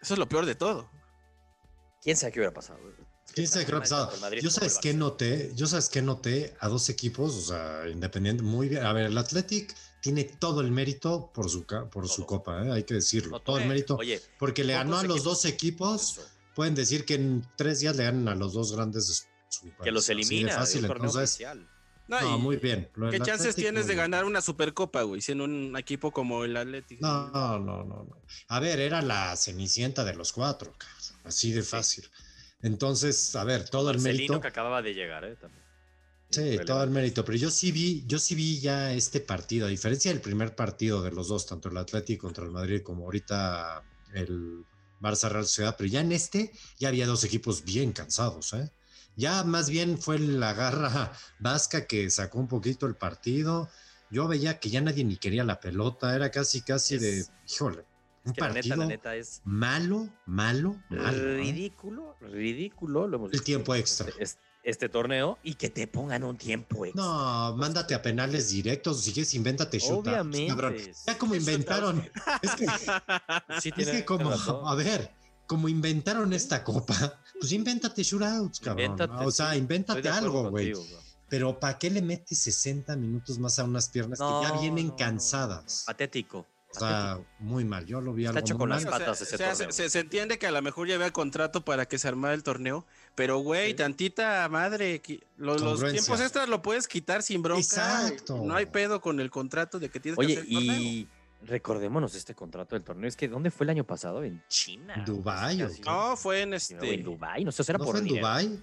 Eso 0.01 0.15
es 0.15 0.19
lo 0.19 0.29
peor 0.29 0.47
de 0.47 0.55
todo. 0.55 0.91
¿Quién 2.03 2.17
sabe 2.17 2.33
qué 2.33 2.41
hubiera 2.41 2.55
pasado? 2.55 2.79
¿Quién 3.35 3.47
sabe 3.47 3.65
qué 3.65 3.73
hubiera 3.73 3.83
pasado? 3.83 4.13
Yo 4.41 4.51
sabes 4.51 4.79
qué 4.79 4.95
noté, 4.95 5.53
yo 5.55 5.67
sabes 5.67 5.89
qué 5.89 6.01
noté 6.03 6.57
a 6.61 6.69
dos 6.69 6.89
equipos, 6.89 7.35
o 7.35 7.41
sea, 7.41 7.89
independiente, 7.89 8.43
muy 8.43 8.69
bien. 8.69 8.85
A 8.85 8.93
ver, 8.93 9.07
el 9.07 9.19
Athletic 9.19 9.75
tiene 10.01 10.25
todo 10.25 10.61
el 10.61 10.71
mérito 10.71 11.31
por 11.33 11.51
su, 11.51 11.67
por 11.67 12.09
su 12.09 12.25
copa, 12.25 12.65
¿eh? 12.65 12.73
hay 12.73 12.85
que 12.85 12.95
decirlo. 12.95 13.41
todo 13.41 13.59
el 13.59 13.69
mérito. 13.69 13.99
porque 14.39 14.65
le 14.65 14.75
ganó 14.75 14.99
a 14.99 15.03
los 15.05 15.25
dos 15.25 15.45
equipos. 15.45 16.21
Pueden 16.55 16.75
decir 16.75 17.05
que 17.05 17.15
en 17.15 17.47
tres 17.57 17.81
días 17.81 17.95
le 17.95 18.03
ganan 18.05 18.27
a 18.29 18.35
los 18.35 18.53
dos 18.53 18.75
grandes 18.75 19.07
de 19.07 19.15
su, 19.15 19.73
Que 19.83 19.93
los 19.93 20.09
elimina. 20.09 20.55
fácil, 20.55 20.85
entonces, 20.85 21.39
no, 22.09 22.39
muy 22.39 22.57
bien. 22.57 22.91
¿Qué 23.11 23.21
chances 23.21 23.55
tienes 23.55 23.87
de 23.87 23.95
ganar 23.95 24.25
una 24.25 24.41
supercopa, 24.41 25.03
güey, 25.03 25.21
siendo 25.21 25.45
un 25.45 25.77
equipo 25.77 26.11
como 26.11 26.45
el 26.45 26.57
Atlético? 26.57 27.07
No, 27.07 27.29
no, 27.31 27.59
no, 27.59 27.85
no. 27.85 28.23
A 28.49 28.61
ver, 28.61 28.81
era 28.81 29.03
la 29.03 29.37
cenicienta 29.37 30.05
de 30.05 30.15
los 30.15 30.33
cuatro, 30.33 30.75
así 31.25 31.53
de 31.53 31.63
fácil. 31.63 32.09
Entonces, 32.63 33.37
a 33.37 33.45
ver, 33.45 33.69
todo 33.69 33.91
el 33.91 34.01
mérito. 34.01 34.41
que 34.41 34.49
acababa 34.49 34.83
de 34.83 34.95
llegar, 34.95 35.25
¿eh? 35.25 35.37
También. 35.37 35.69
Sí, 36.31 36.59
todo 36.67 36.85
el 36.85 36.91
mérito, 36.91 37.25
pero 37.25 37.39
yo 37.39 37.51
sí 37.51 37.73
vi, 37.73 38.05
yo 38.07 38.19
sí 38.19 38.35
vi 38.35 38.61
ya 38.61 38.93
este 38.93 39.21
partido, 39.21 39.67
a 39.67 39.71
diferencia 39.71 40.13
del 40.13 40.21
primer 40.21 40.55
partido 40.55 41.03
de 41.03 41.11
los 41.11 41.29
dos, 41.29 41.47
tanto 41.47 41.71
el 41.71 41.77
Atlético 41.79 42.27
contra 42.27 42.45
el 42.45 42.51
Madrid 42.51 42.83
como 42.83 43.05
ahorita 43.05 43.83
el 44.13 44.65
Barça 45.01 45.31
Real 45.31 45.47
Ciudad, 45.47 45.75
pero 45.79 45.89
ya 45.89 46.01
en 46.01 46.13
este 46.13 46.53
ya 46.79 46.89
había 46.89 47.07
dos 47.07 47.25
equipos 47.25 47.65
bien 47.65 47.93
cansados, 47.93 48.53
¿eh? 48.53 48.71
Ya 49.19 49.43
más 49.43 49.69
bien 49.69 49.99
fue 49.99 50.19
la 50.21 50.55
garra 50.55 51.13
vasca 51.41 51.87
que 51.87 52.09
sacó 52.09 52.39
un 52.39 52.47
poquito 52.47 52.87
el 52.87 52.95
partido. 52.95 53.69
Yo 54.11 54.29
veía 54.29 54.61
que 54.61 54.71
ya 54.71 54.81
nadie 54.81 55.05
ni 55.05 55.17
quería 55.17 55.43
la 55.45 55.61
pelota, 55.61 56.15
era 56.15 56.31
casi 56.31 56.63
casi 56.63 56.97
de, 56.99 57.27
híjole, 57.47 57.85
un 58.25 58.33
partido 58.33 58.77
la 58.77 58.87
neta, 58.87 59.17
es 59.17 59.43
malo, 59.45 60.09
malo, 60.25 60.81
malo. 60.89 61.37
Ridículo, 61.37 62.17
ridículo. 62.21 63.09
Lo 63.09 63.27
el 63.27 63.43
tiempo 63.43 63.75
extra 63.75 64.07
este 64.69 64.89
torneo 64.89 65.39
y 65.43 65.55
que 65.55 65.71
te 65.71 65.87
pongan 65.87 66.25
un 66.25 66.37
tiempo 66.37 66.85
extra. 66.85 67.03
No, 67.03 67.57
mándate 67.57 67.95
a 67.95 68.03
penales 68.03 68.51
directos, 68.51 69.03
si 69.03 69.13
quieres, 69.13 69.33
invéntate 69.35 69.79
chuta. 69.79 70.21
Obviamente. 70.21 70.93
Ya 71.07 71.19
como 71.19 71.35
inventaron. 71.35 72.09
Es 72.43 72.55
que, 72.55 73.83
es 73.83 73.91
que 73.91 74.05
como, 74.05 74.31
a 74.31 74.75
ver, 74.75 75.11
como 75.49 75.69
inventaron 75.69 76.33
esta 76.33 76.63
copa, 76.63 77.21
pues 77.41 77.51
invéntate 77.51 78.05
shootouts, 78.05 78.61
cabrón. 78.61 78.97
o 79.01 79.31
sea, 79.33 79.57
invéntate 79.57 80.09
algo, 80.09 80.51
güey. 80.51 80.73
Pero 81.29 81.59
¿para 81.59 81.79
qué 81.79 81.91
le 81.91 82.01
metes 82.01 82.39
60 82.39 82.95
minutos 82.97 83.39
más 83.39 83.59
a 83.59 83.65
unas 83.65 83.89
piernas 83.89 84.19
que 84.19 84.49
ya 84.49 84.61
vienen 84.61 84.91
cansadas? 84.91 85.85
Patético. 85.87 86.47
O 86.75 86.79
sea, 86.79 87.19
muy 87.39 87.65
mal. 87.65 87.87
Yo 87.87 88.01
lo 88.03 88.13
vi 88.13 88.27
algo 88.27 88.59
con 88.59 88.69
las 88.69 88.85
patas 88.85 89.19
se, 89.19 89.99
entiende 89.99 90.39
que 90.39 90.47
a 90.47 90.51
lo 90.51 90.61
mejor 90.61 90.87
ya 90.87 90.97
había 90.97 91.11
contrato 91.11 91.65
para 91.65 91.87
que 91.87 91.99
se 91.99 92.09
armara 92.09 92.35
el 92.35 92.43
torneo, 92.43 92.85
pero 93.15 93.39
güey, 93.39 93.75
tantita 93.75 94.47
madre, 94.51 95.01
los, 95.39 95.63
los, 95.63 95.81
tiempos 95.81 96.21
extras 96.21 96.49
lo 96.49 96.61
puedes 96.61 96.87
quitar 96.87 97.23
sin 97.23 97.43
bronca. 97.43 97.63
Exacto. 97.63 98.43
No 98.45 98.55
hay 98.55 98.67
pedo 98.67 99.01
con 99.01 99.19
el 99.19 99.31
contrato 99.31 99.79
de 99.79 99.89
que 99.89 99.99
tienes 99.99 100.19
Oye, 100.19 100.35
que 100.35 100.41
hacer 100.41 100.53
y 100.53 101.09
recordémonos 101.43 102.15
este 102.15 102.35
contrato 102.35 102.75
del 102.75 102.85
torneo. 102.85 103.09
Es 103.09 103.17
que 103.17 103.29
¿dónde 103.29 103.51
fue 103.51 103.65
el 103.65 103.71
año 103.71 103.85
pasado? 103.85 104.25
En 104.25 104.43
China. 104.49 104.95
En 104.95 105.05
Dubái. 105.05 105.59
No, 105.85 106.17
fue 106.17 106.43
en 106.43 106.55
este. 106.55 106.95
En 106.95 107.03
Dubái, 107.03 107.45
no 107.45 107.53
sé, 107.53 107.63
era 107.69 107.79
por 107.79 107.89
fue 107.89 108.01
en 108.01 108.09
Dubái. 108.09 108.63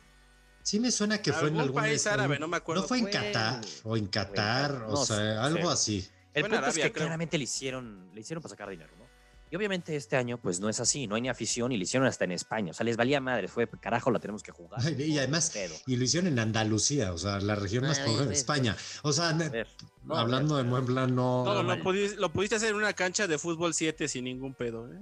Sí 0.62 0.80
me 0.80 0.90
suena 0.90 1.22
que 1.22 1.32
fue 1.32 1.50
en 1.50 1.60
algún 1.60 1.76
país 1.76 2.08
árabe, 2.08 2.40
no 2.40 2.48
me 2.48 2.58
acuerdo. 2.58 2.82
No 2.82 2.88
fue 2.88 2.98
en 2.98 3.06
Qatar 3.06 3.62
o 3.84 3.96
en 3.98 4.08
Qatar, 4.08 4.86
o 4.88 4.98
sea, 4.98 5.44
algo 5.44 5.70
así. 5.70 6.08
El 6.34 6.44
punto 6.44 6.66
es 6.66 6.78
que 6.78 6.92
claramente 6.92 7.38
le 7.38 7.44
hicieron, 7.46 8.10
le 8.14 8.22
hicieron 8.22 8.42
para 8.42 8.50
sacar 8.50 8.70
dinero, 8.70 8.92
¿no? 8.98 9.05
Y 9.56 9.58
obviamente 9.58 9.96
este 9.96 10.18
año, 10.18 10.38
pues 10.38 10.60
no 10.60 10.68
es 10.68 10.82
así, 10.82 11.08
no 11.08 11.16
hay 11.16 11.22
ni 11.22 11.30
afición 11.30 11.72
y 11.72 11.78
lo 11.78 11.84
hicieron 11.84 12.06
hasta 12.10 12.26
en 12.26 12.34
España. 12.34 12.72
O 12.72 12.74
sea, 12.74 12.84
les 12.84 12.98
valía 12.98 13.22
madre, 13.22 13.48
fue 13.48 13.70
carajo, 13.70 14.12
la 14.12 14.20
tenemos 14.20 14.44
que 14.44 14.52
jugar. 14.52 14.82
Y 15.00 15.18
además, 15.18 15.50
y 15.88 15.96
lo 15.96 16.04
hicieron 16.04 16.28
en 16.28 16.40
Andalucía, 16.40 17.14
o 17.14 17.18
sea, 17.18 17.40
la 17.40 17.56
región 17.56 17.86
más 17.86 18.00
pobre 18.00 18.26
de 18.26 18.34
España. 18.34 18.76
O 19.04 19.14
sea, 19.14 19.34
hablando 20.10 20.58
de 20.58 20.64
buen 20.64 20.86
plan, 20.86 21.16
no. 21.16 21.46
No, 21.46 21.64
lo, 21.64 22.32
pudiste, 22.34 22.56
hacer 22.58 22.72
en 22.72 22.76
una 22.76 22.92
cancha 22.92 23.28
de 23.28 23.38
fútbol 23.38 23.74
7 23.74 24.10
sin 24.10 24.26
ningún 24.26 24.54
pedo, 24.56 24.92
¿eh? 24.92 25.00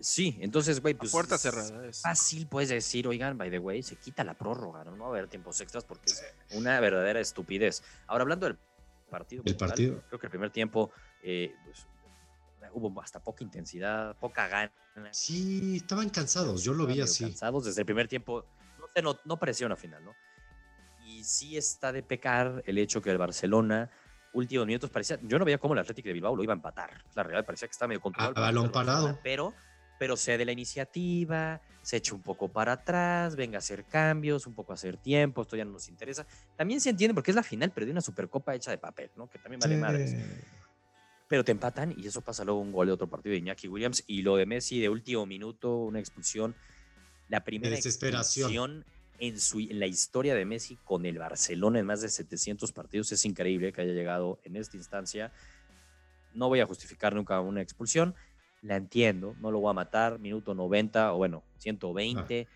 Sí, 0.00 0.36
entonces, 0.40 0.80
güey, 0.80 0.94
pues. 0.94 1.12
puerta 1.12 1.38
cerrada. 1.38 1.86
Es. 1.86 2.00
Fácil 2.00 2.48
puedes 2.48 2.70
decir, 2.70 3.06
oigan, 3.06 3.38
by 3.38 3.52
the 3.52 3.60
way, 3.60 3.84
se 3.84 3.94
quita 3.94 4.24
la 4.24 4.34
prórroga, 4.34 4.82
¿no? 4.82 4.96
No 4.96 5.04
va 5.04 5.10
a 5.10 5.18
haber 5.18 5.28
tiempos 5.28 5.60
extras 5.60 5.84
porque 5.84 6.06
es 6.06 6.24
una 6.50 6.80
verdadera 6.80 7.20
estupidez. 7.20 7.84
Ahora, 8.08 8.22
hablando 8.22 8.46
del 8.46 8.58
partido. 9.08 9.44
El 9.46 9.56
partido. 9.56 10.02
Creo 10.08 10.18
que 10.18 10.26
el 10.26 10.30
primer 10.32 10.50
tiempo 10.50 10.90
eh, 11.22 11.54
pues, 11.64 11.86
hubo 12.74 13.00
hasta 13.00 13.20
poca 13.20 13.44
intensidad, 13.44 14.16
poca 14.16 14.48
gana. 14.48 14.72
Sí, 15.10 15.76
estaban 15.76 16.10
cansados, 16.10 16.62
yo 16.62 16.72
lo 16.72 16.86
vi 16.86 17.00
así. 17.00 17.24
Cansados 17.24 17.64
desde 17.64 17.82
el 17.82 17.86
primer 17.86 18.08
tiempo, 18.08 18.44
no, 19.02 19.18
no, 19.24 19.38
parecía 19.38 19.66
una 19.66 19.76
final, 19.76 20.04
¿no? 20.04 20.14
Y 21.04 21.24
sí 21.24 21.56
está 21.56 21.92
de 21.92 22.02
pecar 22.02 22.62
el 22.66 22.78
hecho 22.78 23.00
que 23.00 23.10
el 23.10 23.18
Barcelona, 23.18 23.90
últimos 24.32 24.66
minutos, 24.66 24.90
parecía, 24.90 25.18
yo 25.22 25.38
no 25.38 25.44
veía 25.44 25.58
cómo 25.58 25.74
el 25.74 25.80
Atlético 25.80 26.08
de 26.08 26.14
Bilbao 26.14 26.36
lo 26.36 26.42
iba 26.42 26.52
a 26.52 26.56
empatar. 26.56 27.04
La 27.14 27.22
realidad 27.22 27.44
parecía 27.44 27.68
que 27.68 27.72
estaba 27.72 27.88
medio 27.88 28.00
controlado. 28.00 28.34
A, 28.36 28.40
balón 28.40 28.70
parado. 28.70 29.18
Pero, 29.22 29.54
pero 29.98 30.16
cede 30.16 30.44
la 30.44 30.52
iniciativa, 30.52 31.60
se 31.82 31.96
echa 31.96 32.14
un 32.14 32.22
poco 32.22 32.48
para 32.48 32.72
atrás, 32.72 33.36
venga 33.36 33.56
a 33.56 33.60
hacer 33.60 33.84
cambios, 33.84 34.46
un 34.46 34.54
poco 34.54 34.72
a 34.72 34.74
hacer 34.74 34.96
tiempo, 34.96 35.42
esto 35.42 35.56
ya 35.56 35.64
no 35.64 35.72
nos 35.72 35.88
interesa. 35.88 36.26
También 36.56 36.80
se 36.80 36.90
entiende 36.90 37.14
porque 37.14 37.30
es 37.30 37.36
la 37.36 37.42
final, 37.42 37.72
pero 37.74 37.86
de 37.86 37.92
una 37.92 38.00
supercopa 38.00 38.54
hecha 38.54 38.70
de 38.70 38.78
papel, 38.78 39.10
¿no? 39.16 39.28
Que 39.28 39.38
también 39.38 39.60
vale 39.60 39.76
madres 39.76 40.14
pero 41.32 41.46
te 41.46 41.52
empatan 41.52 41.94
y 41.96 42.06
eso 42.06 42.20
pasa 42.20 42.44
luego 42.44 42.60
un 42.60 42.72
gol 42.72 42.88
de 42.88 42.92
otro 42.92 43.06
partido 43.06 43.32
de 43.32 43.38
Iñaki 43.38 43.66
Williams 43.66 44.04
y 44.06 44.20
lo 44.20 44.36
de 44.36 44.44
Messi 44.44 44.80
de 44.80 44.90
último 44.90 45.24
minuto, 45.24 45.78
una 45.78 45.98
expulsión, 45.98 46.54
la 47.30 47.42
primera 47.42 47.74
expulsión 47.74 48.84
en, 49.18 49.40
su, 49.40 49.60
en 49.60 49.80
la 49.80 49.86
historia 49.86 50.34
de 50.34 50.44
Messi 50.44 50.76
con 50.84 51.06
el 51.06 51.16
Barcelona 51.16 51.78
en 51.78 51.86
más 51.86 52.02
de 52.02 52.10
700 52.10 52.70
partidos, 52.72 53.12
es 53.12 53.24
increíble 53.24 53.72
que 53.72 53.80
haya 53.80 53.94
llegado 53.94 54.40
en 54.44 54.56
esta 54.56 54.76
instancia. 54.76 55.32
No 56.34 56.50
voy 56.50 56.60
a 56.60 56.66
justificar 56.66 57.14
nunca 57.14 57.40
una 57.40 57.62
expulsión, 57.62 58.14
la 58.60 58.76
entiendo, 58.76 59.34
no 59.40 59.50
lo 59.50 59.58
voy 59.58 59.70
a 59.70 59.72
matar, 59.72 60.18
minuto 60.18 60.54
90 60.54 61.14
o 61.14 61.16
bueno, 61.16 61.44
120. 61.60 62.46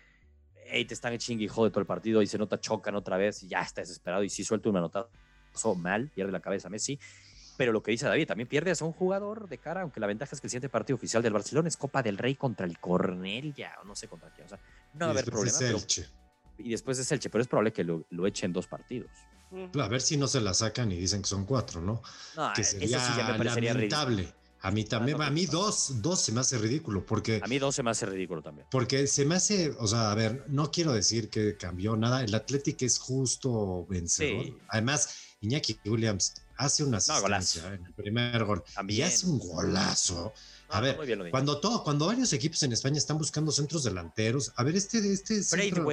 Ahí 0.71 0.85
te 0.85 0.93
están 0.93 1.17
y 1.17 1.47
jode 1.47 1.71
todo 1.71 1.79
el 1.79 1.87
partido 1.87 2.21
y 2.21 2.27
se 2.27 2.37
nota 2.37 2.61
chocan 2.61 2.93
otra 2.93 3.17
vez 3.17 3.41
y 3.41 3.47
ya 3.47 3.61
está 3.61 3.81
desesperado 3.81 4.23
y 4.23 4.29
si 4.29 4.43
suelta 4.43 4.69
una 4.69 4.81
nota 4.81 5.07
mal, 5.75 6.11
pierde 6.13 6.31
la 6.31 6.41
cabeza 6.41 6.69
Messi 6.69 6.99
pero 7.57 7.71
lo 7.71 7.81
que 7.81 7.91
dice 7.91 8.05
David, 8.05 8.27
también 8.27 8.47
pierdes 8.47 8.81
a 8.81 8.85
un 8.85 8.93
jugador 8.93 9.49
de 9.49 9.57
cara, 9.57 9.81
aunque 9.81 9.99
la 9.99 10.07
ventaja 10.07 10.35
es 10.35 10.39
que 10.39 10.47
el 10.47 10.51
siguiente 10.51 10.69
partido 10.69 10.95
oficial 10.95 11.23
del 11.23 11.33
Barcelona 11.33 11.67
es 11.67 11.75
Copa 11.75 12.03
del 12.03 12.17
Rey 12.17 12.35
contra 12.35 12.65
el 12.65 12.79
Cornell 12.79 13.53
o 13.81 13.85
no 13.85 13.95
sé 13.95 14.07
contra 14.07 14.29
quién. 14.29 14.45
O 14.45 14.49
sea, 14.49 14.59
no 14.93 15.05
va 15.05 15.07
a 15.07 15.11
haber 15.11 15.25
problema. 15.25 15.79
y 16.59 16.69
después 16.69 16.99
es 16.99 17.11
Elche, 17.11 17.29
pero 17.29 17.41
es 17.41 17.47
probable 17.47 17.73
que 17.73 17.83
lo, 17.83 18.05
lo 18.11 18.27
echen 18.27 18.53
dos 18.53 18.67
partidos. 18.67 19.09
A 19.51 19.87
ver 19.87 20.01
si 20.01 20.17
no 20.17 20.27
se 20.27 20.41
la 20.41 20.53
sacan 20.53 20.91
y 20.91 20.97
dicen 20.97 21.21
que 21.21 21.27
son 21.27 21.45
cuatro, 21.45 21.81
¿no? 21.81 22.01
que 22.55 22.63
sería 22.63 22.99
lamentable. 23.33 24.33
A 24.61 24.71
mí 24.71 24.83
también, 24.83 25.21
a 25.21 25.29
mí 25.29 25.45
dos, 25.45 26.01
dos 26.01 26.19
se 26.19 26.31
me 26.31 26.39
hace 26.41 26.57
ridículo, 26.57 27.05
porque... 27.05 27.39
A 27.43 27.47
mí 27.47 27.59
dos 27.59 27.75
se 27.75 27.83
me 27.83 27.91
hace 27.91 28.07
ridículo 28.07 28.41
también. 28.41 28.67
Porque 28.71 29.05
se 29.05 29.23
me 29.23 29.35
hace, 29.35 29.69
o 29.77 29.87
sea, 29.87 30.11
a 30.11 30.15
ver, 30.15 30.45
no 30.47 30.71
quiero 30.71 30.93
decir 30.93 31.29
que 31.29 31.55
cambió 31.57 31.95
nada, 31.95 32.23
el 32.23 32.33
Atlético 32.33 32.83
es 32.83 32.97
justo 32.97 33.85
vencedor. 33.87 34.57
Además, 34.69 35.35
Iñaki 35.41 35.79
Williams 35.85 36.33
hace 36.57 36.83
una 36.83 36.97
asistencia 36.97 37.73
en 37.73 37.85
el 37.85 37.93
primer 37.93 38.43
gol 38.43 38.63
y 38.87 39.01
hace 39.01 39.25
un 39.25 39.39
golazo. 39.39 40.33
A 40.69 40.81
ver, 40.81 40.97
cuando 41.31 41.59
todo, 41.59 41.83
cuando 41.83 42.07
varios 42.07 42.33
equipos 42.33 42.61
en 42.63 42.73
España 42.73 42.97
están 42.97 43.17
buscando 43.17 43.51
centros 43.51 43.83
delanteros, 43.83 44.51
a 44.55 44.63
ver, 44.63 44.75
este, 44.75 44.97
este 45.11 45.41
centro, 45.43 45.87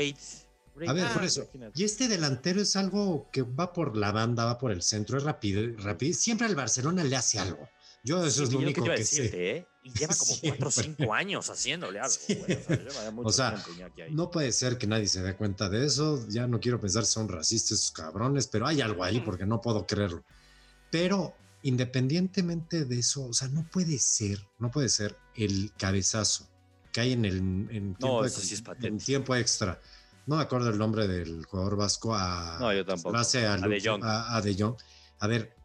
a 0.87 0.93
ver, 0.93 1.13
por 1.13 1.25
eso. 1.25 1.49
Y 1.75 1.85
este 1.85 2.09
delantero 2.09 2.61
es 2.61 2.75
algo 2.75 3.29
que 3.33 3.43
va 3.43 3.73
por 3.73 3.97
la 3.97 4.11
banda, 4.11 4.45
va 4.45 4.59
por 4.59 4.73
el 4.73 4.83
centro, 4.83 5.19
es 5.19 5.25
rápido, 5.25 5.63
rápido. 5.79 6.15
Siempre 6.15 6.47
al 6.47 6.57
Barcelona 6.57 7.05
le 7.05 7.15
hace 7.15 7.39
algo. 7.39 7.69
Yo 8.03 8.23
eso 8.23 8.43
es 8.43 8.53
lo 8.53 8.59
único 8.59 8.85
que, 8.85 9.03
sé. 9.03 9.31
¿eh? 9.33 9.67
Y 9.83 9.91
lleva 9.91 10.15
como 10.15 10.33
cuatro 10.43 10.69
o 10.69 10.71
cinco 10.71 11.15
años 11.15 11.49
haciéndole 11.49 12.01
algo. 12.01 12.17
O 13.23 13.33
sea, 13.33 13.65
no 14.11 14.31
puede 14.31 14.53
ser 14.53 14.77
que 14.77 14.87
nadie 14.87 15.07
se 15.07 15.23
dé 15.23 15.35
cuenta 15.37 15.71
de 15.71 15.87
eso. 15.87 16.27
Ya 16.29 16.47
no 16.47 16.61
quiero 16.61 16.79
pensar 16.79 17.07
si 17.07 17.13
son 17.13 17.29
racistas 17.29 17.79
esos 17.79 17.93
cabrones, 17.93 18.47
pero 18.49 18.67
hay 18.67 18.83
algo 18.83 19.05
ahí 19.05 19.21
porque 19.21 19.47
no 19.47 19.63
puedo 19.63 19.87
creerlo. 19.87 20.23
Pero 20.95 21.35
independientemente 21.65 22.85
de 22.85 23.01
eso, 23.01 23.27
o 23.27 23.33
sea, 23.33 23.49
no 23.49 23.69
puede 23.69 23.99
ser, 23.99 24.39
no 24.61 24.71
puede 24.71 24.89
ser 24.89 25.17
el 25.35 25.73
cabezazo 25.77 26.47
que 26.93 27.01
hay 27.01 27.15
en 27.15 27.25
el 27.25 27.37
en 27.39 27.97
tiempo, 29.05 29.35
extra. 29.35 29.81
No 30.29 30.37
me 30.37 30.43
acuerdo 30.43 30.71
el 30.71 30.79
nombre 30.79 31.09
del 31.09 31.45
jugador 31.47 31.75
vasco 31.75 32.15
a, 32.15 32.59
no, 32.61 32.73
yo 32.73 32.85
tampoco. 32.85 33.17
a, 33.17 33.25
de 33.25 33.83
Jong. 33.85 34.05
A, 34.05 34.41
de 34.41 34.55
Jong. 34.57 34.77
A 35.19 35.27
ver, 35.27 35.57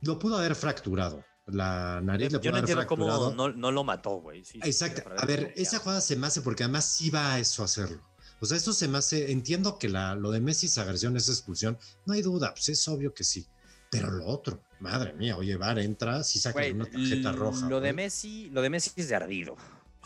lo 0.00 0.18
pudo 0.18 0.36
haber 0.36 0.56
fracturado 0.56 1.24
la 1.46 2.00
nariz 2.02 2.30
yo, 2.42 2.50
no 2.50 2.58
entiendo 2.58 2.84
cómo 2.88 3.32
no, 3.36 3.70
lo 3.70 3.84
mató, 3.84 4.16
güey. 4.16 4.42
Exacto. 4.64 5.08
a 5.16 5.24
ver, 5.26 5.52
esa 5.54 5.78
jugada 5.78 6.00
se 6.00 6.16
me 6.16 6.26
hace 6.26 6.40
porque 6.40 6.64
además 6.64 6.86
sí 6.86 7.08
va 7.08 7.34
a 7.34 7.38
eso 7.38 7.62
hacerlo. 7.62 8.02
O 8.40 8.46
sea, 8.46 8.56
esto 8.56 8.72
se 8.72 8.88
me 8.88 8.98
hace. 8.98 9.30
Entiendo 9.30 9.78
que 9.78 9.88
la, 9.88 10.16
lo 10.16 10.32
de 10.32 10.40
Messi 10.40 10.66
es 10.66 10.76
agresión, 10.76 11.16
es 11.16 11.28
expulsión. 11.28 11.78
No 12.04 12.14
hay 12.14 12.22
duda, 12.22 12.52
pues 12.52 12.68
es 12.70 12.88
obvio 12.88 13.14
que 13.14 13.22
sí. 13.22 13.46
Pero 13.92 14.10
lo 14.10 14.24
otro, 14.24 14.64
madre 14.80 15.12
mía, 15.12 15.36
oye, 15.36 15.54
Var 15.54 15.78
entra, 15.78 16.24
si 16.24 16.38
saca 16.38 16.62
una 16.72 16.86
tarjeta 16.86 17.30
roja. 17.30 17.68
Lo 17.68 17.78
de 17.78 17.92
Messi, 17.92 18.48
lo 18.48 18.62
de 18.62 18.70
Messi 18.70 18.90
es 18.96 19.10
de 19.10 19.14
ardido. 19.14 19.54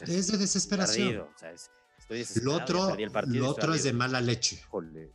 es 0.00 0.26
de 0.26 0.38
desesperación. 0.38 1.20
o 1.20 1.38
sea, 1.38 1.52
es, 1.52 2.42
lo 2.42 2.54
otro, 2.54 2.96
lo 3.26 3.48
otro 3.48 3.74
es 3.74 3.84
de 3.84 3.92
mala 3.92 4.20
leche. 4.20 4.60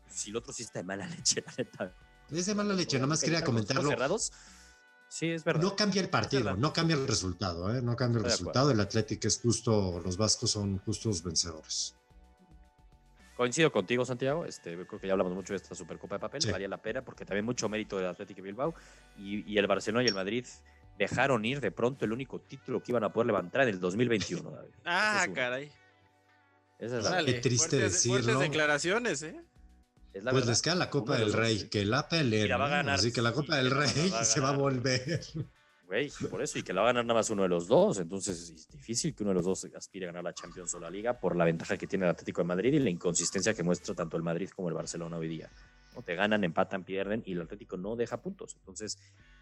si 0.07 0.31
lo 0.31 0.39
otro 0.39 0.53
sí 0.53 0.63
está 0.63 0.79
de 0.79 0.85
mala 0.85 1.05
leche, 1.17 1.43
la 1.45 1.53
neta. 1.57 1.93
Es 2.31 2.45
de 2.45 2.55
mala 2.55 2.73
leche, 2.73 2.97
nomás 2.97 3.19
quería 3.19 3.43
comentarlo. 3.43 3.89
Cerrados? 3.89 4.31
Sí, 5.09 5.27
es 5.31 5.43
verdad. 5.43 5.61
No 5.61 5.75
cambia 5.75 6.01
el 6.01 6.09
partido, 6.09 6.55
no 6.55 6.71
cambia 6.71 6.95
el 6.95 7.05
resultado, 7.05 7.75
¿eh? 7.75 7.81
no 7.81 7.97
cambia 7.97 8.19
el 8.19 8.23
resultado. 8.23 8.71
El 8.71 8.79
Atlético 8.79 9.27
es 9.27 9.41
justo, 9.41 9.99
los 9.99 10.15
vascos 10.15 10.51
son 10.51 10.77
justos 10.77 11.23
vencedores. 11.23 11.97
Coincido 13.41 13.71
contigo, 13.71 14.05
Santiago. 14.05 14.45
Este, 14.45 14.75
creo 14.85 15.01
que 15.01 15.07
ya 15.07 15.13
hablamos 15.13 15.33
mucho 15.33 15.53
de 15.53 15.57
esta 15.57 15.73
Supercopa 15.73 16.13
de 16.13 16.19
Papel. 16.19 16.43
Valía 16.51 16.67
la 16.67 16.77
pena 16.77 17.03
porque 17.03 17.25
también 17.25 17.43
mucho 17.43 17.67
mérito 17.67 17.97
del 17.97 18.05
Atlético 18.05 18.43
Bilbao. 18.43 18.75
Y, 19.17 19.57
el 19.57 19.65
Barcelona 19.65 20.03
y 20.03 20.07
el 20.09 20.13
Madrid 20.13 20.45
dejaron 20.99 21.43
ir 21.43 21.59
de 21.59 21.71
pronto 21.71 22.05
el 22.05 22.13
único 22.13 22.39
título 22.41 22.83
que 22.83 22.91
iban 22.91 23.03
a 23.03 23.11
poder 23.11 23.25
levantar 23.25 23.63
en 23.63 23.69
el 23.69 23.79
2021, 23.79 24.47
David. 24.47 24.69
Ah, 24.85 25.25
caray. 25.33 25.71
Esa 26.77 26.99
es 26.99 27.25
Qué 27.25 27.33
triste 27.39 27.77
decirlo. 27.77 28.37
declaraciones, 28.37 29.23
¿eh? 29.23 29.41
pues 30.29 30.45
les 30.45 30.61
queda 30.61 30.75
la 30.75 30.91
Copa 30.91 31.17
del 31.17 31.33
Rey, 31.33 31.67
que 31.67 31.83
la 31.83 32.07
peleen. 32.07 32.51
Así 32.89 33.11
que 33.11 33.23
la 33.23 33.33
Copa 33.33 33.55
del 33.55 33.71
Rey 33.71 33.89
se 34.23 34.39
va 34.39 34.49
a 34.49 34.55
volver. 34.55 35.19
Güey, 35.91 36.09
por 36.29 36.41
eso, 36.41 36.57
y 36.57 36.63
que 36.63 36.71
la 36.71 36.83
va 36.83 36.87
a 36.87 36.93
ganar 36.93 37.03
nada 37.03 37.19
más 37.19 37.29
uno 37.31 37.43
de 37.43 37.49
los 37.49 37.67
dos. 37.67 37.99
Entonces 37.99 38.49
es 38.49 38.69
difícil 38.69 39.13
que 39.13 39.23
uno 39.23 39.31
de 39.31 39.35
los 39.35 39.43
dos 39.43 39.67
aspire 39.75 40.05
a 40.05 40.07
ganar 40.07 40.23
la 40.23 40.33
Champions 40.33 40.73
o 40.73 40.79
la 40.79 40.89
Liga 40.89 41.19
por 41.19 41.35
la 41.35 41.43
ventaja 41.43 41.75
que 41.75 41.85
tiene 41.85 42.05
el 42.05 42.11
Atlético 42.11 42.39
de 42.39 42.45
Madrid 42.45 42.73
y 42.75 42.79
la 42.79 42.89
inconsistencia 42.89 43.53
que 43.53 43.61
muestra 43.61 43.93
tanto 43.93 44.15
el 44.15 44.23
Madrid 44.23 44.49
como 44.55 44.69
el 44.69 44.73
Barcelona 44.73 45.17
hoy 45.17 45.27
día. 45.27 45.51
¿no? 45.93 46.01
Te 46.01 46.15
ganan, 46.15 46.45
empatan, 46.45 46.85
pierden 46.85 47.23
y 47.25 47.33
el 47.33 47.41
Atlético 47.41 47.75
no 47.75 47.97
deja 47.97 48.21
puntos. 48.21 48.55
Entonces 48.55 48.99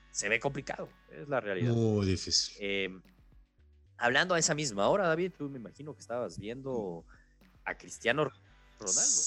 se 0.10 0.28
ve 0.28 0.40
complicado, 0.40 0.90
es 1.12 1.30
la 1.30 1.40
realidad. 1.40 1.72
Muy 1.72 2.08
difícil. 2.08 2.56
Em, 2.60 3.00
hablando 4.00 4.34
a 4.34 4.40
esa 4.40 4.56
misma 4.56 4.88
hora, 4.88 5.08
David, 5.08 5.34
tú 5.38 5.52
me 5.52 5.60
imagino 5.60 5.94
que 5.94 6.02
estabas 6.02 6.40
viendo 6.40 7.06
a 7.64 7.78
Cristiano 7.78 8.24
Ronaldo. 8.80 9.22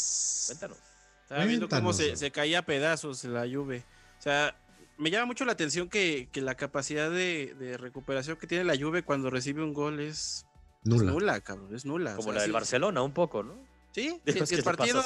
Cuéntanos. 0.49 0.79
Estaba 1.23 1.45
viendo 1.45 1.69
cómo 1.69 1.93
se, 1.93 2.33
caía 2.33 2.59
a 2.59 2.63
pedazos 2.63 3.23
la 3.23 3.47
lluvia. 3.47 3.85
O 4.19 4.23
sea, 4.23 4.57
me 4.99 5.11
llama 5.11 5.27
mucho 5.27 5.45
la 5.45 5.53
atención 5.53 5.89
que, 5.89 6.29
la 6.35 6.55
capacidad 6.55 7.11
de, 7.11 7.77
recuperación 7.79 8.37
que 8.37 8.47
tiene 8.47 8.65
la 8.65 8.77
Juve 8.77 9.03
cuando 9.03 9.31
recibe 9.31 9.63
un 9.63 9.75
gol 9.75 10.01
es 10.01 10.47
nula, 10.85 11.41
cabrón, 11.41 11.75
es 11.75 11.85
nula. 11.85 12.17
Como 12.17 12.33
la 12.33 12.43
del 12.43 12.53
Barcelona, 12.53 13.03
un 13.03 13.13
poco, 13.13 13.43
¿no? 13.43 13.55
Sí, 13.93 14.21
si, 14.47 14.55
el 14.55 14.63
partido, 14.63 15.03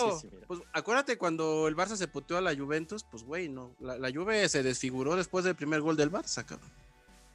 pues 0.46 0.61
acuérdate 0.72 1.18
cuando 1.18 1.66
el 1.66 1.77
Barça 1.77 1.96
se 1.96 2.07
puteó 2.07 2.37
a 2.37 2.40
la 2.40 2.55
Juventus, 2.55 3.05
pues 3.11 3.25
güey, 3.25 3.49
no, 3.49 3.75
la, 3.81 3.99
la, 3.99 4.12
Juve 4.12 4.49
se 4.49 4.62
desfiguró 4.62 5.16
después 5.16 5.44
del 5.44 5.57
primer 5.57 5.81
gol 5.81 5.96
del 5.96 6.12
Barça, 6.12 6.44
cabrón. 6.44 6.70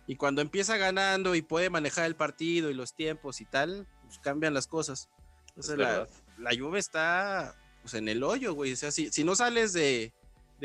Y 0.07 0.15
cuando 0.15 0.41
empieza 0.41 0.77
ganando 0.77 1.35
y 1.35 1.41
puede 1.41 1.69
manejar 1.69 2.05
el 2.05 2.15
partido 2.15 2.69
y 2.69 2.73
los 2.73 2.93
tiempos 2.93 3.41
y 3.41 3.45
tal, 3.45 3.87
pues 4.03 4.19
cambian 4.19 4.53
las 4.53 4.67
cosas. 4.67 5.09
Entonces 5.49 5.77
la, 5.77 6.07
la 6.37 6.51
Juve 6.57 6.79
está 6.79 7.55
pues 7.81 7.93
en 7.93 8.07
el 8.07 8.23
hoyo, 8.23 8.53
güey. 8.53 8.73
O 8.73 8.75
sea, 8.75 8.91
si, 8.91 9.09
si 9.11 9.23
no 9.23 9.35
sales 9.35 9.73
de, 9.73 10.13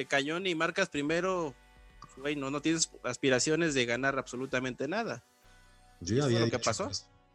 cañón 0.08 0.46
y 0.46 0.54
marcas 0.54 0.88
primero, 0.88 1.54
güey, 2.16 2.36
no, 2.36 2.50
no 2.50 2.60
tienes 2.60 2.90
aspiraciones 3.02 3.74
de 3.74 3.86
ganar 3.86 4.18
absolutamente 4.18 4.88
nada. 4.88 5.24
Yo 6.00 6.16
ya 6.16 6.24
había 6.24 6.40
lo 6.40 6.50
que 6.50 6.58
pasó. 6.58 6.90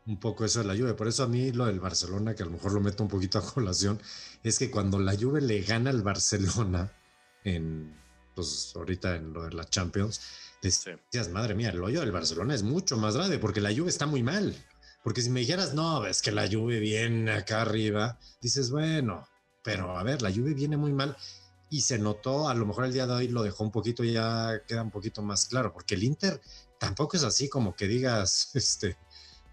Un 0.06 0.20
poco 0.20 0.46
eso 0.46 0.60
de 0.60 0.66
la 0.66 0.76
Juve, 0.76 0.96
por 0.96 1.08
eso 1.08 1.24
a 1.24 1.28
mí 1.28 1.52
lo 1.52 1.66
del 1.66 1.80
Barcelona, 1.80 2.36
que 2.36 2.44
a 2.44 2.46
lo 2.48 2.54
mejor 2.54 2.74
lo 2.74 2.82
meto 2.82 3.04
un 3.04 3.10
poquito 3.10 3.38
a 3.38 3.46
colación, 3.46 4.02
es 4.44 4.58
que 4.58 4.72
cuando 4.72 5.00
la 5.00 5.16
Juve 5.16 5.42
le 5.42 5.62
gana 5.62 5.92
al 5.92 6.02
Barcelona 6.02 6.92
en, 7.44 7.96
pues 8.34 8.74
ahorita 8.76 9.16
en 9.16 9.32
lo 9.32 9.44
de 9.44 9.54
la 9.54 9.66
Champions, 9.66 10.22
decías, 10.62 11.30
madre 11.30 11.54
mía, 11.54 11.70
el 11.70 11.84
hoyo 11.84 12.00
del 12.00 12.12
Barcelona 12.12 12.56
es 12.56 12.64
mucho 12.64 12.98
más 12.98 13.16
grande 13.16 13.38
porque 13.38 13.62
la 13.62 13.74
Juve 13.74 13.90
está 13.90 14.08
muy 14.08 14.24
mal. 14.24 14.56
Porque 15.04 15.22
si 15.22 15.30
me 15.30 15.40
dijeras, 15.40 15.74
no, 15.74 16.06
es 16.06 16.22
que 16.22 16.32
la 16.32 16.48
Juve 16.48 16.80
viene 16.80 17.32
acá 17.32 17.62
arriba, 17.62 18.20
dices, 18.42 18.70
bueno, 18.70 19.28
pero 19.64 19.98
a 19.98 20.04
ver, 20.04 20.22
la 20.22 20.30
lluvia 20.30 20.54
viene 20.54 20.78
muy 20.78 20.92
mal 20.92 21.16
y 21.72 21.82
se 21.82 21.98
notó, 21.98 22.50
a 22.50 22.54
lo 22.54 22.66
mejor 22.66 22.84
el 22.84 22.92
día 22.92 23.08
de 23.08 23.14
hoy 23.14 23.28
lo 23.30 23.44
dejó 23.44 23.64
un 23.64 23.72
poquito, 23.72 24.04
ya 24.04 24.62
queda 24.68 24.84
un 24.84 24.92
poquito 24.92 25.22
más 25.22 25.46
claro, 25.46 25.72
porque 25.72 25.96
el 25.96 26.04
Inter 26.04 26.42
tampoco 26.78 27.16
es 27.16 27.24
así 27.24 27.48
como 27.48 27.74
que 27.74 27.88
digas, 27.88 28.52
este, 28.56 28.98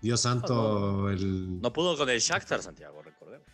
Dios 0.02 0.20
santo, 0.20 1.02
no, 1.02 1.10
el... 1.10 1.60
No 1.60 1.72
pudo 1.72 1.96
con 1.96 2.10
el 2.10 2.18
Shakhtar, 2.18 2.60
Santiago, 2.60 3.02
recordemos. 3.02 3.46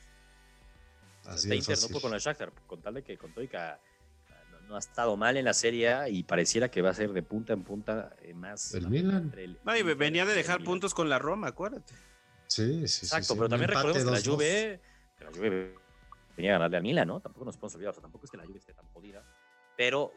Así 1.26 1.48
este 1.48 1.56
Inter 1.56 1.78
no 1.82 1.88
pudo 1.88 2.00
con 2.00 2.14
el 2.14 2.20
Shakhtar, 2.20 2.52
con 2.66 2.80
tal 2.80 2.94
de 2.94 3.04
que 3.04 3.18
con 3.18 3.34
Toica 3.34 3.78
no, 4.66 4.76
ha 4.76 4.78
estado 4.78 5.14
mal 5.18 5.36
en 5.36 5.44
la 5.44 5.52
serie 5.52 6.08
y 6.08 6.22
pareciera 6.22 6.70
que 6.70 6.80
va 6.80 6.88
a 6.88 6.94
ser 6.94 7.12
de 7.12 7.22
punta 7.22 7.52
en 7.52 7.64
punta 7.64 8.16
eh, 8.22 8.32
más. 8.32 8.72
El 8.72 8.88
Milan. 8.88 9.30
venía 9.98 10.24
de 10.24 10.32
dejar 10.32 10.64
puntos 10.64 10.94
con 10.94 11.10
la 11.10 11.18
Roma, 11.18 11.48
acuérdate. 11.48 11.92
Sí, 12.46 12.88
sí, 12.88 13.04
Exacto, 13.04 13.34
pero 13.34 13.50
también 13.50 13.68
recordemos 13.68 14.04
que 14.04 14.10
la 14.10 14.32
Juve, 14.32 14.80
que 15.18 15.24
la 15.24 15.30
Juve 15.32 15.83
venía 16.36 16.52
a 16.52 16.54
ganarle 16.54 16.76
a 16.76 16.80
Milan, 16.80 17.08
¿no? 17.08 17.20
Tampoco 17.20 17.44
nos 17.44 17.56
podemos 17.56 17.74
olvidar, 17.74 17.90
o 17.90 17.94
sea, 17.94 18.02
tampoco 18.02 18.24
es 18.24 18.30
que 18.30 18.36
la 18.36 18.44
Juve 18.44 18.58
esté 18.58 18.74
tan 18.74 18.86
jodida, 18.88 19.22
pero 19.76 20.12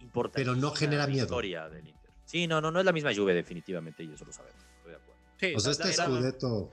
importa. 0.00 0.34
Pero 0.36 0.54
no 0.54 0.70
genera 0.72 1.06
miedo. 1.06 1.24
Historia 1.24 1.68
del 1.68 1.88
Inter. 1.88 2.10
Sí, 2.24 2.46
no, 2.46 2.60
no, 2.60 2.70
no 2.70 2.80
es 2.80 2.86
la 2.86 2.92
misma 2.92 3.14
Juve 3.14 3.34
definitivamente 3.34 4.02
y 4.02 4.12
eso 4.12 4.24
lo 4.24 4.32
sabemos. 4.32 4.62
Estoy 4.76 4.92
de 4.92 4.96
acuerdo. 4.96 5.20
Sí, 5.38 5.54
o 5.54 5.60
sea, 5.60 5.72
este 5.72 5.92
Scudetto 5.92 6.72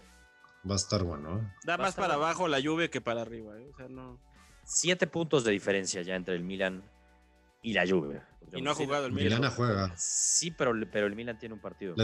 va 0.70 0.74
a 0.74 0.78
estar 0.78 1.04
bueno. 1.04 1.40
¿eh? 1.40 1.54
Da 1.64 1.78
más 1.78 1.96
para 1.96 2.16
abajo 2.16 2.48
la 2.48 2.62
Juve 2.62 2.90
que 2.90 3.02
para 3.02 3.22
arriba, 3.22 3.58
¿eh? 3.58 3.70
O 3.74 3.76
sea, 3.76 3.88
no. 3.88 4.20
Siete 4.64 5.08
puntos 5.08 5.44
de 5.44 5.52
diferencia 5.52 6.02
ya 6.02 6.16
entre 6.16 6.36
el 6.36 6.44
Milan 6.44 6.84
y 7.62 7.74
la 7.74 7.88
Juve. 7.88 8.22
Y 8.54 8.62
no 8.62 8.72
ha 8.72 8.76
jugado 8.76 9.06
el 9.06 9.14
Milan. 9.14 9.40
Milan 9.40 9.52
juega. 9.56 9.94
Sí, 9.96 10.52
pero, 10.52 10.74
pero 10.92 11.08
el 11.08 11.16
Milan 11.16 11.40
tiene 11.40 11.56
un 11.56 11.62
partido. 11.62 11.96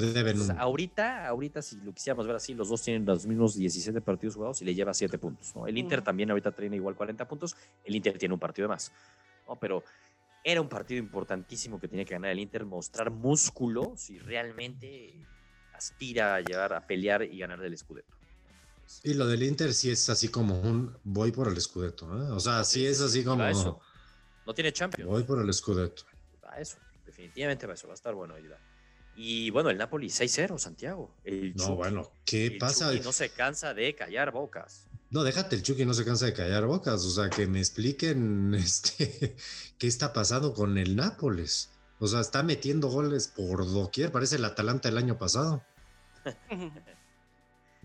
Ahorita, 0.58 1.28
ahorita, 1.28 1.62
si 1.62 1.78
lo 1.82 1.94
quisiéramos 1.94 2.26
ver 2.26 2.38
así, 2.38 2.54
los 2.54 2.70
dos 2.70 2.82
tienen 2.82 3.06
los 3.06 3.26
mismos 3.26 3.56
17 3.56 4.00
partidos 4.02 4.36
jugados 4.36 4.62
y 4.62 4.66
le 4.66 4.74
lleva 4.74 4.94
7 4.94 5.18
puntos. 5.18 5.54
¿no? 5.56 5.68
El 5.68 5.78
Inter 5.78 6.02
también 6.02 6.30
ahorita 6.30 6.52
tiene 6.54 6.78
igual 6.78 6.96
40 6.96 7.28
puntos. 7.28 7.56
El 7.84 7.96
Inter 7.96 8.18
tiene 8.18 8.34
un 8.34 8.40
partido 8.40 8.68
de 8.68 8.76
más. 8.76 8.92
¿no? 9.48 9.58
Pero 9.60 9.84
era 10.44 10.62
un 10.62 10.70
partido 10.70 11.00
importantísimo 11.00 11.80
que 11.80 11.90
tenía 11.90 12.06
que 12.06 12.14
ganar 12.14 12.32
el 12.32 12.40
Inter, 12.40 12.66
mostrar 12.66 13.12
músculo 13.12 13.94
si 13.98 14.18
realmente 14.18 15.14
aspira 15.74 16.36
a 16.36 16.42
llegar 16.42 16.74
a 16.74 16.88
pelear 16.88 17.24
y 17.24 17.40
ganar 17.40 17.60
del 17.60 17.78
Scudetto. 17.78 18.16
Y 19.04 19.16
lo 19.16 19.28
del 19.28 19.44
Inter 19.44 19.74
sí 19.74 19.92
es 19.92 20.10
así 20.10 20.30
como 20.30 20.62
un 20.62 20.96
voy 21.04 21.34
por 21.34 21.50
el 21.50 21.60
Scudetto. 21.60 22.06
¿eh? 22.06 22.32
O 22.32 22.40
sea, 22.40 22.64
sí 22.64 22.86
es 22.86 23.02
así 23.02 23.24
como... 23.24 23.46
Eso. 23.46 23.82
No 24.48 24.54
tiene 24.56 24.74
Champions. 24.74 25.08
Voy 25.08 25.24
por 25.24 25.40
el 25.40 25.54
Scudetto 25.54 26.04
eso, 26.60 26.78
definitivamente 27.06 27.68
va 27.68 27.74
eso, 27.74 27.88
va 27.88 27.94
a 27.94 27.96
estar 27.96 28.14
bueno 28.14 28.36
ayudar. 28.36 28.60
Y 29.16 29.50
bueno, 29.50 29.70
el 29.70 29.78
Napoli 29.78 30.08
6-0, 30.08 30.60
Santiago. 30.60 31.12
El 31.24 31.56
no, 31.56 31.76
bueno, 31.76 32.12
¿qué 32.24 32.56
pasa? 32.60 32.94
no 32.94 33.12
se 33.12 33.30
cansa 33.30 33.74
de 33.74 33.96
callar 33.96 34.32
bocas. 34.32 34.88
No, 35.10 35.24
déjate, 35.24 35.56
el 35.56 35.64
Chucky 35.64 35.86
no 35.86 35.94
se 35.94 36.06
cansa 36.06 36.28
de 36.28 36.34
callar 36.34 36.66
bocas. 36.66 37.04
O 37.04 37.10
sea, 37.10 37.30
que 37.30 37.48
me 37.48 37.60
expliquen 37.60 38.54
este, 38.58 39.36
qué 39.80 39.88
está 39.88 40.14
pasando 40.14 40.54
con 40.54 40.78
el 40.78 40.96
Nápoles. 40.96 41.72
O 42.00 42.08
sea, 42.08 42.20
está 42.20 42.44
metiendo 42.44 42.90
goles 42.90 43.28
por 43.28 43.66
doquier, 43.66 44.12
parece 44.12 44.36
el 44.36 44.46
Atalanta 44.46 44.90
del 44.90 45.00
año 45.00 45.18
pasado. 45.18 45.64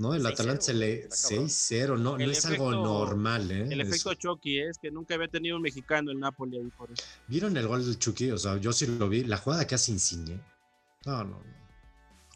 No, 0.03 0.15
el 0.15 0.27
Atalanta 0.27 0.63
se 0.63 0.75
le 0.75 1.09
6-0, 1.09 1.97
no, 1.97 2.19
no 2.19 2.25
es 2.25 2.45
algo 2.45 2.73
normal, 2.73 3.49
¿eh? 3.53 3.69
El 3.71 3.83
efecto 3.83 4.13
Chucky 4.15 4.59
es 4.59 4.77
que 4.79 4.91
nunca 4.91 5.15
había 5.15 5.29
tenido 5.29 5.55
un 5.55 5.63
mexicano 5.63 6.11
el 6.11 6.19
Napoli 6.19 6.59
ahí 6.59 6.69
por 6.77 6.91
eso. 6.91 7.05
¿Vieron 7.29 7.57
el 7.57 7.69
gol 7.69 7.85
del 7.85 7.97
Chucky? 8.01 8.33
O 8.33 8.39
sea, 8.39 8.57
yo 8.57 8.73
sí 8.73 8.87
lo 8.87 9.09
vi. 9.09 9.23
La 9.23 9.37
jugada 9.37 9.65
que 9.65 9.77
hace 9.77 9.93
Insigne. 9.93 10.41
No, 11.07 11.23
no, 11.23 11.39
no. 11.39 11.45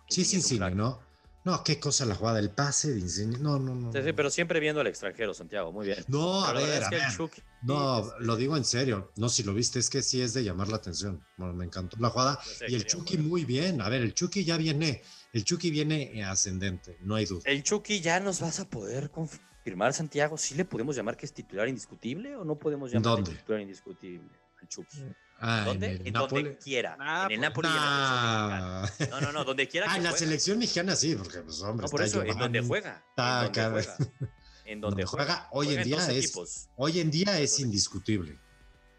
Sí, 0.08 0.20
es 0.20 0.32
Insigne, 0.34 0.76
¿no? 0.76 1.00
No, 1.46 1.62
qué 1.62 1.78
cosa 1.78 2.04
la 2.04 2.16
jugada, 2.16 2.40
el 2.40 2.50
pase 2.50 2.92
de 2.92 2.98
Insigne. 2.98 3.38
No, 3.38 3.60
no, 3.60 3.72
no. 3.72 3.92
Sí, 3.92 4.00
sí, 4.04 4.12
pero 4.12 4.30
siempre 4.30 4.58
viendo 4.58 4.80
al 4.80 4.88
extranjero, 4.88 5.32
Santiago, 5.32 5.70
muy 5.70 5.86
bien. 5.86 6.04
No, 6.08 6.44
a 6.44 6.52
ver, 6.52 6.82
a 6.82 6.90
ver. 6.90 7.02
no, 7.62 8.12
lo 8.18 8.34
digo 8.34 8.56
en 8.56 8.64
serio. 8.64 9.12
No, 9.14 9.28
si 9.28 9.44
lo 9.44 9.54
viste, 9.54 9.78
es 9.78 9.88
que 9.88 10.02
sí 10.02 10.20
es 10.20 10.34
de 10.34 10.42
llamar 10.42 10.66
la 10.66 10.78
atención. 10.78 11.24
Bueno, 11.36 11.54
me 11.54 11.64
encantó 11.64 11.96
la 12.00 12.10
jugada. 12.10 12.40
Y 12.66 12.74
el 12.74 12.84
Chucky 12.84 13.18
muy 13.18 13.44
bien. 13.44 13.80
A 13.80 13.88
ver, 13.88 14.02
el 14.02 14.12
Chucky 14.12 14.44
ya 14.44 14.56
viene 14.56 15.04
el 15.36 15.44
Chucky 15.44 15.70
viene 15.70 16.24
ascendente, 16.24 16.96
no 17.02 17.14
hay 17.14 17.26
duda. 17.26 17.42
El 17.44 17.62
Chucky 17.62 18.00
ya 18.00 18.18
nos 18.20 18.40
vas 18.40 18.58
a 18.58 18.68
poder 18.68 19.10
confirmar, 19.10 19.92
Santiago. 19.92 20.38
¿Sí 20.38 20.54
le 20.54 20.64
podemos 20.64 20.96
llamar 20.96 21.16
que 21.16 21.26
es 21.26 21.32
titular 21.34 21.68
indiscutible 21.68 22.34
o 22.36 22.44
no 22.44 22.58
podemos 22.58 22.90
llamar 22.90 23.22
titular 23.22 23.60
indiscutible 23.60 24.30
al 24.60 24.66
Chucky? 24.66 24.98
Ah, 25.38 25.62
¿Dónde? 25.66 26.00
En, 26.04 26.12
donde 26.14 26.56
quiera. 26.56 26.96
en 27.26 27.32
el 27.32 27.40
Napoli. 27.40 27.68
Ah. 27.70 28.88
No, 29.10 29.20
no, 29.20 29.32
no, 29.32 29.44
donde 29.44 29.68
quiera. 29.68 29.86
Ah, 29.90 29.96
en 29.96 30.04
la 30.04 30.12
selección 30.12 30.58
mexicana 30.58 30.96
sí, 30.96 31.14
porque 31.14 31.40
pues 31.40 31.60
hombre. 31.62 31.84
No, 31.84 31.90
por 31.90 32.02
eso, 32.02 32.22
en 32.22 32.38
donde 32.38 32.60
juega. 32.62 33.04
en 33.16 33.20
donde 33.52 33.70
juega. 33.70 33.96
En 34.64 34.80
donde 34.80 35.04
juega. 35.04 35.48
Hoy 35.52 35.74
en 35.74 35.82
día 35.82 36.10
es. 36.10 36.68
Hoy 36.76 37.00
en 37.00 37.10
día 37.10 37.38
es 37.38 37.60
indiscutible. 37.60 38.38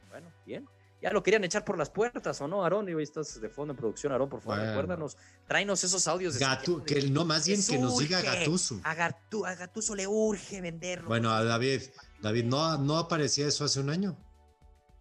Bueno, 0.10 0.32
bien 0.46 0.68
ya 1.02 1.12
lo 1.12 1.22
querían 1.22 1.44
echar 1.44 1.64
por 1.64 1.78
las 1.78 1.90
puertas, 1.90 2.42
¿o 2.42 2.48
no, 2.48 2.64
Aarón? 2.64 2.90
Y 2.90 2.94
hoy 2.94 3.04
estás 3.04 3.40
de 3.40 3.50
fondo 3.50 3.74
en 3.74 3.78
producción, 3.78 4.12
Aarón, 4.12 4.30
por 4.30 4.42
favor, 4.42 4.60
recuérdanos, 4.60 5.16
tráenos 5.48 5.84
esos 5.84 6.08
audios. 6.08 6.40
De 6.40 6.46
que 6.86 7.10
no, 7.10 7.24
más 7.24 7.46
bien 7.46 7.64
que 7.64 7.78
nos 7.78 8.00
diga 8.00 8.22
Gatuso. 8.22 8.82
A, 8.84 8.96
Gatuso 8.96 9.96
le 9.96 10.08
urge 10.08 10.60
venderlo. 10.62 11.08
Bueno, 11.08 11.32
a 11.32 11.44
David, 11.44 11.84
David, 12.22 12.46
¿no, 12.46 12.78
¿no 12.80 12.98
aparecía 12.98 13.48
eso 13.48 13.64
hace 13.64 13.80
un 13.80 13.90
año? 13.92 14.18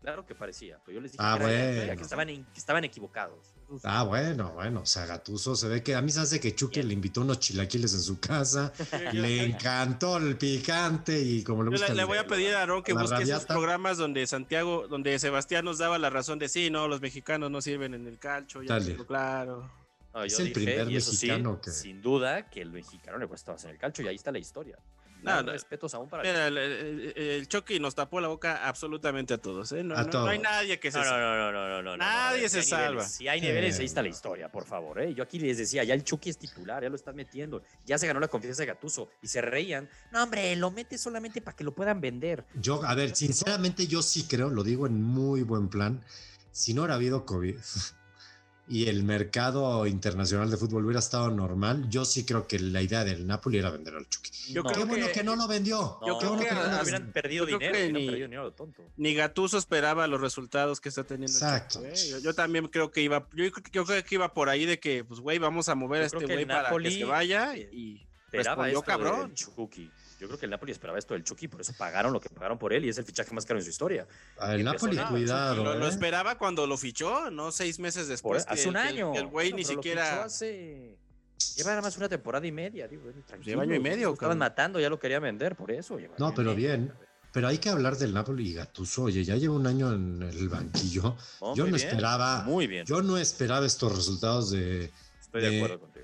Claro 0.06 0.24
que 0.24 0.36
parecía, 0.36 0.78
pero 0.84 0.94
yo 0.94 1.00
les 1.00 1.10
dije 1.10 1.24
ah, 1.26 1.36
que, 1.36 2.00
estaban, 2.00 2.28
que 2.28 2.58
estaban 2.58 2.84
equivocados. 2.84 3.56
Ah, 3.82 4.04
bueno, 4.04 4.52
bueno, 4.52 4.82
o 4.82 4.86
sea, 4.86 5.04
Gatuso 5.04 5.56
se 5.56 5.66
ve 5.66 5.82
que 5.82 5.96
a 5.96 6.00
mí 6.00 6.12
se 6.12 6.20
hace 6.20 6.38
que 6.38 6.54
Chucky 6.54 6.84
le 6.84 6.94
invitó 6.94 7.22
unos 7.22 7.40
chilaquiles 7.40 7.92
en 7.92 8.02
su 8.02 8.20
casa, 8.20 8.72
le 9.12 9.42
encantó 9.42 10.18
el 10.18 10.38
picante 10.38 11.18
y 11.20 11.42
como 11.42 11.64
le 11.64 11.70
gusta. 11.70 11.92
Le, 11.92 12.04
voy 12.04 12.18
a 12.18 12.26
pedir 12.28 12.54
a 12.54 12.62
Aaron 12.62 12.84
que 12.84 12.92
busque 12.92 13.24
esos 13.24 13.46
programas 13.46 13.98
donde 13.98 14.24
Santiago, 14.28 14.86
donde 14.86 15.18
Sebastián 15.18 15.64
nos 15.64 15.78
daba 15.78 15.98
la 15.98 16.08
razón 16.08 16.38
de 16.38 16.48
sí, 16.48 16.70
no, 16.70 16.86
los 16.86 17.00
mexicanos 17.00 17.50
no 17.50 17.60
sirven 17.60 17.92
en 17.92 18.06
el 18.06 18.20
calcho, 18.20 18.62
ya 18.62 18.78
claro. 19.08 19.68
es 20.24 20.38
el 20.38 20.52
primer 20.52 20.86
mexicano 20.86 21.60
que. 21.60 21.72
Sin 21.72 22.00
duda 22.00 22.48
que 22.48 22.62
el 22.62 22.70
mexicano 22.70 23.18
le 23.18 23.26
cuesta 23.26 23.56
en 23.60 23.70
el 23.70 23.78
calcho 23.78 24.02
y 24.02 24.06
ahí 24.06 24.14
está 24.14 24.30
la 24.30 24.38
historia. 24.38 24.78
No, 25.22 25.42
respetos 25.42 25.94
aún 25.94 26.08
para 26.08 26.22
mira, 26.22 26.46
el, 26.46 26.56
el, 27.16 27.48
Chucky 27.48 27.80
nos 27.80 27.94
tapó 27.94 28.20
la 28.20 28.28
boca 28.28 28.66
absolutamente 28.66 29.34
a 29.34 29.38
todos. 29.38 29.72
¿eh? 29.72 29.82
No, 29.82 29.94
no, 30.02 30.26
hay 30.26 30.38
nadie 30.38 30.78
que 30.78 30.90
se 30.90 31.02
salve. 31.02 31.20
No, 31.20 31.52
no, 31.52 31.68
no, 31.68 31.82
no, 31.82 31.96
Nadie 31.96 32.48
se 32.48 32.62
salva. 32.62 33.04
si 33.04 33.26
hay 33.28 33.40
niveles, 33.40 33.78
ahí 33.78 33.86
está 33.86 34.02
la 34.02 34.08
historia, 34.08 34.50
por 34.50 34.64
favor. 34.64 35.00
¿eh? 35.00 35.14
Yo 35.14 35.22
aquí 35.22 35.38
les 35.38 35.58
decía, 35.58 35.84
ya 35.84 35.94
el 35.94 36.04
Chucky 36.04 36.30
es 36.30 36.38
titular, 36.38 36.82
ya 36.82 36.88
lo 36.88 36.96
estás 36.96 37.14
metiendo. 37.14 37.62
Ya 37.84 37.98
se 37.98 38.06
ganó 38.06 38.20
la 38.20 38.28
confianza 38.28 38.62
de 38.62 38.66
Gatuso 38.66 39.10
y 39.22 39.28
se 39.28 39.40
reían. 39.40 39.88
No, 40.12 40.22
hombre, 40.22 40.54
lo 40.56 40.70
mete 40.70 40.98
solamente 40.98 41.40
para 41.40 41.56
que 41.56 41.64
lo 41.64 41.74
puedan 41.74 42.00
vender. 42.00 42.44
Yo, 42.54 42.84
a 42.84 42.94
ver, 42.94 43.14
sinceramente, 43.16 43.86
yo 43.86 44.02
sí 44.02 44.26
creo, 44.28 44.50
lo 44.50 44.62
digo 44.62 44.86
en 44.86 45.02
muy 45.02 45.42
buen 45.42 45.68
plan. 45.68 46.04
Si 46.52 46.72
no 46.72 46.82
hubiera 46.82 46.94
habido 46.94 47.26
COVID, 47.26 47.56
y 48.68 48.88
el 48.88 49.04
mercado 49.04 49.86
internacional 49.86 50.50
de 50.50 50.56
fútbol 50.56 50.84
hubiera 50.84 50.98
estado 50.98 51.30
normal, 51.30 51.88
yo 51.88 52.04
sí 52.04 52.24
creo 52.24 52.46
que 52.46 52.58
la 52.58 52.82
idea 52.82 53.04
del 53.04 53.26
Napoli 53.26 53.58
era 53.58 53.70
vender 53.70 53.94
al 53.94 54.08
Chucky. 54.08 54.30
Yo 54.52 54.64
qué 54.64 54.84
bueno 54.84 55.06
que, 55.12 55.22
no 55.22 55.36
lo 55.36 55.46
vendió. 55.46 56.00
yo 56.06 56.18
creo 56.18 56.36
que, 56.36 56.52
no 56.52 56.82
hubieran 56.82 57.12
perdido 57.12 57.46
dinero, 57.46 57.72
que 57.72 57.92
ni, 57.92 58.06
perdido 58.06 58.26
dinero 58.28 58.52
tonto. 58.52 58.82
Ni 58.96 59.14
Gatuso 59.14 59.58
esperaba 59.58 60.06
los 60.06 60.20
resultados 60.20 60.80
que 60.80 60.88
está 60.88 61.04
teniendo. 61.04 61.36
Exacto. 61.36 61.80
yo, 62.22 62.34
también 62.34 62.66
creo 62.68 62.90
que 62.90 63.02
iba, 63.02 63.28
yo, 63.34 63.52
creo 63.52 64.04
que 64.04 64.14
iba 64.14 64.34
por 64.34 64.48
ahí 64.48 64.66
de 64.66 64.80
que, 64.80 65.04
pues, 65.04 65.20
güey, 65.20 65.38
vamos 65.38 65.68
a 65.68 65.74
mover 65.74 66.02
a 66.02 66.06
este 66.06 66.24
güey 66.26 66.44
para 66.44 66.76
que 66.76 66.90
se 66.90 67.04
vaya 67.04 67.56
y 67.56 68.06
respondió 68.32 68.82
cabrón. 68.82 69.34
Chucky. 69.34 69.90
Yo 70.18 70.26
creo 70.28 70.38
que 70.38 70.46
el 70.46 70.50
Napoli 70.50 70.72
esperaba 70.72 70.98
esto 70.98 71.14
del 71.14 71.24
Chucky, 71.24 71.48
por 71.48 71.60
eso 71.60 71.74
pagaron 71.76 72.12
lo 72.12 72.20
que 72.20 72.30
pagaron 72.30 72.58
por 72.58 72.72
él 72.72 72.84
y 72.86 72.88
es 72.88 72.98
el 72.98 73.04
fichaje 73.04 73.34
más 73.34 73.44
caro 73.44 73.58
en 73.58 73.64
su 73.64 73.70
historia. 73.70 74.06
Ah, 74.38 74.54
el 74.54 74.64
Napoli, 74.64 74.96
cuidado. 74.96 75.62
Lo, 75.62 75.86
¿eh? 75.86 75.88
esperaba 75.88 76.38
cuando 76.38 76.66
lo 76.66 76.76
fichó, 76.78 77.30
no 77.30 77.52
seis 77.52 77.78
meses 77.78 78.08
después. 78.08 78.46
hace 78.48 78.68
un 78.68 78.76
año. 78.76 79.14
el 79.14 79.26
güey 79.26 79.52
ni 79.52 79.64
siquiera. 79.64 80.24
Hace... 80.24 80.96
Lleva 81.56 81.70
nada 81.70 81.82
más 81.82 81.96
una 81.98 82.08
temporada 82.08 82.46
y 82.46 82.52
media, 82.52 82.88
digo, 82.88 83.10
Lleva 83.44 83.62
año 83.62 83.74
y 83.74 83.80
medio. 83.80 84.12
estaban 84.12 84.38
matando, 84.38 84.80
ya 84.80 84.88
lo 84.88 84.98
quería 84.98 85.20
vender, 85.20 85.54
por 85.54 85.70
eso. 85.70 85.98
no, 86.18 86.34
pero 86.34 86.54
bien. 86.54 86.92
Pero 87.32 87.48
hay 87.48 87.58
que 87.58 87.68
hablar 87.68 87.98
del 87.98 88.14
Napoli 88.14 88.48
y 88.48 88.54
Gattuso. 88.54 89.02
Oye, 89.04 89.22
ya 89.22 89.36
lleva 89.36 89.54
un 89.54 89.66
año 89.66 89.92
en 89.92 90.22
el 90.22 90.48
banquillo. 90.48 91.16
yo 91.54 91.66
no 91.66 91.76
esperaba. 91.76 92.42
Muy 92.44 92.66
bien. 92.66 92.86
Yo 92.86 93.02
no 93.02 93.18
esperaba 93.18 93.66
estos 93.66 93.94
resultados 93.94 94.50
de. 94.52 94.90
Estoy 95.20 95.42
de 95.42 95.56
acuerdo 95.58 95.80
contigo 95.80 95.95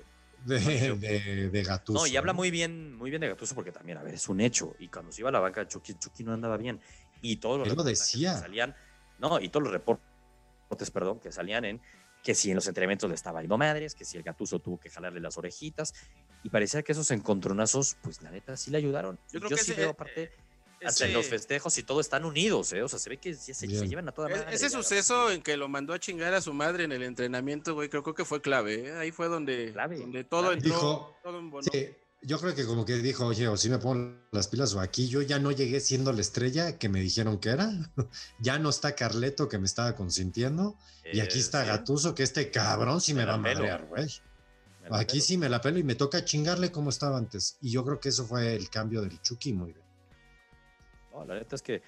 de, 0.45 0.95
de, 0.95 1.49
de, 1.49 1.63
Gatuso. 1.63 1.99
No, 1.99 2.07
y 2.07 2.17
habla 2.17 2.33
muy 2.33 2.51
bien, 2.51 2.95
muy 2.95 3.09
bien 3.09 3.21
de 3.21 3.29
Gatuso 3.29 3.55
porque 3.55 3.71
también, 3.71 3.97
a 3.97 4.03
ver, 4.03 4.15
es 4.15 4.27
un 4.29 4.41
hecho. 4.41 4.75
Y 4.79 4.89
cuando 4.89 5.11
se 5.11 5.21
iba 5.21 5.29
a 5.29 5.31
la 5.31 5.39
banca, 5.39 5.67
Chucky, 5.67 5.95
Chucky 5.95 6.23
no 6.23 6.33
andaba 6.33 6.57
bien. 6.57 6.79
Y 7.21 7.37
todos 7.37 7.59
los 7.59 7.67
Él 7.67 7.75
lo 7.75 7.83
decía. 7.83 8.37
salían, 8.37 8.75
no, 9.19 9.39
y 9.39 9.49
todos 9.49 9.63
los 9.63 9.73
reportes, 9.73 10.91
perdón, 10.91 11.19
que 11.19 11.31
salían 11.31 11.65
en 11.65 11.81
que 12.23 12.33
si 12.33 12.49
en 12.49 12.55
los 12.55 12.67
entrenamientos 12.67 13.09
le 13.09 13.15
estaba 13.15 13.41
yendo 13.41 13.57
madres, 13.57 13.95
que 13.95 14.05
si 14.05 14.17
el 14.17 14.23
Gatuso 14.23 14.59
tuvo 14.59 14.79
que 14.79 14.89
jalarle 14.89 15.19
las 15.19 15.37
orejitas. 15.37 15.93
Y 16.41 16.49
parecía 16.49 16.81
que 16.83 16.93
esos 16.93 17.11
encontronazos, 17.11 17.97
pues 18.01 18.21
la 18.21 18.31
neta, 18.31 18.57
sí 18.57 18.71
le 18.71 18.77
ayudaron. 18.77 19.19
Yo, 19.31 19.39
creo 19.39 19.49
que 19.49 19.57
sí 19.57 19.73
veo 19.73 19.91
aparte 19.91 20.31
hasta 20.85 21.05
en 21.05 21.13
los 21.13 21.27
festejos 21.27 21.77
y 21.77 21.83
todo 21.83 21.99
están 22.01 22.25
unidos, 22.25 22.73
¿eh? 22.73 22.83
O 22.83 22.87
sea, 22.87 22.99
se 22.99 23.09
ve 23.09 23.17
que 23.17 23.33
ya 23.33 23.53
se, 23.53 23.67
llevan 23.67 24.09
a 24.09 24.11
toda 24.11 24.29
madre. 24.29 24.53
Ese 24.53 24.69
suceso 24.69 25.31
en 25.31 25.41
que 25.41 25.57
lo 25.57 25.67
mandó 25.67 25.93
a 25.93 25.99
chingar 25.99 26.33
a 26.33 26.41
su 26.41 26.53
madre 26.53 26.83
en 26.83 26.91
el 26.91 27.03
entrenamiento, 27.03 27.73
güey, 27.73 27.89
creo, 27.89 28.03
que 28.03 28.25
fue 28.25 28.41
clave, 28.41 28.89
¿eh? 28.89 28.95
Ahí 28.97 29.11
fue 29.11 29.27
donde, 29.27 29.71
donde 29.71 30.23
todo 30.23 30.51
entró. 30.51 30.69
Dijo, 30.69 31.17
sí, 31.71 31.89
yo 32.25 32.39
creo 32.39 32.55
que 32.55 32.65
como 32.65 32.85
que 32.85 32.97
dijo, 32.97 33.25
oye, 33.25 33.47
o 33.47 33.57
si 33.57 33.69
me 33.69 33.79
pongo 33.79 34.15
las 34.31 34.47
pilas 34.47 34.73
o 34.73 34.79
aquí 34.79 35.07
yo 35.07 35.21
ya 35.21 35.39
no 35.39 35.51
llegué 35.51 35.79
siendo 35.79 36.13
la 36.13 36.21
estrella 36.21 36.77
que 36.77 36.89
me 36.89 37.01
dijeron 37.01 37.37
que 37.39 37.49
era. 37.49 37.71
ya 38.39 38.59
no 38.59 38.69
está 38.69 38.95
Carleto 38.95 39.49
que 39.49 39.59
me 39.59 39.65
estaba 39.65 39.95
consintiendo. 39.95 40.77
y 41.11 41.19
aquí 41.19 41.39
está 41.39 41.65
Gatuso, 41.65 42.15
que 42.15 42.23
este 42.23 42.49
cabrón 42.51 43.01
sí 43.01 43.13
me, 43.13 43.25
va 43.25 43.35
a 43.35 43.37
madrear, 43.37 43.87
güey. 43.87 44.07
Aquí 44.91 45.21
sí 45.21 45.37
me 45.37 45.47
la 45.47 45.61
pelo 45.61 45.79
y 45.79 45.83
me 45.83 45.95
toca 45.95 46.25
chingarle 46.25 46.71
como 46.71 46.89
estaba 46.89 47.17
antes. 47.17 47.57
Y 47.61 47.71
yo 47.71 47.85
creo 47.85 47.99
que 47.99 48.09
eso 48.09 48.25
fue 48.25 48.55
el 48.55 48.69
cambio 48.69 49.01
del 49.01 49.21
Chucky 49.21 49.53
muy 49.53 49.71
bien 49.71 49.82
la 51.25 51.35
neta 51.35 51.55
es 51.55 51.61
que 51.61 51.81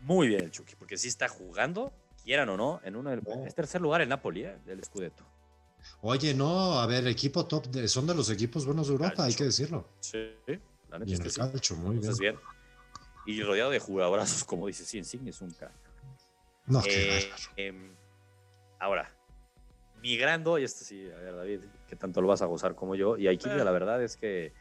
muy 0.00 0.28
bien 0.28 0.44
el 0.44 0.50
Chucky, 0.50 0.74
porque 0.76 0.96
sí 0.96 1.08
está 1.08 1.28
jugando, 1.28 1.92
quieran 2.22 2.48
o 2.48 2.56
no, 2.56 2.80
en 2.84 2.96
uno 2.96 3.10
del 3.10 3.22
tercer 3.54 3.80
lugar 3.80 4.00
el 4.00 4.08
Napoli, 4.08 4.44
¿eh? 4.44 4.58
del 4.64 4.82
Scudetto. 4.84 5.24
Oye, 6.02 6.34
no, 6.34 6.78
a 6.78 6.86
ver, 6.86 7.06
equipo 7.06 7.46
top, 7.46 7.66
son 7.86 8.06
de 8.06 8.14
los 8.14 8.30
equipos 8.30 8.66
buenos 8.66 8.88
de 8.88 8.94
Europa, 8.94 9.24
hay 9.24 9.34
que 9.34 9.44
decirlo. 9.44 9.88
Sí, 10.00 10.34
la 10.90 10.98
neta 10.98 11.26
es 11.26 11.60
que 11.60 11.74
muy 11.74 11.98
bien. 11.98 12.36
Y 13.26 13.42
rodeado 13.42 13.70
de 13.70 13.78
jugadorazos, 13.78 14.44
como 14.44 14.66
dice, 14.66 14.84
sí, 14.84 14.98
Insigne 14.98 15.30
es 15.30 15.40
un 15.40 15.50
crack. 15.50 15.72
No, 16.66 16.82
eh, 16.86 17.30
em, 17.56 17.94
Ahora, 18.80 19.12
migrando, 20.00 20.58
y 20.58 20.64
este 20.64 20.84
sí, 20.84 21.10
a 21.10 21.18
ver, 21.18 21.36
David, 21.36 21.60
que 21.88 21.96
tanto 21.96 22.20
lo 22.20 22.28
vas 22.28 22.42
a 22.42 22.46
gozar 22.46 22.74
como 22.74 22.94
yo, 22.94 23.16
y 23.16 23.26
aquí 23.26 23.48
eh. 23.48 23.56
la 23.56 23.70
verdad 23.70 24.02
es 24.02 24.16
que 24.16 24.52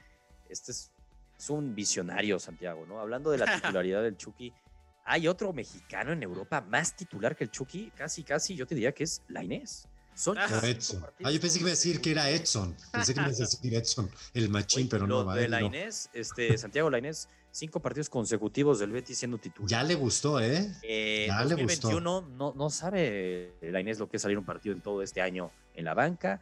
este 0.50 0.72
es 0.72 0.92
es 1.38 1.50
un 1.50 1.76
visionario, 1.76 2.40
Santiago, 2.40 2.86
¿no? 2.86 3.00
Hablando 3.00 3.32
de 3.32 3.38
la 3.38 3.46
titularidad 3.62 4.04
del 4.04 4.18
Chucky, 4.18 4.54
hay 5.06 5.28
otro 5.28 5.54
mexicano 5.54 6.12
en 6.12 6.22
Europa 6.22 6.62
más 6.62 6.96
titular 6.96 7.36
que 7.36 7.46
el 7.46 7.52
Chucky, 7.52 7.92
casi, 7.96 8.24
casi, 8.24 8.56
yo 8.56 8.68
te 8.68 8.76
diría 8.76 8.92
que 8.92 9.04
es 9.04 9.22
la 9.30 9.44
Inés. 9.44 9.88
Son 10.14 10.36
Edson. 10.36 11.06
Ah, 11.24 11.30
yo 11.30 11.40
pensé 11.40 11.60
que 11.60 11.62
iba 11.62 11.70
a 11.70 11.78
decir 11.78 12.02
que 12.02 12.10
era 12.10 12.28
Edson. 12.32 12.76
Pensé 12.92 13.14
que 13.14 13.20
iba 13.20 13.30
a 13.30 13.32
decir 13.32 13.74
Edson, 13.76 14.10
el 14.34 14.50
machín, 14.50 14.90
pero 14.90 15.06
no. 15.06 15.24
De 15.32 15.48
la 15.48 15.62
este, 16.12 16.58
Santiago 16.58 16.90
Lainez, 16.90 17.28
cinco 17.52 17.80
partidos 17.80 18.10
consecutivos 18.10 18.80
del 18.80 18.92
Betis 18.92 19.20
siendo 19.20 19.38
titular. 19.38 19.70
Ya 19.70 19.84
le 19.84 19.94
gustó, 19.94 20.40
¿eh? 20.40 20.74
eh 20.82 21.26
ya 21.28 21.44
2021 21.44 22.00
le 22.00 22.02
gustó. 22.02 22.36
No, 22.36 22.54
no 22.56 22.70
sabe 22.72 23.54
la 23.62 23.80
Inés 23.80 24.00
lo 24.00 24.10
que 24.10 24.18
es 24.18 24.24
salir 24.24 24.40
un 24.40 24.46
partido 24.46 24.74
en 24.74 24.82
todo 24.82 25.04
este 25.04 25.22
año 25.22 25.52
en 25.76 25.86
la 25.86 25.94
banca. 25.94 26.42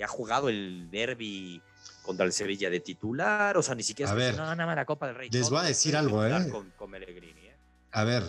ha 0.00 0.08
jugado 0.08 0.48
el 0.48 0.88
derby 0.92 1.60
contra 2.02 2.24
el 2.24 2.32
Sevilla 2.32 2.70
de 2.70 2.80
titular, 2.80 3.56
o 3.56 3.62
sea, 3.62 3.74
ni 3.74 3.82
siquiera 3.82 4.12
a 4.12 4.14
ver, 4.14 4.36
no, 4.36 4.44
nada 4.44 4.66
más 4.66 4.76
la 4.76 4.84
Copa 4.84 5.06
del 5.08 5.16
Rey. 5.16 5.30
Les 5.30 5.50
voy 5.50 5.60
a 5.60 5.64
decir 5.64 5.96
algo, 5.96 6.24
¿eh? 6.24 6.48
Con, 6.50 6.70
con 6.76 6.94
¿eh? 6.94 7.54
A 7.92 8.04
ver, 8.04 8.22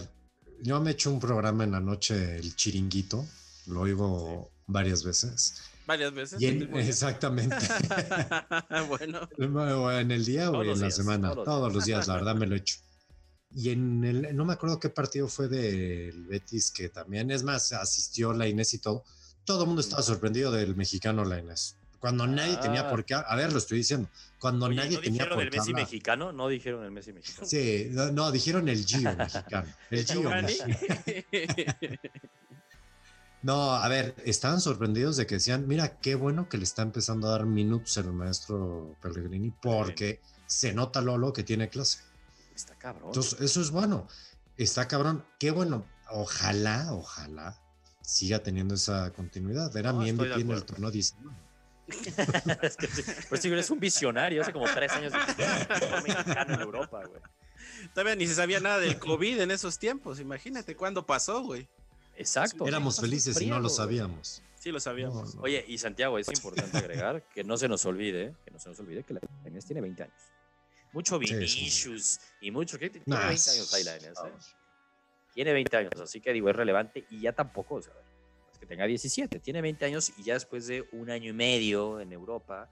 yo 0.61 0.79
me 0.81 0.91
he 0.91 0.93
hecho 0.93 1.11
un 1.11 1.19
programa 1.19 1.63
en 1.63 1.71
la 1.71 1.79
noche, 1.79 2.37
el 2.37 2.55
chiringuito, 2.55 3.25
lo 3.67 3.81
oigo 3.81 4.49
varias 4.65 5.03
veces. 5.03 5.61
Varias 5.85 6.13
veces. 6.13 6.41
exactamente. 6.41 7.55
bueno. 8.89 9.91
En 9.91 10.11
el 10.11 10.25
día 10.25 10.51
o 10.51 10.61
en 10.61 10.81
la 10.81 10.91
semana. 10.91 11.33
Todos, 11.33 11.73
los 11.73 11.85
días, 11.85 12.07
la 12.07 12.15
verdad 12.15 12.35
me 12.35 12.45
lo 12.45 12.55
he 12.55 12.57
hecho. 12.57 12.77
y 13.51 13.69
en 13.69 14.03
el, 14.03 14.35
no 14.35 14.43
me 14.43 14.53
acuerdo 14.53 14.79
qué 14.79 14.89
partido 14.89 15.29
fue 15.29 15.47
del 15.47 16.25
Betis, 16.25 16.71
que 16.71 16.89
también, 16.89 17.31
es 17.31 17.43
más, 17.43 17.71
asistió 17.71 18.33
la 18.33 18.47
Inés 18.47 18.73
y 18.73 18.79
todo. 18.79 19.05
Todo 19.45 19.61
el 19.61 19.67
mundo 19.67 19.81
estaba 19.81 20.03
sorprendido 20.03 20.51
del 20.51 20.75
mexicano 20.75 21.23
la 21.23 21.39
Inés. 21.39 21.76
Cuando 21.99 22.27
nadie 22.27 22.57
tenía 22.57 22.81
ah. 22.81 22.89
por 22.89 23.05
qué, 23.05 23.15
a 23.15 23.35
ver, 23.35 23.51
lo 23.51 23.57
estoy 23.57 23.79
diciendo, 23.79 24.09
cuando 24.39 24.69
nadie 24.69 24.97
tenía 24.97 25.27
por 25.27 25.37
qué. 25.37 25.43
el 25.43 25.51
Messi 25.51 25.73
mexicano? 25.73 26.31
No 26.31 26.47
dijeron 26.47 26.83
el 26.83 26.91
Messi 26.91 27.13
mexicano. 27.13 27.47
Sí, 27.47 27.89
no, 27.91 28.31
dijeron 28.31 28.69
el 28.69 28.85
Gio 28.85 29.15
mexicano. 29.15 29.67
El 29.89 30.05
Gio 30.05 30.29
mexicano. 30.29 30.75
No, 33.43 33.75
a 33.75 33.87
ver, 33.87 34.15
estaban 34.25 34.59
sorprendidos 34.59 35.15
de 35.15 35.27
que 35.27 35.35
decían, 35.35 35.67
mira, 35.67 35.99
qué 35.99 36.15
bueno 36.15 36.49
que 36.49 36.57
le 36.57 36.63
está 36.63 36.81
empezando 36.81 37.27
a 37.27 37.31
dar 37.31 37.45
minutos 37.45 37.95
el 37.95 38.11
maestro 38.11 38.95
Pellegrini, 39.01 39.51
porque 39.51 40.19
se 40.47 40.73
nota 40.73 41.01
Lolo 41.01 41.31
que 41.31 41.43
tiene 41.43 41.69
clase. 41.69 41.99
Está 42.55 42.75
cabrón. 42.75 43.09
Entonces, 43.09 43.39
eso 43.39 43.61
es 43.61 43.69
bueno. 43.69 44.07
Está 44.57 44.87
cabrón. 44.87 45.23
Qué 45.39 45.51
bueno. 45.51 45.85
Ojalá, 46.09 46.91
ojalá 46.91 47.57
siga 48.01 48.39
teniendo 48.39 48.75
esa 48.75 49.11
continuidad. 49.11 49.75
Era 49.75 49.91
no, 49.91 49.99
mi 49.99 50.11
MVP 50.11 50.41
en 50.41 50.51
el 50.51 50.63
torneo 50.63 50.89
19. 50.89 51.35
es 52.61 52.75
que, 52.75 52.87
pues 53.29 53.41
sí, 53.41 53.47
eres 53.47 53.69
un 53.69 53.79
visionario, 53.79 54.41
hace 54.41 54.51
como 54.51 54.65
tres 54.65 54.91
años 54.91 55.13
de 55.13 56.01
mexicano 56.03 56.53
en 56.55 56.61
Europa, 56.61 57.03
güey. 57.05 57.21
Todavía 57.93 58.15
ni 58.15 58.27
se 58.27 58.35
sabía 58.35 58.59
nada 58.59 58.79
del 58.79 58.99
COVID 58.99 59.39
en 59.39 59.51
esos 59.51 59.79
tiempos, 59.79 60.19
imagínate 60.19 60.75
cuándo 60.75 61.05
pasó, 61.05 61.43
güey. 61.43 61.67
Exacto. 62.17 62.67
Éramos 62.67 62.99
felices 62.99 63.39
y 63.41 63.47
no 63.47 63.59
lo 63.59 63.69
sabíamos. 63.69 64.41
Sí, 64.55 64.71
lo 64.71 64.79
sabíamos. 64.79 65.35
Oye, 65.39 65.63
y 65.67 65.77
Santiago, 65.77 66.17
es 66.17 66.27
importante 66.29 66.77
agregar 66.77 67.23
que 67.33 67.43
no 67.43 67.57
se 67.57 67.67
nos 67.67 67.85
olvide, 67.85 68.33
que 68.43 68.51
no 68.51 68.59
se 68.59 68.69
nos 68.69 68.79
olvide 68.79 69.03
que 69.03 69.13
la 69.13 69.21
Inés 69.45 69.65
tiene 69.65 69.81
20 69.81 70.03
años. 70.03 70.15
Mucho 70.93 71.19
Vinicius 71.19 72.19
y 72.41 72.51
mucho. 72.51 72.79
¿qué? 72.79 72.89
Tiene 72.89 73.05
20 73.07 73.51
años 73.51 73.73
ahí 73.73 73.83
la 73.83 73.95
¿eh? 73.97 74.13
Tiene 75.33 75.53
20 75.53 75.77
años, 75.77 76.01
así 76.01 76.19
que 76.19 76.33
digo, 76.33 76.49
es 76.49 76.55
relevante 76.55 77.05
y 77.11 77.21
ya 77.21 77.33
tampoco, 77.33 77.75
o 77.75 77.81
sea, 77.81 77.93
que 78.59 78.65
tenga 78.65 78.85
17, 78.85 79.39
tiene 79.39 79.61
20 79.61 79.85
años 79.85 80.11
y 80.17 80.23
ya 80.23 80.33
después 80.33 80.67
de 80.67 80.87
un 80.91 81.09
año 81.09 81.29
y 81.29 81.33
medio 81.33 81.99
en 81.99 82.11
Europa, 82.11 82.69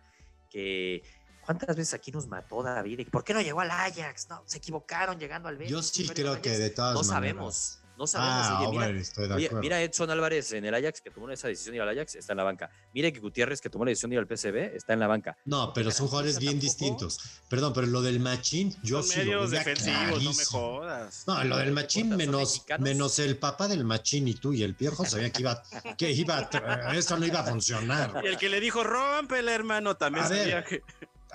que 0.49 1.03
¿Cuántas 1.45 1.75
veces 1.75 1.93
aquí 1.93 2.11
nos 2.11 2.27
mató 2.27 2.63
David? 2.63 3.07
¿Por 3.11 3.23
qué 3.23 3.33
no 3.33 3.39
llegó 3.39 3.61
al 3.61 3.69
Ajax? 3.69 4.29
No, 4.29 4.41
se 4.47 4.57
equivocaron 4.57 5.19
llegando 5.19 5.47
al 5.47 5.57
Betis. 5.57 5.71
Yo 5.71 5.83
sí 5.83 6.07
creo 6.07 6.41
que 6.41 6.57
de 6.57 6.71
todas 6.71 6.95
no 6.95 7.13
maneras. 7.13 7.35
No 7.35 7.51
sabemos. 7.51 7.79
No 7.97 8.07
sabemos. 8.07 8.45
Ah, 8.47 8.59
oye, 8.61 8.71
mira, 8.71 8.89
estoy 8.99 9.27
de 9.27 9.49
mira, 9.61 9.81
Edson 9.81 10.09
Álvarez 10.09 10.51
en 10.51 10.65
el 10.65 10.73
Ajax 10.73 11.01
que 11.01 11.09
tomó 11.09 11.29
esa 11.29 11.47
decisión 11.47 11.73
de 11.73 11.77
ir 11.77 11.81
al 11.81 11.89
Ajax, 11.89 12.15
está 12.15 12.33
en 12.33 12.37
la 12.37 12.43
banca. 12.43 12.69
Mire 12.93 13.13
que 13.13 13.19
Gutiérrez 13.19 13.61
que 13.61 13.69
tomó 13.69 13.85
la 13.85 13.89
decisión 13.89 14.09
de 14.09 14.15
ir 14.15 14.19
al 14.19 14.27
PSV, 14.27 14.75
está 14.75 14.93
en 14.93 14.99
la 14.99 15.07
banca. 15.07 15.37
No, 15.45 15.73
pero 15.73 15.91
son 15.91 16.07
jugadores 16.07 16.39
bien 16.39 16.59
distintos. 16.59 17.19
Perdón, 17.49 17.73
pero 17.73 17.87
lo 17.87 18.01
del 18.01 18.19
Machín, 18.19 18.75
yo 18.83 19.01
son 19.01 19.19
medios 19.19 19.51
defensivos, 19.51 20.23
no 20.23 20.33
me 20.33 20.45
jodas. 20.45 21.23
No, 21.27 21.43
lo 21.43 21.57
del 21.57 21.71
Machín 21.71 22.15
menos, 22.15 22.65
menos 22.79 23.19
el 23.19 23.37
papá 23.37 23.67
del 23.67 23.83
Machín 23.85 24.27
y 24.27 24.33
tú 24.33 24.53
y 24.53 24.63
el 24.63 24.73
viejo 24.73 25.05
sabía 25.05 25.31
que 25.31 25.41
iba, 25.41 25.63
que 25.97 26.11
iba, 26.11 26.49
eso 26.93 27.17
no 27.17 27.25
iba 27.25 27.39
a 27.39 27.43
funcionar. 27.43 28.21
Y 28.23 28.27
el 28.27 28.37
que 28.37 28.49
le 28.49 28.59
dijo, 28.59 28.83
rómpele, 28.83 29.53
hermano, 29.53 29.95
también 29.95 30.27
sabía 30.27 30.63
que 30.63 30.83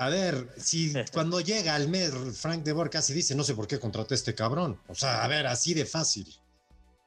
a 0.00 0.08
ver, 0.08 0.48
si 0.56 0.94
cuando 1.12 1.42
llega 1.42 1.74
al 1.74 1.88
mes 1.88 2.10
Frank 2.38 2.62
de 2.62 2.72
Boer 2.72 2.88
casi 2.88 3.12
dice, 3.12 3.34
no 3.34 3.44
sé 3.44 3.54
por 3.54 3.66
qué 3.66 3.78
contraté 3.78 4.14
a 4.14 4.16
este 4.16 4.34
cabrón. 4.34 4.80
O 4.88 4.94
sea, 4.94 5.22
a 5.22 5.28
ver, 5.28 5.46
así 5.46 5.74
de 5.74 5.84
fácil. 5.84 6.26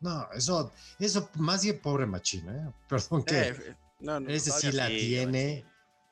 No, 0.04 0.30
eso, 0.34 0.74
eso 1.00 1.30
más 1.36 1.64
bien 1.64 1.80
pobre 1.80 2.06
machina, 2.06 2.54
¿eh? 2.54 2.72
Perdón 2.90 3.24
que 3.24 3.40
eh, 3.40 3.76
no, 4.02 4.20
no, 4.20 4.30
ese 4.30 4.52
sí 4.52 4.72
la 4.74 4.88
tiene 4.90 5.64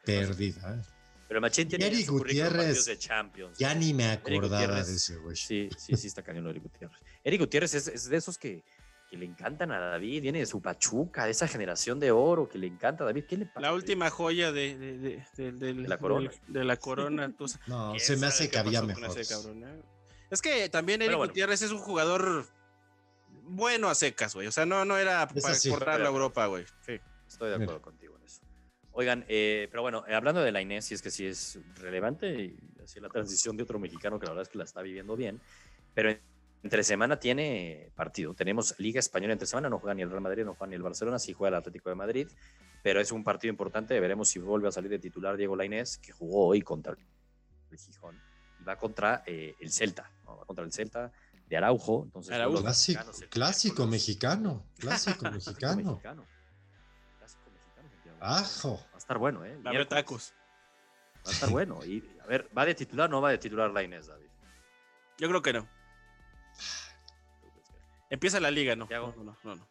perdida. 0.05 0.75
¿eh? 0.75 0.81
Pero 1.27 1.39
Machín 1.39 1.67
tiene 1.67 1.87
Eric 1.87 2.09
Gutiérrez, 2.09 2.85
de 2.85 2.97
Champions. 2.97 3.57
Ya 3.57 3.73
ni 3.73 3.93
me 3.93 4.09
acordaba 4.09 4.83
de 4.83 4.95
ese 4.95 5.17
güey. 5.17 5.35
Sí, 5.35 5.69
sí, 5.77 5.95
sí 5.95 6.07
está 6.07 6.21
cañón 6.21 6.47
Eric 6.47 6.63
Gutiérrez. 6.63 6.99
Eric 7.23 7.39
Gutiérrez 7.39 7.73
es, 7.73 8.09
de 8.09 8.17
esos 8.17 8.37
que, 8.37 8.63
que, 9.09 9.17
le 9.17 9.25
encantan 9.25 9.71
a 9.71 9.79
David, 9.79 10.23
viene 10.23 10.39
de 10.39 10.45
su 10.45 10.61
Pachuca, 10.61 11.25
de 11.25 11.31
esa 11.31 11.47
generación 11.47 11.99
de 12.01 12.11
oro 12.11 12.49
que 12.49 12.57
le 12.57 12.67
encanta 12.67 13.03
a 13.03 13.07
David. 13.07 13.25
¿Qué 13.29 13.37
le 13.37 13.45
pasa? 13.45 13.61
La 13.61 13.73
última 13.73 14.09
joya 14.09 14.51
de, 14.51 14.77
de, 14.77 15.23
de, 15.37 15.51
de 15.53 15.73
la 15.73 15.97
corona. 15.97 16.31
De, 16.47 16.63
la 16.65 16.75
corona. 16.75 17.33
no, 17.67 17.97
se 17.97 18.17
me 18.17 18.27
hace 18.27 18.49
que 18.49 18.57
había 18.57 18.81
mejor. 18.81 19.17
Es 20.29 20.41
que 20.41 20.67
también 20.67 21.01
Eric 21.01 21.17
Gutiérrez 21.17 21.61
es 21.61 21.71
un 21.71 21.79
jugador 21.79 22.45
bueno 23.43 23.89
a 23.89 23.95
secas, 23.95 24.33
güey. 24.33 24.47
O 24.47 24.51
sea, 24.51 24.65
no, 24.65 24.85
no 24.85 24.97
era 24.97 25.27
para 25.27 25.53
exportar 25.53 25.99
la 25.99 26.07
Europa, 26.07 26.45
güey. 26.47 26.65
Sí. 26.85 26.99
Estoy 27.27 27.49
de 27.49 27.55
acuerdo 27.55 27.81
contigo 27.81 28.17
en 28.17 28.23
eso. 28.23 28.41
Oigan, 28.91 29.25
eh, 29.27 29.67
pero 29.71 29.81
bueno, 29.81 30.03
eh, 30.07 30.13
hablando 30.13 30.41
de 30.41 30.51
la 30.51 30.61
Inés, 30.61 30.85
si 30.85 30.93
es 30.93 31.01
que 31.01 31.11
sí 31.11 31.25
es 31.25 31.59
relevante 31.75 32.27
y 32.29 32.57
así 32.83 32.99
la 32.99 33.09
transición 33.09 33.55
de 33.55 33.63
otro 33.63 33.79
mexicano 33.79 34.19
que 34.19 34.25
la 34.25 34.31
verdad 34.31 34.43
es 34.43 34.49
que 34.49 34.57
la 34.57 34.65
está 34.65 34.81
viviendo 34.81 35.15
bien, 35.15 35.39
pero 35.93 36.13
entre 36.63 36.83
semana 36.83 37.17
tiene 37.17 37.91
partido. 37.95 38.33
Tenemos 38.33 38.75
Liga 38.79 38.99
Española 38.99 39.33
entre 39.33 39.47
semana, 39.47 39.69
no 39.69 39.79
juega 39.79 39.93
ni 39.93 40.01
el 40.01 40.09
Real 40.09 40.21
Madrid, 40.21 40.43
no 40.43 40.55
juega 40.55 40.69
ni 40.69 40.75
el 40.75 40.83
Barcelona, 40.83 41.19
sí 41.19 41.33
juega 41.33 41.55
el 41.55 41.61
Atlético 41.61 41.89
de 41.89 41.95
Madrid, 41.95 42.27
pero 42.83 42.99
es 42.99 43.11
un 43.11 43.23
partido 43.23 43.51
importante. 43.51 43.99
Veremos 43.99 44.29
si 44.29 44.39
vuelve 44.39 44.67
a 44.67 44.71
salir 44.71 44.91
de 44.91 44.99
titular 44.99 45.37
Diego 45.37 45.55
Lainez, 45.55 45.97
que 45.97 46.11
jugó 46.11 46.47
hoy 46.47 46.61
contra 46.61 46.93
el 46.93 47.77
Gijón, 47.77 48.19
y 48.59 48.63
va 48.63 48.75
contra 48.75 49.23
eh, 49.25 49.55
el 49.59 49.71
Celta, 49.71 50.11
va 50.27 50.45
contra 50.45 50.65
el 50.65 50.71
Celta 50.71 51.11
de 51.51 51.57
Araujo. 51.57 52.03
Entonces, 52.05 52.33
clásico, 52.37 53.11
clásico 53.29 53.85
mexicano, 53.95 54.65
clásico 54.79 55.29
mexicano. 55.29 55.99
Clásico 55.99 57.51
mexicano. 57.51 58.21
Ajo. 58.21 58.77
Va 58.77 58.95
a 58.95 58.97
estar 58.97 59.17
bueno, 59.17 59.43
¿eh? 59.43 59.57
Va 59.57 59.77
a 59.77 59.85
tacos. 59.85 60.33
Va 61.25 61.29
a 61.29 61.33
estar 61.33 61.49
bueno. 61.49 61.83
Y 61.85 62.03
a 62.23 62.27
ver, 62.27 62.49
¿va 62.57 62.65
de 62.65 62.73
titular 62.73 63.09
o 63.09 63.11
no 63.11 63.21
va 63.21 63.31
de 63.31 63.37
titular 63.37 63.69
la 63.69 63.83
Inés, 63.83 64.07
David? 64.07 64.27
Yo 65.17 65.27
creo 65.27 65.41
que 65.41 65.53
no. 65.53 65.67
Empieza 68.09 68.39
la 68.39 68.49
liga, 68.49 68.75
¿no? 68.77 68.87
No, 68.89 69.35
no, 69.43 69.55
no. 69.55 69.67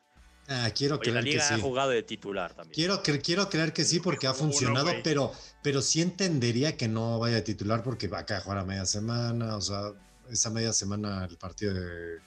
Ah, 0.48 0.70
quiero 0.74 0.98
creer 0.98 1.14
la 1.14 1.22
liga 1.22 1.40
que 1.40 1.46
sí. 1.46 1.54
ha 1.54 1.58
jugado 1.58 1.90
de 1.90 2.02
titular 2.02 2.52
también. 2.52 2.74
Quiero, 2.74 3.02
quiero 3.22 3.48
creer 3.48 3.72
que 3.72 3.84
sí 3.84 4.00
porque 4.00 4.26
ha 4.26 4.34
funcionado, 4.34 4.90
pero, 5.02 5.32
pero 5.62 5.80
sí 5.80 6.02
entendería 6.02 6.76
que 6.76 6.88
no 6.88 7.18
vaya 7.18 7.36
de 7.36 7.42
titular 7.42 7.82
porque 7.82 8.08
va 8.08 8.24
a 8.28 8.40
jugar 8.40 8.58
a 8.58 8.64
media 8.64 8.84
semana, 8.84 9.56
o 9.56 9.60
sea, 9.60 9.92
esa 10.30 10.50
media 10.50 10.72
semana 10.72 11.24
el 11.24 11.36
partido 11.36 11.74
de, 11.74 12.20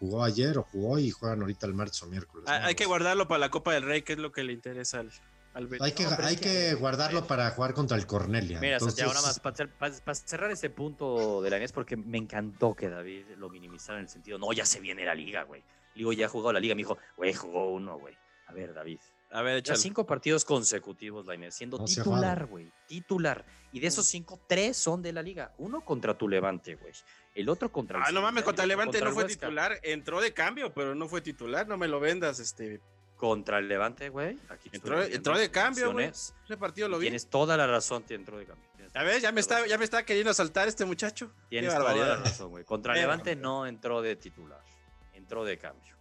jugó 0.00 0.24
ayer 0.24 0.58
o 0.58 0.62
jugó 0.62 0.98
y 0.98 1.10
juegan 1.10 1.42
ahorita 1.42 1.66
el 1.66 1.74
martes 1.74 2.02
o 2.02 2.06
miércoles. 2.06 2.48
Hay 2.48 2.74
que 2.74 2.86
guardarlo 2.86 3.28
para 3.28 3.38
la 3.38 3.50
Copa 3.50 3.74
del 3.74 3.84
Rey, 3.84 4.02
que 4.02 4.14
es 4.14 4.18
lo 4.18 4.32
que 4.32 4.42
le 4.42 4.52
interesa 4.52 5.00
al, 5.00 5.10
al 5.52 5.68
Hay 5.80 5.92
que, 5.92 6.06
hay 6.06 6.36
que, 6.36 6.74
guardarlo 6.74 7.26
para 7.26 7.50
jugar 7.50 7.74
contra 7.74 7.96
el 7.96 8.06
Cornelia. 8.06 8.60
Mira, 8.60 8.80
Santiago, 8.80 9.12
nada 9.12 9.26
más 9.26 9.40
para, 9.40 10.14
cerrar 10.14 10.50
este 10.50 10.70
punto 10.70 11.42
de 11.42 11.50
la 11.50 11.58
NES, 11.58 11.72
porque 11.72 11.96
me 11.96 12.18
encantó 12.18 12.74
que 12.74 12.88
David 12.88 13.26
lo 13.36 13.50
minimizara 13.50 13.98
en 13.98 14.04
el 14.04 14.10
sentido, 14.10 14.38
no, 14.38 14.52
ya 14.52 14.64
se 14.64 14.80
viene 14.80 15.04
la 15.04 15.14
liga, 15.14 15.42
güey. 15.42 15.62
Digo, 15.94 16.12
ya 16.12 16.26
ha 16.26 16.28
jugado 16.28 16.54
la 16.54 16.60
liga. 16.60 16.74
Me 16.74 16.80
dijo, 16.80 16.96
güey, 17.16 17.34
jugó 17.34 17.70
uno, 17.70 17.98
güey. 17.98 18.16
A 18.46 18.52
ver, 18.52 18.72
David. 18.72 19.00
A 19.32 19.42
ver, 19.42 19.62
ya 19.62 19.76
cinco 19.76 20.06
partidos 20.06 20.44
consecutivos, 20.44 21.24
la 21.26 21.36
Inés, 21.36 21.54
siendo 21.54 21.84
titular, 21.84 22.46
güey. 22.46 22.72
Titular. 22.88 23.44
Y 23.70 23.78
de 23.78 23.86
esos 23.86 24.06
cinco, 24.06 24.40
tres 24.48 24.76
son 24.76 25.02
de 25.02 25.12
la 25.12 25.22
liga. 25.22 25.54
Uno 25.58 25.84
contra 25.84 26.18
tu 26.18 26.28
Levante, 26.28 26.74
güey. 26.74 26.92
El 27.40 27.48
otro 27.48 27.70
contra 27.70 27.98
el. 27.98 28.04
Ah, 28.06 28.12
no 28.12 28.22
mames, 28.22 28.44
contra 28.44 28.64
el 28.64 28.68
Levante 28.68 29.00
no 29.00 29.12
fue 29.12 29.24
titular. 29.24 29.78
Entró 29.82 30.20
de 30.20 30.32
cambio, 30.32 30.72
pero 30.72 30.94
no 30.94 31.08
fue 31.08 31.20
titular. 31.20 31.66
No 31.66 31.76
me 31.76 31.88
lo 31.88 32.00
vendas, 32.00 32.38
este. 32.38 32.80
Contra 33.16 33.58
el 33.58 33.68
Levante, 33.68 34.08
güey. 34.08 34.38
Entró, 34.72 35.02
entró, 35.02 35.36
de 35.36 35.50
cambio, 35.50 35.92
güey. 35.92 36.06
Ese 36.06 36.56
partido 36.58 36.88
lo 36.88 36.98
vi. 36.98 37.04
Tienes 37.04 37.28
toda 37.28 37.56
la 37.56 37.66
razón, 37.66 38.02
te 38.02 38.14
entró 38.14 38.38
de 38.38 38.46
cambio. 38.46 38.70
A 38.94 39.04
ver, 39.04 39.20
ya 39.20 39.30
me, 39.30 39.40
está, 39.40 39.66
ya 39.66 39.78
me 39.78 39.84
está 39.84 40.04
queriendo 40.04 40.34
saltar 40.34 40.66
este 40.66 40.84
muchacho. 40.84 41.30
Tienes 41.48 41.74
toda 41.74 41.94
la 41.94 42.16
razón, 42.16 42.50
güey. 42.50 42.64
Contra 42.64 42.94
el 42.94 43.00
Levante 43.00 43.36
no 43.36 43.66
entró 43.66 44.00
de 44.02 44.16
titular. 44.16 44.62
Entró 45.12 45.44
de 45.44 45.58
cambio. 45.58 45.99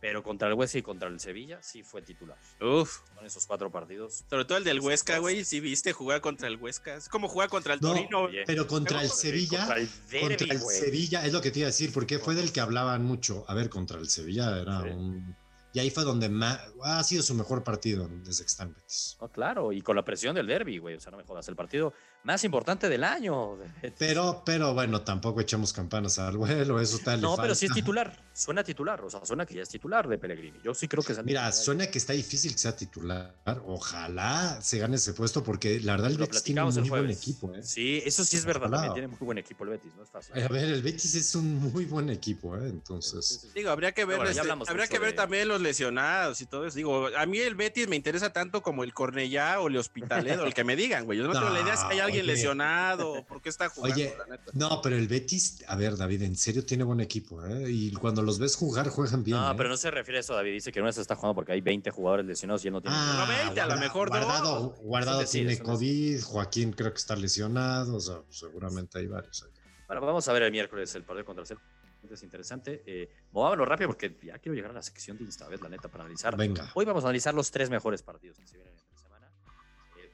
Pero 0.00 0.22
contra 0.22 0.48
el 0.48 0.54
Huesca 0.54 0.78
y 0.78 0.82
contra 0.82 1.08
el 1.08 1.18
Sevilla 1.20 1.62
sí 1.62 1.82
fue 1.82 2.02
titular. 2.02 2.38
Uf. 2.60 3.00
Con 3.14 3.24
esos 3.24 3.46
cuatro 3.46 3.70
partidos. 3.70 4.24
Sobre 4.28 4.44
todo 4.44 4.58
el 4.58 4.64
del 4.64 4.80
Huesca, 4.80 5.18
güey. 5.18 5.44
Sí 5.44 5.60
viste 5.60 5.92
jugar 5.92 6.20
contra 6.20 6.48
el 6.48 6.56
Huesca. 6.56 6.94
Es 6.94 7.08
como 7.08 7.28
jugar 7.28 7.48
contra 7.48 7.74
el 7.74 7.80
Torino. 7.80 8.28
Pero 8.46 8.66
contra 8.66 9.02
el 9.02 9.10
Sevilla. 9.10 9.60
Contra 9.60 9.78
el, 9.78 10.60
Sevilla, 10.60 11.24
es 11.24 11.32
lo 11.32 11.40
que 11.40 11.50
te 11.50 11.60
iba 11.60 11.66
a 11.66 11.70
decir, 11.70 11.92
porque 11.92 12.18
fue 12.18 12.34
del 12.34 12.52
que 12.52 12.60
hablaban 12.60 13.04
mucho. 13.04 13.44
A 13.48 13.54
ver, 13.54 13.70
contra 13.70 13.98
el 13.98 14.08
Sevilla 14.08 14.60
era 14.60 14.80
un 14.82 15.36
y 15.76 15.78
ahí 15.78 15.90
fue 15.90 16.04
donde 16.04 16.30
más, 16.30 16.58
ha 16.84 17.04
sido 17.04 17.22
su 17.22 17.34
mejor 17.34 17.62
partido 17.62 18.08
desde 18.24 18.46
que 18.46 18.64
Betis. 18.64 19.18
claro, 19.30 19.72
y 19.72 19.82
con 19.82 19.94
la 19.94 20.02
presión 20.02 20.34
del 20.34 20.46
derby, 20.46 20.78
güey. 20.78 20.94
O 20.94 21.00
sea, 21.00 21.10
no 21.10 21.18
me 21.18 21.24
jodas, 21.24 21.46
el 21.48 21.54
partido 21.54 21.92
más 22.26 22.42
importante 22.42 22.88
del 22.88 23.04
año. 23.04 23.56
Pero, 23.98 24.42
pero 24.44 24.74
bueno, 24.74 25.02
tampoco 25.02 25.40
echamos 25.40 25.72
campanas 25.72 26.18
al 26.18 26.36
vuelo, 26.36 26.80
eso 26.80 26.98
tal. 26.98 27.20
No, 27.20 27.36
pero 27.36 27.54
sí 27.54 27.66
es 27.66 27.72
titular, 27.72 28.12
suena 28.32 28.64
titular, 28.64 29.00
o 29.00 29.08
sea, 29.08 29.24
suena 29.24 29.46
que 29.46 29.54
ya 29.54 29.62
es 29.62 29.68
titular 29.68 30.08
de 30.08 30.18
Pellegrini. 30.18 30.58
Yo 30.62 30.74
sí 30.74 30.88
creo 30.88 31.02
que 31.04 31.12
es 31.12 31.24
Mira, 31.24 31.50
suena 31.52 31.86
que 31.86 31.98
está 31.98 32.12
difícil 32.12 32.52
que 32.52 32.58
sea 32.58 32.74
titular. 32.74 33.34
Ojalá 33.64 34.60
se 34.60 34.78
gane 34.78 34.96
ese 34.96 35.12
puesto, 35.12 35.42
porque 35.42 35.80
la 35.80 35.92
verdad 35.92 36.10
el 36.10 36.18
Betis 36.18 36.42
tiene 36.42 36.62
un 36.64 36.74
muy 36.74 36.88
buen 36.88 37.10
equipo. 37.10 37.54
¿eh? 37.54 37.62
Sí, 37.62 38.02
eso 38.04 38.24
sí 38.24 38.36
es 38.36 38.44
verdad, 38.44 38.70
también 38.70 38.92
tiene 38.92 39.08
muy 39.08 39.18
buen 39.20 39.38
equipo 39.38 39.64
el 39.64 39.70
Betis, 39.70 39.94
no 39.94 40.02
es 40.02 40.10
fácil. 40.10 40.42
A 40.42 40.48
ver, 40.48 40.64
el 40.64 40.82
Betis 40.82 41.14
es 41.14 41.34
un 41.34 41.54
muy 41.72 41.84
buen 41.84 42.10
equipo, 42.10 42.56
¿eh? 42.56 42.68
Entonces. 42.68 43.48
Digo, 43.54 43.70
habría 43.70 43.92
que 43.92 44.04
ver, 44.04 44.20
este, 44.26 44.50
habría 44.50 44.88
que 44.88 44.98
ver 44.98 45.14
también 45.14 45.48
los 45.48 45.60
lesionados 45.60 46.40
y 46.40 46.46
todo 46.46 46.66
eso. 46.66 46.76
Digo, 46.76 47.08
a 47.16 47.26
mí 47.26 47.38
el 47.38 47.54
Betis 47.54 47.88
me 47.88 47.96
interesa 47.96 48.32
tanto 48.32 48.62
como 48.62 48.82
el 48.82 48.92
Cornellá 48.92 49.60
o 49.60 49.68
el 49.68 49.76
Hospitalet 49.76 50.38
o 50.40 50.44
el 50.44 50.54
que 50.54 50.64
me 50.64 50.74
digan, 50.74 51.04
güey. 51.04 51.18
Yo 51.18 51.26
no, 51.26 51.32
tengo 51.32 51.50
la 51.50 51.60
idea 51.60 51.76
si 51.76 51.86
hay 51.86 52.00
alguien 52.00 52.15
alguien 52.20 52.34
lesionado, 52.34 53.24
¿por 53.26 53.40
qué 53.40 53.48
está 53.48 53.68
jugando? 53.68 53.94
Oye, 53.94 54.14
no, 54.52 54.80
pero 54.82 54.96
el 54.96 55.08
Betis, 55.08 55.62
a 55.66 55.76
ver, 55.76 55.96
David, 55.96 56.22
en 56.22 56.36
serio 56.36 56.64
tiene 56.64 56.84
buen 56.84 57.00
equipo, 57.00 57.44
¿eh? 57.44 57.70
Y 57.70 57.92
cuando 57.92 58.22
los 58.22 58.38
ves 58.38 58.56
jugar, 58.56 58.88
juegan 58.88 59.22
bien. 59.22 59.36
No, 59.36 59.50
¿eh? 59.50 59.54
pero 59.56 59.68
no 59.68 59.76
se 59.76 59.90
refiere 59.90 60.18
a 60.18 60.20
eso, 60.20 60.34
David. 60.34 60.52
Dice 60.52 60.72
que 60.72 60.80
no 60.80 60.90
se 60.92 61.00
está 61.00 61.16
jugando 61.16 61.34
porque 61.34 61.52
hay 61.52 61.60
20 61.60 61.90
jugadores 61.90 62.26
lesionados 62.26 62.64
y 62.64 62.68
él 62.68 62.72
no 62.74 62.80
tiene. 62.80 62.96
Ah, 62.98 63.26
No, 63.28 63.44
20, 63.46 63.60
a 63.60 63.66
lo 63.66 63.76
mejor 63.78 64.10
no. 64.10 64.16
Guardado, 64.16 64.68
guardado 64.82 65.20
decir, 65.20 65.46
tiene 65.46 65.62
COVID, 65.62 66.22
Joaquín 66.22 66.72
creo 66.72 66.92
que 66.92 66.98
está 66.98 67.16
lesionado, 67.16 67.96
o 67.96 68.00
sea, 68.00 68.22
seguramente 68.30 68.98
hay 68.98 69.06
varios. 69.06 69.42
ahí. 69.42 69.50
Bueno, 69.86 70.04
vamos 70.04 70.26
a 70.28 70.32
ver 70.32 70.42
el 70.44 70.52
miércoles 70.52 70.94
el 70.94 71.04
partido 71.04 71.24
contra 71.24 71.42
el 71.42 71.46
Celta. 71.46 71.62
Es 72.10 72.22
interesante. 72.22 72.82
Eh, 72.86 73.10
movámonos 73.32 73.66
rápido 73.66 73.88
porque 73.88 74.16
ya 74.22 74.38
quiero 74.38 74.54
llegar 74.54 74.70
a 74.70 74.74
la 74.74 74.82
sección 74.82 75.18
de 75.18 75.24
Instabet, 75.24 75.60
la 75.60 75.68
neta, 75.68 75.88
para 75.88 76.04
analizar. 76.04 76.36
Venga. 76.36 76.70
Hoy 76.74 76.84
vamos 76.84 77.02
a 77.04 77.08
analizar 77.08 77.34
los 77.34 77.50
tres 77.50 77.68
mejores 77.68 78.02
partidos 78.02 78.38
que 78.38 78.46
se 78.46 78.56
vienen 78.56 78.74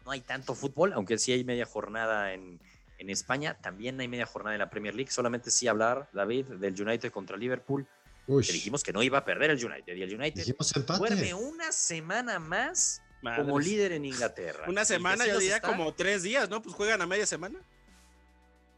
no 0.04 0.10
hay 0.10 0.20
tanto 0.20 0.54
fútbol, 0.54 0.92
aunque 0.92 1.18
sí 1.18 1.32
hay 1.32 1.44
media 1.44 1.66
jornada 1.66 2.32
en, 2.32 2.60
en 2.98 3.10
España. 3.10 3.58
También 3.60 4.00
hay 4.00 4.08
media 4.08 4.26
jornada 4.26 4.54
en 4.54 4.60
la 4.60 4.70
Premier 4.70 4.94
League. 4.94 5.10
Solamente 5.10 5.50
sí 5.50 5.68
hablar, 5.68 6.08
David, 6.12 6.46
del 6.46 6.80
United 6.80 7.10
contra 7.10 7.36
Liverpool. 7.36 7.86
Uy, 8.26 8.44
Que 8.44 8.52
dijimos 8.52 8.82
que 8.82 8.92
no 8.92 9.02
iba 9.02 9.18
a 9.18 9.24
perder 9.24 9.50
el 9.50 9.64
United. 9.64 9.96
Y 9.96 10.02
el 10.02 10.14
United 10.14 10.54
duerme 10.98 11.34
una 11.34 11.72
semana 11.72 12.38
más 12.38 13.02
como 13.36 13.58
líder 13.58 13.92
en 13.92 14.04
Inglaterra. 14.04 14.64
Una 14.68 14.84
semana, 14.84 15.26
yo 15.26 15.38
diría 15.38 15.56
está- 15.56 15.68
como 15.68 15.92
tres 15.94 16.22
días, 16.22 16.48
¿no? 16.48 16.62
Pues 16.62 16.74
juegan 16.74 17.02
a 17.02 17.06
media 17.06 17.26
semana. 17.26 17.58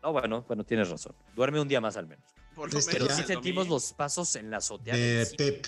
No, 0.02 0.12
bueno, 0.12 0.44
bueno, 0.46 0.64
tienes 0.64 0.88
razón. 0.90 1.14
Duerme 1.34 1.60
un 1.60 1.68
día 1.68 1.80
más 1.80 1.96
al 1.96 2.06
menos. 2.06 2.24
Por 2.54 2.72
lo 2.72 2.78
Pero 2.86 3.04
menos 3.06 3.16
sí 3.18 3.24
sentimos 3.24 3.68
los 3.68 3.92
pasos 3.94 4.36
en 4.36 4.50
la 4.50 4.58
azotea 4.58 4.94
De 4.94 5.00
del 5.16 5.26
City, 5.26 5.36
Pep. 5.36 5.66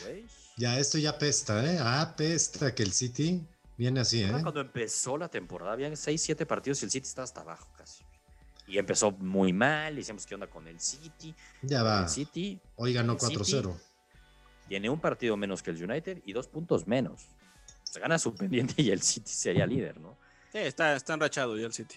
Ya, 0.57 0.79
esto 0.79 0.99
ya 0.99 1.19
pesta, 1.19 1.65
¿eh? 1.65 1.79
Ah, 1.81 2.15
pesta 2.17 2.75
que 2.75 2.83
el 2.83 2.93
City 2.93 3.43
viene 3.77 4.01
así, 4.01 4.23
¿eh? 4.23 4.31
Cuando 4.31 4.61
empezó 4.61 5.17
la 5.19 5.29
temporada, 5.29 5.73
habían 5.73 5.97
6, 5.97 6.21
7 6.21 6.47
partidos 6.47 6.83
y 6.83 6.87
el 6.87 6.91
City 6.91 7.07
estaba 7.07 7.25
hasta 7.25 7.41
abajo 7.43 7.69
casi. 7.77 8.03
Y 8.67 8.79
empezó 8.79 9.13
muy 9.13 9.53
mal, 9.53 9.95
decíamos 9.97 10.27
qué 10.27 10.35
onda 10.35 10.49
con 10.49 10.67
el 10.67 10.81
City. 10.81 11.35
Ya 11.63 11.83
va. 11.83 12.03
El 12.03 12.09
City 12.09 12.61
Hoy 12.77 12.93
ganó 12.93 13.13
el 13.13 13.21
City 13.21 13.37
4-0. 13.37 13.77
tiene 14.69 14.91
un 14.91 15.01
partido 15.01 15.37
menos 15.37 15.63
que 15.63 15.71
el 15.71 15.83
United 15.83 16.23
y 16.25 16.33
dos 16.33 16.49
puntos 16.49 16.87
menos. 16.87 17.29
Se 17.85 18.01
gana 18.01 18.19
su 18.19 18.35
pendiente 18.35 18.83
y 18.83 18.91
el 18.91 19.01
City 19.03 19.31
sería 19.31 19.67
líder, 19.67 20.01
¿no? 20.01 20.19
Sí, 20.51 20.59
está, 20.59 20.97
está 20.97 21.15
enrachado 21.15 21.57
ya 21.57 21.67
el 21.67 21.73
City. 21.73 21.97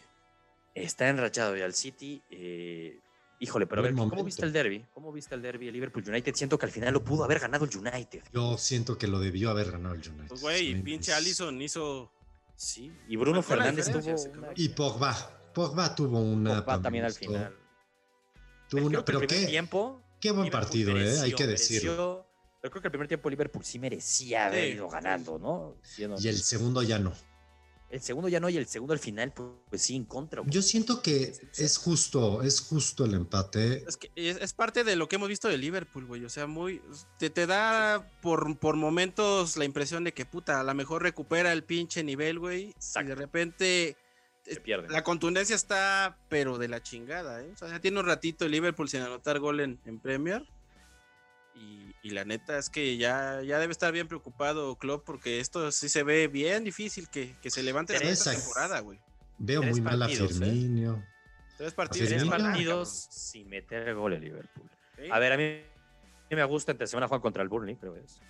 Está 0.76 1.10
enrachado 1.10 1.56
ya 1.58 1.66
el 1.66 1.74
City. 1.74 2.22
eh, 2.30 3.00
híjole, 3.40 3.66
pero 3.68 3.82
a 3.82 3.84
ver, 3.84 3.94
¿cómo 3.96 4.24
viste 4.24 4.46
el 4.46 4.54
derby? 4.54 4.86
¿Cómo 4.94 5.12
viste 5.12 5.34
el 5.36 5.42
derby 5.42 5.68
el 5.68 5.74
Liverpool 5.74 6.04
United? 6.08 6.36
Siento 6.36 6.58
que 6.58 6.66
al 6.66 6.72
final 6.72 6.94
lo 6.94 7.04
pudo 7.04 7.24
haber 7.24 7.40
ganado 7.40 7.66
el 7.66 7.76
United. 7.78 8.24
Yo 8.34 8.58
siento 8.58 8.98
que 8.98 9.08
lo 9.08 9.20
debió 9.20 9.50
haber 9.50 9.72
ganado 9.72 9.96
el 9.96 10.02
United. 10.08 10.28
Pues, 10.28 10.42
güey, 10.42 10.74
Sí, 10.74 10.82
pinche. 10.82 11.14
Allison 11.14 11.62
hizo. 11.62 12.12
Sí, 12.56 12.92
y 13.08 13.16
Bruno 13.16 13.42
Fernández 13.42 13.90
tuvo. 13.92 14.16
Y 14.56 14.70
Pogba. 14.70 15.14
Pogba 15.54 15.96
tuvo 15.96 16.20
una. 16.20 16.64
Pogba 16.66 16.82
también 16.82 17.06
al 17.06 17.14
final. 17.14 17.56
Tuvo 18.70 18.86
una, 18.86 19.04
pero 19.04 19.22
qué, 19.22 19.46
tiempo 19.48 20.02
qué 20.20 20.32
buen 20.32 20.46
Liverpool 20.46 20.62
partido, 20.68 20.98
¿eh? 20.98 21.20
Hay 21.22 21.34
que 21.34 21.48
decirlo. 21.48 21.92
mereció, 21.92 22.26
pero 22.62 22.72
creo 22.72 22.82
que 22.82 22.88
el 22.88 22.92
primer 22.92 23.08
tiempo 23.08 23.30
Liverpool 23.30 23.64
sí 23.66 23.80
merecía 23.80 24.46
haber 24.48 24.76
ido 24.76 24.88
ganando, 24.90 25.40
¿no? 25.40 25.78
Siendo- 25.82 26.18
Y 26.22 26.28
el 26.28 26.38
segundo 26.38 26.84
ya 26.84 27.00
no. 27.00 27.14
El 27.90 28.02
segundo 28.02 28.30
ya 28.30 28.40
no, 28.40 28.50
y 28.50 28.58
el 28.58 28.68
segundo 28.68 28.94
al 28.94 29.00
final, 29.00 29.32
pues, 29.34 29.50
pues 29.70 29.82
sí, 29.82 29.96
en 29.96 30.06
contra. 30.06 30.42
güey. 30.42 30.52
Yo 30.54 30.62
siento 30.62 31.02
que 31.02 31.34
es 31.58 31.78
justo, 31.78 32.44
es 32.44 32.62
justo 32.62 33.06
el 33.06 33.16
empate. 33.16 33.84
Es 33.88 33.98
que 33.98 34.12
es, 34.16 34.38
es 34.38 34.54
parte 34.54 34.84
de 34.84 34.96
lo 34.96 35.10
que 35.10 35.16
hemos 35.16 35.28
visto 35.28 35.48
de 35.48 35.58
Liverpool, 35.58 36.06
güey. 36.06 36.24
O 36.26 36.30
sea, 36.30 36.46
muy. 36.48 36.82
Te, 37.18 37.30
te 37.30 37.48
da 37.48 38.08
por, 38.22 38.58
por 38.60 38.76
momentos 38.76 39.58
la 39.58 39.66
impresión 39.66 40.04
de 40.04 40.14
que, 40.14 40.26
puta, 40.26 40.60
a 40.60 40.64
lo 40.64 40.74
mejor 40.76 41.02
recupera 41.02 41.52
el 41.52 41.64
pinche 41.64 42.04
nivel, 42.04 42.40
güey. 42.40 42.76
Y 43.00 43.04
de 43.04 43.16
repente. 43.16 43.98
Se 44.46 44.60
pierde. 44.62 44.90
La 44.90 45.04
contundencia 45.04 45.56
está, 45.56 46.18
pero 46.30 46.58
de 46.58 46.68
la 46.70 46.82
chingada, 46.82 47.44
¿eh? 47.44 47.52
O 47.54 47.58
sea, 47.58 47.70
ya 47.70 47.80
tiene 47.80 48.00
un 48.00 48.06
ratito 48.06 48.46
el 48.46 48.52
Liverpool 48.52 48.90
sin 48.90 49.02
anotar 49.02 49.40
gol 49.40 49.60
en, 49.60 49.80
en 49.86 50.00
Premier. 50.00 50.48
Y, 51.60 51.94
y 52.02 52.12
la 52.12 52.24
neta 52.24 52.58
es 52.58 52.70
que 52.70 52.96
ya, 52.98 53.42
ya 53.42 53.60
debe 53.60 53.72
estar 53.72 53.92
bien 53.92 54.08
preocupado 54.08 54.76
Klopp 54.78 55.06
porque 55.06 55.40
esto 55.40 55.72
sí 55.72 55.90
se 55.90 56.04
ve 56.04 56.28
bien 56.30 56.64
difícil 56.64 57.10
que, 57.10 57.36
que 57.42 57.50
se 57.52 57.62
levante 57.64 57.94
la 57.94 58.00
Tres 58.00 58.20
esta 58.20 58.32
a- 58.32 58.36
temporada, 58.36 58.80
güey. 58.80 59.00
Veo 59.38 59.62
Tres 59.62 59.72
muy 59.74 59.82
mal 59.82 60.02
a 60.02 60.06
partidos, 60.06 60.32
¿eh? 60.32 60.46
Firmino. 60.46 61.06
Tres 61.58 61.74
partidos. 61.74 62.08
Tres 62.08 62.22
Firmino. 62.22 62.32
ganar, 62.38 62.52
partidos 62.54 62.90
sin 63.12 63.50
meter 63.50 63.94
gol 63.94 64.14
el 64.14 64.22
Liverpool. 64.22 64.70
A 65.12 65.20
ver, 65.20 65.34
a 65.34 65.38
mí, 65.38 65.44
a 65.44 66.30
mí 66.30 66.36
me 66.36 66.44
gusta 66.46 66.72
entre 66.72 66.88
semana 66.88 67.08
juegan 67.08 67.22
contra 67.22 67.44
el 67.44 67.50
Burnley, 67.50 67.76
creo 67.76 67.94
que 67.94 68.02
es. 68.02 68.22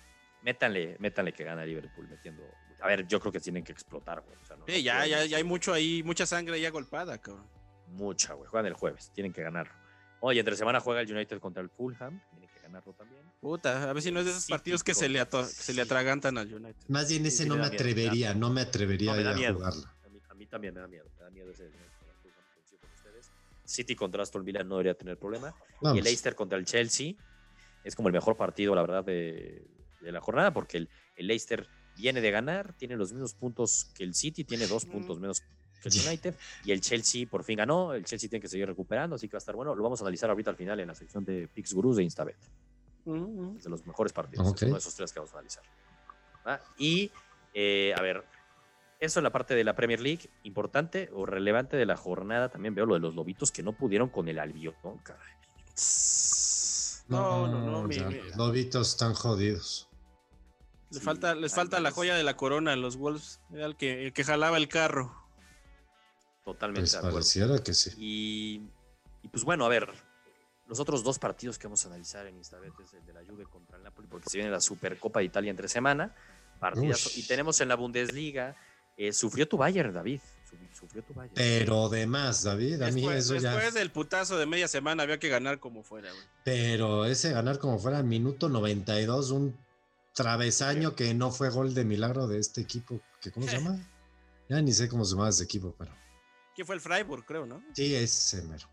Métanle, 0.42 0.96
métanle 0.98 1.32
que 1.32 1.44
gana 1.44 1.64
Liverpool 1.64 2.08
metiendo. 2.08 2.42
A 2.80 2.86
ver, 2.88 3.06
yo 3.06 3.20
creo 3.20 3.30
que 3.32 3.40
tienen 3.40 3.62
que 3.62 3.72
explotar, 3.72 4.22
güey. 4.22 4.36
O 4.40 4.44
sea, 4.44 4.56
no- 4.56 4.64
Sí, 4.66 4.72
no 4.72 4.78
ya, 4.78 5.06
ya, 5.06 5.24
ya 5.26 5.36
hay 5.36 5.44
mucho 5.44 5.72
ahí, 5.72 6.02
mucha 6.02 6.26
sangre 6.26 6.54
ahí 6.56 6.66
agolpada, 6.66 7.18
cabrón. 7.18 7.46
Mucha, 7.88 8.34
güey. 8.34 8.48
Juegan 8.48 8.66
el 8.66 8.74
jueves, 8.74 9.10
tienen 9.14 9.32
que 9.32 9.42
ganarlo. 9.42 9.72
Oye, 10.20 10.40
entre 10.40 10.56
semana 10.56 10.80
juega 10.80 11.00
el 11.00 11.10
United 11.12 11.38
contra 11.40 11.62
el 11.62 11.70
Fulham, 11.70 12.20
tienen 12.30 12.48
que 12.70 12.72
ganarlo 12.72 12.92
también. 12.94 13.22
Puta, 13.40 13.90
a 13.90 13.92
ver 13.92 14.02
si 14.02 14.10
no 14.12 14.20
es 14.20 14.26
de 14.26 14.32
esos 14.32 14.44
Sí, 14.44 14.50
partidos 14.52 14.82
que 14.84 14.94
se 14.94 15.08
le, 15.08 15.26
que 15.26 15.44
se 15.46 15.74
le 15.74 15.82
atragantan 15.82 16.38
al 16.38 16.52
United. 16.52 16.76
Más 16.88 17.08
bien 17.08 17.26
ese 17.26 17.42
sí, 17.44 17.48
no 17.48 17.56
me 17.56 17.62
miedo, 17.62 17.74
atrevería, 17.74 18.34
no 18.34 18.50
me 18.50 18.60
atrevería 18.62 19.10
No, 19.10 19.16
me 19.16 19.22
a 19.22 19.24
da 19.24 19.30
a 19.32 19.34
miedo. 19.34 19.54
jugarla. 19.54 19.96
A 20.04 20.08
mí, 20.08 20.20
a 20.28 20.34
mí 20.34 20.46
también 20.46 20.74
me 20.74 20.80
da 20.80 20.88
miedo. 20.88 21.04
Me 21.18 21.24
da 21.24 21.30
miedo 21.30 21.50
ese. 21.50 21.70
City 23.64 23.94
contra 23.94 24.22
Aston 24.22 24.44
Villa 24.44 24.64
no 24.64 24.76
debería 24.76 24.94
tener 24.94 25.16
problema. 25.16 25.54
Y 25.94 25.98
el 25.98 26.04
Leicester 26.04 26.34
contra 26.34 26.58
el 26.58 26.64
Chelsea 26.64 27.14
es 27.84 27.94
como 27.94 28.08
el 28.08 28.12
mejor 28.12 28.36
partido, 28.36 28.74
la 28.74 28.82
verdad, 28.82 29.04
de, 29.04 29.64
de 30.00 30.12
la 30.12 30.20
jornada, 30.20 30.52
porque 30.52 30.78
el, 30.78 30.88
el 31.16 31.26
Leicester 31.28 31.68
viene 31.96 32.20
de 32.20 32.30
ganar, 32.32 32.74
tiene 32.76 32.96
los 32.96 33.12
mismos 33.12 33.34
puntos 33.34 33.90
que 33.94 34.02
el 34.02 34.14
City, 34.14 34.44
tiene 34.44 34.66
dos 34.66 34.86
puntos 34.86 35.20
menos 35.20 35.42
el 35.88 36.06
United, 36.06 36.34
y 36.64 36.72
el 36.72 36.80
Chelsea 36.80 37.26
por 37.26 37.42
fin 37.44 37.56
ganó, 37.56 37.94
el 37.94 38.04
Chelsea 38.04 38.28
tiene 38.28 38.40
que 38.42 38.48
seguir 38.48 38.66
recuperando, 38.66 39.16
así 39.16 39.28
que 39.28 39.32
va 39.32 39.38
a 39.38 39.40
estar 39.40 39.54
bueno. 39.56 39.74
Lo 39.74 39.82
vamos 39.82 40.00
a 40.00 40.04
analizar 40.04 40.28
ahorita 40.30 40.50
al 40.50 40.56
final 40.56 40.78
en 40.80 40.88
la 40.88 40.94
sección 40.94 41.24
de 41.24 41.48
Pix 41.48 41.72
Gurus 41.72 41.96
de 41.96 42.02
Instabet, 42.02 42.36
es 43.56 43.64
de 43.64 43.70
los 43.70 43.86
mejores 43.86 44.12
partidos, 44.12 44.46
es 44.54 44.62
uno 44.62 44.72
de 44.74 44.78
esos 44.78 44.94
tres 44.94 45.12
que 45.12 45.20
vamos 45.20 45.32
a 45.32 45.38
analizar. 45.38 45.62
¿Va? 46.46 46.60
Y, 46.76 47.10
eh, 47.54 47.94
a 47.96 48.02
ver, 48.02 48.24
eso 48.98 49.18
en 49.20 49.24
la 49.24 49.30
parte 49.32 49.54
de 49.54 49.64
la 49.64 49.74
Premier 49.74 50.00
League, 50.00 50.28
importante 50.42 51.08
o 51.14 51.24
relevante 51.24 51.76
de 51.76 51.86
la 51.86 51.96
jornada, 51.96 52.50
también 52.50 52.74
veo 52.74 52.84
lo 52.86 52.94
de 52.94 53.00
los 53.00 53.14
lobitos 53.14 53.50
que 53.50 53.62
no 53.62 53.72
pudieron 53.72 54.10
con 54.10 54.28
el 54.28 54.38
Albion, 54.38 54.74
caray. 55.02 55.34
No, 57.08 57.48
no, 57.48 57.60
no, 57.60 57.82
mi- 57.88 57.96
ya, 57.96 58.08
mi- 58.08 58.18
los 58.18 58.36
lobitos 58.36 58.90
están 58.90 59.14
jodidos. 59.14 59.88
Le 60.90 60.98
Sí, 60.98 61.04
falta, 61.04 61.34
les 61.34 61.54
falta 61.54 61.80
la 61.80 61.90
joya 61.92 62.14
de 62.14 62.22
la 62.24 62.36
corona, 62.36 62.74
los 62.76 62.96
Wolves. 62.96 63.40
Era 63.52 63.66
el 63.66 63.76
que, 63.76 64.06
el 64.06 64.12
que 64.12 64.24
jalaba 64.24 64.56
el 64.56 64.68
carro. 64.68 65.16
Totalmente 66.52 66.80
Pues 66.82 66.92
de 66.92 66.98
acuerdo. 66.98 67.16
pareciera 67.16 67.58
que 67.62 67.74
sí. 67.74 67.90
Y, 67.98 68.62
y 69.22 69.28
pues 69.28 69.44
bueno, 69.44 69.64
a 69.64 69.68
ver, 69.68 69.88
los 70.68 70.80
otros 70.80 71.02
dos 71.02 71.18
partidos 71.18 71.58
que 71.58 71.66
vamos 71.66 71.84
a 71.84 71.88
analizar 71.88 72.26
en 72.26 72.36
Instabet 72.36 72.72
es 72.82 72.94
el 72.94 73.04
de 73.06 73.12
la 73.12 73.20
Juve 73.24 73.44
contra 73.44 73.76
el 73.76 73.82
Napoli, 73.82 74.08
porque 74.08 74.28
se 74.30 74.38
viene 74.38 74.50
la 74.50 74.60
Supercopa 74.60 75.20
de 75.20 75.26
Italia 75.26 75.50
entre 75.50 75.68
semana, 75.68 76.14
partidazo. 76.58 77.08
Ush. 77.10 77.18
Y 77.18 77.26
tenemos 77.26 77.60
en 77.60 77.68
la 77.68 77.74
Bundesliga, 77.76 78.56
eh, 78.96 79.12
sufrió 79.12 79.48
tu 79.48 79.56
Bayern, 79.56 79.92
David, 79.92 80.20
su- 80.48 80.56
sufrió 80.78 81.02
tu 81.02 81.14
Bayern. 81.14 81.34
Pero 81.34 81.88
de 81.88 82.06
más, 82.06 82.42
David, 82.44 82.82
a 82.82 82.86
mí 82.90 83.00
Después, 83.00 83.24
eso 83.24 83.36
ya. 83.36 83.52
después 83.52 83.74
del 83.74 83.90
putazo 83.90 84.36
de 84.38 84.46
media 84.46 84.68
semana 84.68 85.02
había 85.04 85.18
que 85.18 85.28
ganar 85.28 85.58
como 85.58 85.82
fuera, 85.82 86.10
güey. 86.12 86.24
Pero 86.44 87.04
ese 87.04 87.30
ganar 87.32 87.58
como 87.58 87.78
fuera 87.78 88.02
minuto 88.02 88.48
92, 88.48 89.30
un 89.30 89.56
travesaño 90.14 90.94
que 90.94 91.14
no 91.14 91.30
fue 91.30 91.50
gol 91.50 91.72
de 91.74 91.84
milagro 91.84 92.26
de 92.26 92.38
este 92.38 92.60
equipo. 92.60 93.00
que 93.20 93.30
¿Cómo 93.30 93.46
se 93.46 93.52
llama? 93.58 93.78
Ya 94.48 94.60
ni 94.60 94.72
sé 94.72 94.88
cómo 94.88 95.04
se 95.04 95.14
llama 95.14 95.28
ese 95.28 95.44
equipo, 95.44 95.74
pero 95.78 95.92
¿Quién 96.54 96.66
fue 96.66 96.74
el 96.74 96.80
Freiburg, 96.80 97.24
creo, 97.24 97.46
no? 97.46 97.62
sí, 97.72 97.94
ese 97.94 98.42
mero. 98.42 98.68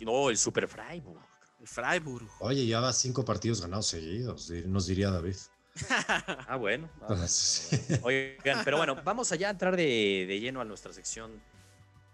No, 0.00 0.30
el 0.30 0.38
Super 0.38 0.66
Freiburg. 0.68 1.20
El 1.60 1.68
Freiburg. 1.68 2.28
Oye, 2.40 2.64
llevaba 2.66 2.92
cinco 2.92 3.24
partidos 3.24 3.60
ganados 3.60 3.86
seguidos, 3.86 4.50
nos 4.66 4.86
diría 4.86 5.10
David. 5.10 5.36
Ah, 6.46 6.56
bueno. 6.56 6.88
ah, 7.02 7.26
Sí. 7.26 7.76
Oigan, 8.02 8.62
pero 8.64 8.76
bueno, 8.76 8.96
vamos 9.02 9.32
allá 9.32 9.48
a 9.48 9.50
entrar 9.50 9.76
de, 9.76 10.24
de 10.28 10.40
lleno 10.40 10.60
a 10.60 10.64
nuestra 10.64 10.92
sección 10.92 11.42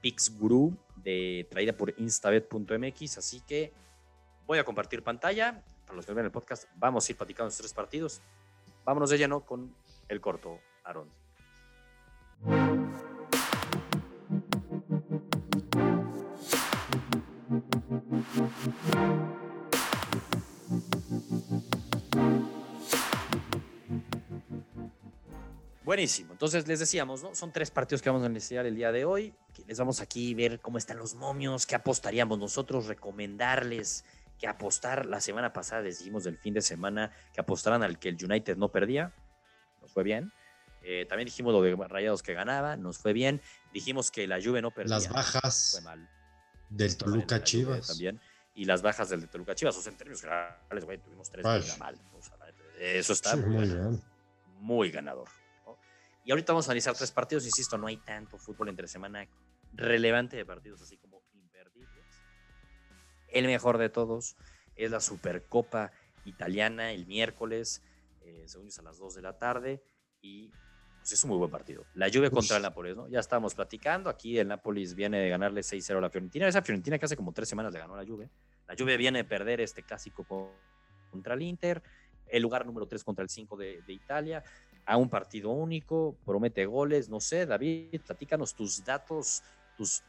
Pix 0.00 0.30
Guru, 0.38 0.76
de, 0.96 1.46
traída 1.50 1.74
por 1.74 1.94
instabet.mx. 1.98 3.18
Así 3.18 3.40
que 3.42 3.72
voy 4.46 4.58
a 4.58 4.64
compartir 4.64 5.02
pantalla. 5.02 5.62
Para 5.84 5.96
los 5.96 6.06
que 6.06 6.12
ven 6.12 6.24
el 6.24 6.30
podcast, 6.30 6.64
vamos 6.76 7.08
a 7.08 7.12
ir 7.12 7.18
platicando 7.18 7.48
los 7.48 7.56
tres 7.56 7.74
partidos. 7.74 8.22
Vámonos 8.84 9.10
de 9.10 9.18
lleno 9.18 9.44
con 9.44 9.74
el 10.08 10.20
corto, 10.20 10.58
Aaron. 10.84 11.10
Buenísimo. 25.84 26.32
Entonces 26.32 26.68
les 26.68 26.78
decíamos, 26.78 27.22
¿no? 27.22 27.34
Son 27.34 27.52
tres 27.52 27.70
partidos 27.70 28.00
que 28.00 28.10
vamos 28.10 28.22
a 28.22 28.26
analizar 28.26 28.64
el 28.64 28.76
día 28.76 28.92
de 28.92 29.04
hoy. 29.04 29.34
Que 29.52 29.64
les 29.64 29.78
vamos 29.78 30.00
aquí 30.00 30.32
a 30.32 30.36
ver 30.36 30.60
cómo 30.60 30.78
están 30.78 30.98
los 30.98 31.14
momios, 31.14 31.66
qué 31.66 31.74
apostaríamos 31.74 32.38
nosotros, 32.38 32.86
recomendarles 32.86 34.04
que 34.38 34.46
apostar. 34.46 35.06
La 35.06 35.20
semana 35.20 35.52
pasada 35.52 35.82
les 35.82 35.98
dijimos 35.98 36.22
del 36.22 36.38
fin 36.38 36.54
de 36.54 36.62
semana 36.62 37.10
que 37.32 37.40
apostaran 37.40 37.82
al 37.82 37.98
que 37.98 38.08
el 38.08 38.24
United 38.24 38.56
no 38.56 38.70
perdía. 38.70 39.12
Nos 39.80 39.92
fue 39.92 40.04
bien. 40.04 40.32
Eh, 40.82 41.06
también 41.08 41.26
dijimos 41.26 41.52
lo 41.52 41.60
de 41.60 41.74
Rayados 41.74 42.22
que 42.22 42.34
ganaba, 42.34 42.76
nos 42.76 42.98
fue 42.98 43.12
bien. 43.12 43.40
Dijimos 43.72 44.10
que 44.10 44.26
la 44.26 44.40
Juve 44.40 44.62
no 44.62 44.70
perdía. 44.70 44.94
Las 44.94 45.08
bajas 45.08 45.82
del 46.70 46.96
Toluca 46.96 47.42
Chivas. 47.42 47.88
También. 47.88 48.20
Y 48.54 48.64
las 48.64 48.82
bajas 48.82 49.10
del 49.10 49.20
de 49.20 49.26
Toluca 49.26 49.54
Chivas. 49.54 49.76
O 49.76 49.82
sea, 49.82 49.92
en 49.92 49.98
términos 49.98 50.22
generales, 50.22 50.84
güey, 50.84 50.98
tuvimos 50.98 51.30
tres 51.30 51.44
mal. 51.78 51.98
eso 52.78 53.12
está 53.12 53.36
muy, 54.60 54.90
ganador. 54.90 55.28
Y 56.24 56.30
ahorita 56.30 56.52
vamos 56.52 56.68
a 56.68 56.70
analizar 56.70 56.94
tres 56.94 57.10
partidos. 57.10 57.44
Insisto, 57.44 57.76
no 57.76 57.86
hay 57.86 57.96
tanto 57.96 58.38
fútbol 58.38 58.68
entre 58.68 58.88
semana 58.88 59.26
relevante 59.72 60.36
de 60.36 60.44
partidos 60.44 60.80
así 60.82 60.96
como 60.96 61.22
imperdibles. 61.32 62.04
El 63.28 63.46
mejor 63.46 63.78
de 63.78 63.88
todos 63.88 64.36
es 64.76 64.90
la 64.90 65.00
Supercopa 65.00 65.92
Italiana 66.24 66.92
el 66.92 67.06
miércoles, 67.06 67.82
eh, 68.20 68.44
según 68.46 68.68
a 68.78 68.82
las 68.82 68.98
2 68.98 69.14
de 69.14 69.22
la 69.22 69.38
tarde. 69.38 69.82
Y 70.20 70.52
pues 71.01 71.12
es 71.12 71.24
un 71.24 71.30
muy 71.30 71.38
buen 71.38 71.51
partido. 71.51 71.84
La 71.94 72.09
Juve 72.12 72.30
contra 72.30 72.59
el 72.59 72.62
Nápoles, 72.62 72.94
¿no? 72.94 73.09
Ya 73.09 73.20
estábamos 73.20 73.55
platicando. 73.55 74.11
Aquí 74.11 74.38
el 74.38 74.48
Nápoles 74.48 74.94
viene 74.94 75.18
de 75.18 75.30
ganarle 75.30 75.62
6-0 75.62 75.96
a 75.96 76.01
la 76.01 76.11
Fiorentina. 76.11 76.46
Esa 76.46 76.61
Fiorentina 76.61 76.98
que 76.98 77.07
hace 77.07 77.16
como 77.16 77.32
tres 77.32 77.48
semanas 77.48 77.72
le 77.72 77.78
ganó 77.78 77.94
a 77.94 78.03
la 78.03 78.07
Juve. 78.07 78.28
La 78.68 78.74
Juve 78.78 78.98
viene 78.98 79.20
de 79.20 79.24
perder 79.24 79.62
este 79.62 79.82
clásico 79.82 80.26
contra 81.11 81.34
el 81.34 81.42
Inter. 81.42 81.82
El 82.26 82.42
lugar 82.42 82.66
número 82.66 82.86
3 82.86 83.03
contra 83.03 83.22
el 83.22 83.30
5 83.30 83.57
de, 83.57 83.82
Italia. 83.88 84.44
A 84.84 84.98
un 84.98 85.09
partido 85.09 85.51
único. 85.51 86.16
Promete 86.24 86.66
goles. 86.66 87.09
No 87.09 87.18
sé, 87.18 87.46
David, 87.46 88.03
platícanos 88.07 88.55
tus 88.55 88.84
datos, 88.84 89.42
tus 89.78 90.03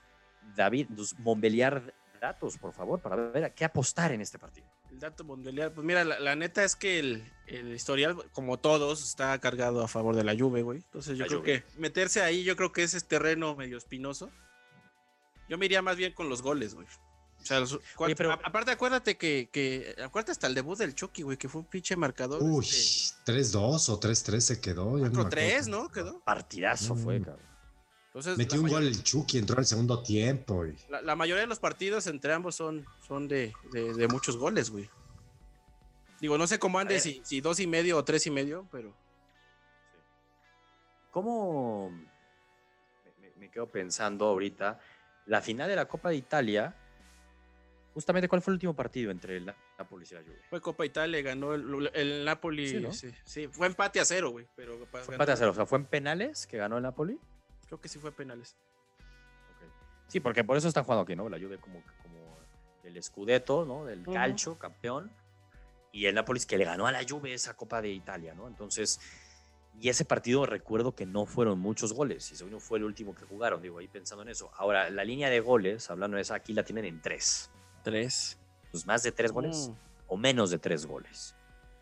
David, 0.56 0.88
tus 0.94 1.18
Montbeliar 1.20 1.94
datos, 2.20 2.58
por 2.58 2.74
favor, 2.74 3.00
para 3.00 3.16
ver 3.16 3.46
a 3.46 3.50
qué 3.50 3.64
apostar 3.64 4.12
en 4.12 4.22
este 4.22 4.38
partido. 4.38 4.68
El 4.92 5.00
dato 5.00 5.24
mundial, 5.24 5.72
pues 5.72 5.86
mira, 5.86 6.04
la, 6.04 6.36
neta 6.36 6.64
es 6.64 6.76
que 6.76 7.00
el, 7.00 7.24
historial, 7.74 8.18
como 8.34 8.60
todos, 8.60 9.04
está 9.04 9.40
cargado 9.40 9.84
a 9.84 9.88
favor 9.88 10.16
de 10.16 10.24
la 10.24 10.38
Juve, 10.38 10.64
güey. 10.64 10.80
Entonces 10.80 11.18
yo 11.18 11.26
creo 11.28 11.44
que 11.44 11.64
meterse 11.78 12.22
ahí, 12.22 12.44
yo 12.44 12.56
creo 12.58 12.72
que 12.72 12.84
ese 12.84 12.98
es 12.98 13.06
terreno 13.06 13.56
medio 13.56 13.78
espinoso. 13.78 14.30
Yo 15.50 15.58
me 15.58 15.66
iría 15.66 15.82
más 15.82 15.96
bien 15.96 16.14
con 16.14 16.30
los 16.30 16.42
goles, 16.42 16.74
güey. 16.76 16.88
O 17.42 17.46
sea, 17.46 17.64
pero, 18.16 18.34
aparte 18.34 18.72
acuérdate 18.72 19.18
que, 19.18 19.50
que, 19.52 19.96
acuérdate 20.04 20.34
hasta 20.34 20.48
el 20.48 20.54
debut 20.54 20.78
del 20.78 20.94
Chucky, 20.94 21.24
güey, 21.24 21.38
que 21.38 21.50
fue 21.50 21.62
un 21.62 21.68
pinche 21.68 21.96
marcador. 21.96 22.42
Uy, 22.44 22.66
3-2 22.66 23.38
este 23.38 23.58
o 23.58 24.00
3-3 24.00 24.40
se 24.40 24.62
quedó. 24.62 24.98
4-3, 25.00 25.68
¿no? 25.68 25.90
Quedó. 25.90 26.20
Partidazo 26.24 26.96
fue, 26.96 27.20
mm. 27.20 27.26
Metió 28.38 28.62
un 28.62 28.68
gol 28.68 28.84
el 28.84 29.04
Chucky, 29.04 29.38
entró 29.38 29.58
al 29.58 29.66
segundo 29.66 30.04
tiempo. 30.04 30.66
La, 30.90 31.16
mayoría 31.16 31.42
de 31.42 31.48
los 31.48 31.60
partidos 31.60 32.08
entre 32.08 32.34
ambos 32.34 32.56
son, 32.56 32.86
son 33.08 33.28
de, 33.30 33.54
muchos 34.10 34.36
goles, 34.36 34.70
güey. 34.70 34.90
Digo, 36.20 36.38
no 36.38 36.46
sé 36.46 36.60
cómo 36.60 36.78
ande, 36.78 37.00
si, 37.00 37.22
si, 37.24 37.40
dos 37.40 37.60
y 37.62 37.68
medio 37.68 37.98
o 37.98 38.04
tres 38.04 38.28
y 38.28 38.32
medio, 38.32 38.68
pero. 38.70 38.94
¿Cómo 41.12 41.90
me, 43.38 43.50
quedo 43.50 43.68
pensando 43.68 44.26
ahorita? 44.26 44.80
La 45.26 45.42
final 45.42 45.70
de 45.70 45.78
la 45.78 45.88
Copa 45.88 46.10
de 46.10 46.18
Italia, 46.18 46.76
justamente, 47.94 48.28
¿cuál 48.28 48.42
fue 48.42 48.52
el 48.52 48.56
último 48.56 48.76
partido 48.76 49.10
entre 49.10 49.38
el 49.38 49.46
Napoli 49.78 50.06
y 50.10 50.14
la 50.14 50.22
Juve? 50.22 50.42
Fue 50.50 50.62
Copa 50.62 50.86
Italia, 50.86 51.22
ganó 51.22 51.54
el, 51.54 51.90
el 51.94 52.26
Napoli. 52.26 52.88
Sí, 53.24 53.48
fue 53.48 53.68
empate 53.68 54.02
a 54.02 54.06
cero, 54.06 54.32
güey. 54.32 54.48
Pero 54.56 54.86
fue 54.88 55.02
empate 55.14 55.32
a 55.32 55.38
cero, 55.38 55.52
o 55.52 55.54
sea, 55.56 55.66
¿fue 55.66 55.80
en 55.80 55.86
penales 55.86 56.46
que 56.46 56.58
ganó 56.58 56.76
el 56.76 56.84
Napoli? 56.84 57.18
Creo 57.72 57.80
que 57.80 57.88
sí 57.88 58.00
fue 58.00 58.12
penales. 58.12 58.58
Sí, 60.10 60.20
porque 60.20 60.44
por 60.44 60.58
eso 60.58 60.68
están 60.68 60.84
jugando 60.84 61.04
aquí, 61.04 61.16
¿no? 61.16 61.30
La 61.30 61.40
Juve 61.40 61.58
como, 61.58 61.82
como 62.04 62.38
el 62.84 63.02
Scudetto, 63.02 63.64
¿no? 63.64 63.86
Del 63.86 64.04
calcio, 64.04 64.60
campeón. 64.60 65.10
Y 65.94 66.06
el 66.06 66.16
Nápoles 66.16 66.46
que 66.46 66.58
le 66.58 66.66
ganó 66.66 66.86
a 66.86 66.92
la 66.92 67.00
Juve 67.08 67.34
esa 67.34 67.54
Copa 67.56 67.82
de 67.82 67.90
Italia, 67.90 68.34
¿no? 68.36 68.50
Entonces, 68.50 69.00
y 69.80 69.88
ese 69.88 70.04
partido 70.04 70.46
recuerdo 70.46 70.96
que 70.96 71.06
no 71.06 71.26
fueron 71.26 71.60
muchos 71.60 71.94
goles. 71.94 72.30
Y 72.34 72.36
según 72.36 72.60
fue 72.60 72.78
el 72.78 72.84
último 72.84 73.16
que 73.16 73.24
jugaron, 73.24 73.62
digo, 73.62 73.78
ahí 73.78 73.88
pensando 73.88 74.24
en 74.24 74.28
eso. 74.28 74.52
Ahora, 74.58 74.90
la 74.90 75.06
línea 75.06 75.30
de 75.30 75.40
goles, 75.40 75.90
hablando 75.90 76.18
de 76.18 76.24
esa, 76.24 76.36
aquí 76.36 76.52
la 76.52 76.66
tienen 76.66 76.84
en 76.84 77.02
tres. 77.02 77.52
¿Tres? 77.86 78.38
Pues 78.70 78.86
más 78.86 79.02
de 79.04 79.14
tres 79.14 79.32
goles 79.32 79.70
mm. 79.70 79.74
o 80.08 80.18
menos 80.18 80.50
de 80.50 80.60
tres 80.60 80.86
goles. 80.86 81.36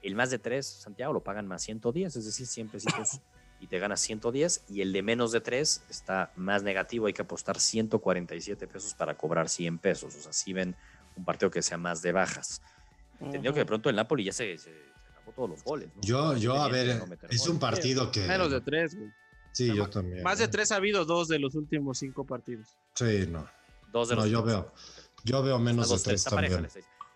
El 0.03 0.13
más 0.13 0.29
de 0.29 0.37
tres, 0.37 0.67
Santiago, 0.67 1.13
lo 1.13 1.23
pagan 1.23 1.47
más 1.47 1.63
110, 1.63 2.15
es 2.15 2.25
decir, 2.25 2.45
siempre 2.45 2.79
y 3.59 3.67
te 3.67 3.79
ganas 3.79 3.99
110 4.01 4.63
y 4.69 4.81
el 4.81 4.93
de 4.93 5.01
menos 5.01 5.31
de 5.31 5.41
3 5.41 5.83
está 5.89 6.31
más 6.35 6.63
negativo, 6.63 7.07
hay 7.07 7.13
que 7.13 7.21
apostar 7.21 7.59
147 7.59 8.67
pesos 8.67 8.93
para 8.93 9.15
cobrar 9.15 9.49
100 9.49 9.77
pesos, 9.79 10.15
o 10.15 10.21
sea, 10.21 10.33
si 10.33 10.53
ven 10.53 10.75
un 11.15 11.25
partido 11.25 11.51
que 11.51 11.61
sea 11.61 11.77
más 11.77 12.01
de 12.01 12.11
bajas. 12.11 12.61
Entendió 13.19 13.53
que 13.53 13.59
de 13.59 13.65
pronto 13.65 13.89
el 13.89 13.95
Napoli 13.95 14.23
ya 14.23 14.31
se, 14.31 14.57
se, 14.57 14.71
acabó 15.11 15.31
todos 15.33 15.49
los 15.49 15.63
goles. 15.63 15.89
Yo, 16.01 16.37
yo, 16.37 16.55
a 16.55 16.69
ver, 16.69 17.01
es 17.29 17.47
un 17.47 17.59
partido 17.59 18.11
que... 18.11 18.25
Menos 18.25 18.51
de 18.51 18.61
3, 18.61 18.95
güey. 18.95 19.09
Sí, 19.51 19.75
yo 19.75 19.89
también. 19.89 20.23
Más 20.23 20.39
de 20.39 20.47
3 20.47 20.71
ha 20.71 20.75
habido 20.75 21.03
dos 21.05 21.27
de 21.27 21.39
los 21.39 21.55
últimos 21.55 21.97
5 21.97 22.25
partidos. 22.25 22.77
Sí, 22.93 23.27
no. 23.27 23.45
Dos 23.91 24.09
de 24.09 24.15
los 24.15 24.25
no, 24.25 24.31
yo 24.31 24.43
veo. 24.43 24.71
Yo 25.23 25.43
veo 25.43 25.59
menos 25.59 25.89
de 25.89 25.99
3 25.99 26.23
también. 26.23 26.67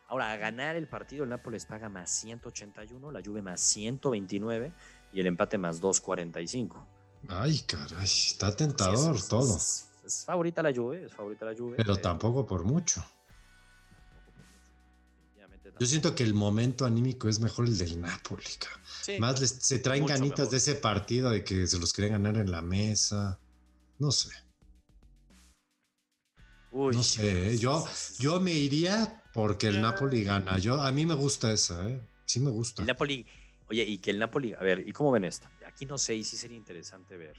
Ahora, 0.08 0.32
a 0.32 0.38
ganar 0.38 0.76
el 0.76 0.88
partido, 0.88 1.24
el 1.24 1.30
Nápoles 1.30 1.66
paga 1.66 1.89
más 1.89 2.12
181, 2.12 3.12
la 3.12 3.22
Juve 3.24 3.41
más 3.41 3.62
129 3.62 4.72
y 5.14 5.20
el 5.20 5.28
empate 5.28 5.57
más 5.57 5.82
2.45. 5.82 6.86
Ay, 7.30 7.59
caray, 7.59 8.03
está 8.03 8.53
tentador 8.55 9.22
todo. 9.28 9.55
Es, 9.55 10.26
favorita 10.26 10.61
la 10.61 10.74
Juve, 10.74 11.05
es 11.05 11.14
favorita 11.14 11.45
la 11.45 11.55
Juve. 11.55 11.78
Pero 11.78 11.95
tampoco 11.97 12.45
por 12.45 12.66
mucho. 12.66 13.03
Yo 15.80 15.88
siento 15.88 16.14
que 16.14 16.24
el 16.24 16.34
momento 16.34 16.86
anímico 16.86 17.28
es 17.28 17.39
mejor 17.39 17.66
el 17.66 17.78
del 17.78 17.99
Napoli. 17.99 18.43
Más 19.20 19.39
se 19.39 19.80
traen 19.80 20.05
ganitas 20.05 20.51
de 20.51 20.57
ese 20.57 20.76
partido 20.76 21.32
de 21.32 21.43
que 21.43 21.66
se 21.68 21.80
los 21.80 21.93
quieren 21.93 22.14
ganar 22.14 22.38
en 22.38 22.51
la 22.51 22.61
mesa. 22.61 23.39
No 23.97 24.11
sé. 24.11 24.30
no 26.72 27.03
sé, 27.03 27.53
¿eh? 27.53 27.57
yo, 27.57 27.86
yo 28.20 28.39
me 28.39 28.51
iría 28.51 29.24
porque 29.34 29.68
el 29.68 29.82
Napoli 29.82 30.24
gana. 30.24 30.57
Yo, 30.59 30.82
a 30.82 30.91
mí 30.91 31.05
me 31.05 31.16
gusta 31.16 31.51
esa, 31.51 31.88
¿eh? 31.89 32.01
Sí 32.26 32.39
me 32.39 32.51
gusta. 32.51 32.84
El 32.84 32.88
Napoli 32.88 33.26
Oye, 33.70 33.84
y 33.84 33.97
que 33.97 34.11
el 34.11 34.20
Napoli, 34.20 34.53
a 34.53 34.59
ver, 34.59 34.88
¿y 34.88 34.91
cómo 34.91 35.11
ven 35.11 35.26
esto? 35.26 35.47
Aquí 35.66 35.86
no 35.86 35.97
sé, 35.97 36.16
y 36.16 36.24
sí 36.24 36.38
sería 36.38 36.57
interesante 36.57 37.18
ver 37.18 37.38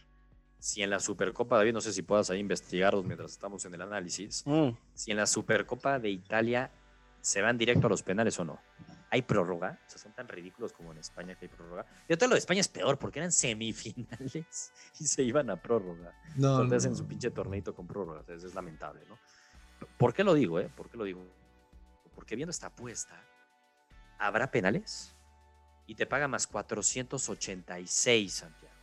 si 0.65 0.83
en 0.83 0.89
la 0.89 0.99
Supercopa, 0.99 1.59
David, 1.59 1.75
no 1.75 1.83
sé 1.83 1.93
si 1.93 2.01
puedas 2.01 2.31
ahí 2.31 2.39
investigarlos 2.39 3.05
mientras 3.05 3.33
estamos 3.33 3.63
en 3.67 3.75
el 3.75 3.83
análisis, 3.83 4.43
mm. 4.47 4.71
si 4.95 5.11
en 5.11 5.19
la 5.19 5.27
Supercopa 5.27 5.99
de 5.99 6.09
Italia 6.09 6.71
se 7.21 7.43
van 7.43 7.59
directo 7.59 7.87
a 7.87 7.91
los 7.91 8.03
penales 8.03 8.39
o 8.39 8.47
no. 8.47 8.59
¿Hay 9.11 9.21
prórroga? 9.21 9.79
O 9.87 9.91
sea, 9.91 9.99
son 9.99 10.15
tan 10.15 10.27
ridículos 10.27 10.73
como 10.73 10.93
en 10.93 10.99
España 10.99 11.35
que 11.35 11.45
hay 11.45 11.49
prórroga. 11.51 11.85
Y 12.09 12.17
todo 12.17 12.31
lo 12.31 12.35
de 12.37 12.39
España 12.39 12.61
es 12.61 12.69
peor 12.69 12.99
porque 12.99 13.19
eran 13.19 13.31
semifinales 13.31 14.73
y 14.99 15.07
se 15.07 15.23
iban 15.23 15.51
a 15.51 15.61
prórroga. 15.61 16.19
No. 16.35 16.63
Entonces 16.63 16.79
hacen 16.79 16.97
su 16.97 17.07
pinche 17.07 17.31
torneito 17.31 17.75
con 17.75 17.87
prórroga. 17.87 18.25
es 18.27 18.55
lamentable, 18.55 19.03
¿no? 19.07 19.19
¿Por 19.99 20.15
qué 20.15 20.25
lo 20.25 20.33
digo, 20.33 20.61
eh? 20.61 20.71
¿Por 20.75 20.89
qué 20.89 20.97
lo 20.97 21.05
digo? 21.05 21.23
Porque 22.15 22.37
viendo 22.37 22.53
esta 22.53 22.69
apuesta, 22.69 23.23
¿habrá 24.19 24.51
penales? 24.51 25.14
Y 25.87 25.95
te 25.95 26.07
paga 26.07 26.29
más 26.29 26.47
486, 26.47 28.33
Santiago. 28.33 28.75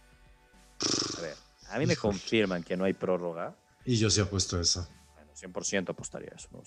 A 1.17 1.21
ver, 1.21 1.35
a 1.69 1.79
mí 1.79 1.85
me 1.85 1.95
confirman 1.95 2.63
que 2.63 2.75
no 2.77 2.83
hay 2.83 2.93
prórroga. 2.93 3.55
Y 3.85 3.97
yo 3.97 4.09
sí 4.09 4.21
apuesto 4.21 4.59
eso. 4.59 4.87
Bueno, 5.15 5.31
100% 5.33 5.89
apostaría 5.89 6.31
eso, 6.35 6.49
¿no? 6.51 6.61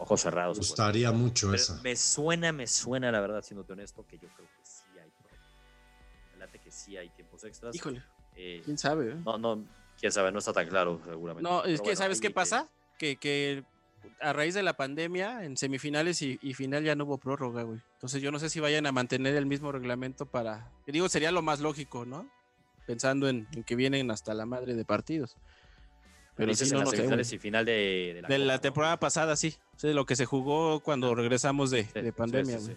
ojos 0.00 0.22
cerrados. 0.22 0.56
Me 0.56 0.60
gustaría 0.60 1.12
mucho 1.12 1.52
eso. 1.54 1.78
Me 1.82 1.94
suena, 1.94 2.52
me 2.52 2.66
suena, 2.66 3.12
la 3.12 3.20
verdad, 3.20 3.42
siendo 3.42 3.66
honesto, 3.70 4.06
que 4.06 4.16
yo 4.18 4.28
creo 4.34 4.48
que 4.48 4.64
sí 4.64 4.98
hay 4.98 5.10
prórroga. 5.10 6.38
Late 6.38 6.58
que 6.58 6.70
sí 6.70 6.96
hay 6.96 7.10
tiempos 7.10 7.44
extras. 7.44 7.74
Híjole. 7.74 8.02
Eh, 8.34 8.62
¿Quién 8.64 8.78
sabe? 8.78 9.14
No, 9.16 9.36
no, 9.36 9.64
quién 9.98 10.10
sabe, 10.10 10.32
no 10.32 10.38
está 10.38 10.52
tan 10.52 10.68
claro, 10.68 11.00
seguramente. 11.04 11.48
No, 11.48 11.64
es 11.64 11.82
que, 11.82 11.94
¿sabes 11.96 12.20
qué 12.20 12.30
pasa? 12.30 12.66
Que, 12.98 13.16
que 13.16 13.64
a 14.20 14.32
raíz 14.32 14.54
de 14.54 14.62
la 14.62 14.74
pandemia, 14.74 15.44
en 15.44 15.56
semifinales 15.56 16.22
y, 16.22 16.54
final 16.54 16.84
ya 16.84 16.94
no 16.94 17.04
hubo 17.04 17.18
prórroga, 17.18 17.62
güey. 17.62 17.80
Entonces 17.94 18.22
yo 18.22 18.30
no 18.30 18.38
sé 18.38 18.50
si 18.50 18.60
vayan 18.60 18.86
a 18.86 18.92
mantener 18.92 19.34
el 19.36 19.46
mismo 19.46 19.72
reglamento 19.72 20.26
para... 20.26 20.70
digo, 20.86 21.08
sería 21.08 21.32
lo 21.32 21.42
más 21.42 21.60
lógico, 21.60 22.04
¿no? 22.04 22.28
Pensando 22.86 23.28
en, 23.28 23.46
que 23.66 23.76
vienen 23.76 24.10
hasta 24.10 24.34
la 24.34 24.46
madre 24.46 24.74
de 24.74 24.84
partidos. 24.84 25.36
Pero 26.34 26.54
sí, 26.54 26.70
no, 26.70 26.86
semifinales 26.86 27.32
y 27.32 27.38
final 27.38 27.64
de, 27.64 28.22
de 28.26 28.38
la, 28.38 28.58
temporada 28.60 28.98
pasada, 28.98 29.36
sí. 29.36 29.56
O 29.82 29.86
lo 29.88 30.06
que 30.06 30.16
se 30.16 30.26
jugó 30.26 30.80
cuando 30.80 31.14
regresamos 31.14 31.70
de, 31.70 31.84
pandemia, 32.16 32.58
güey. 32.58 32.76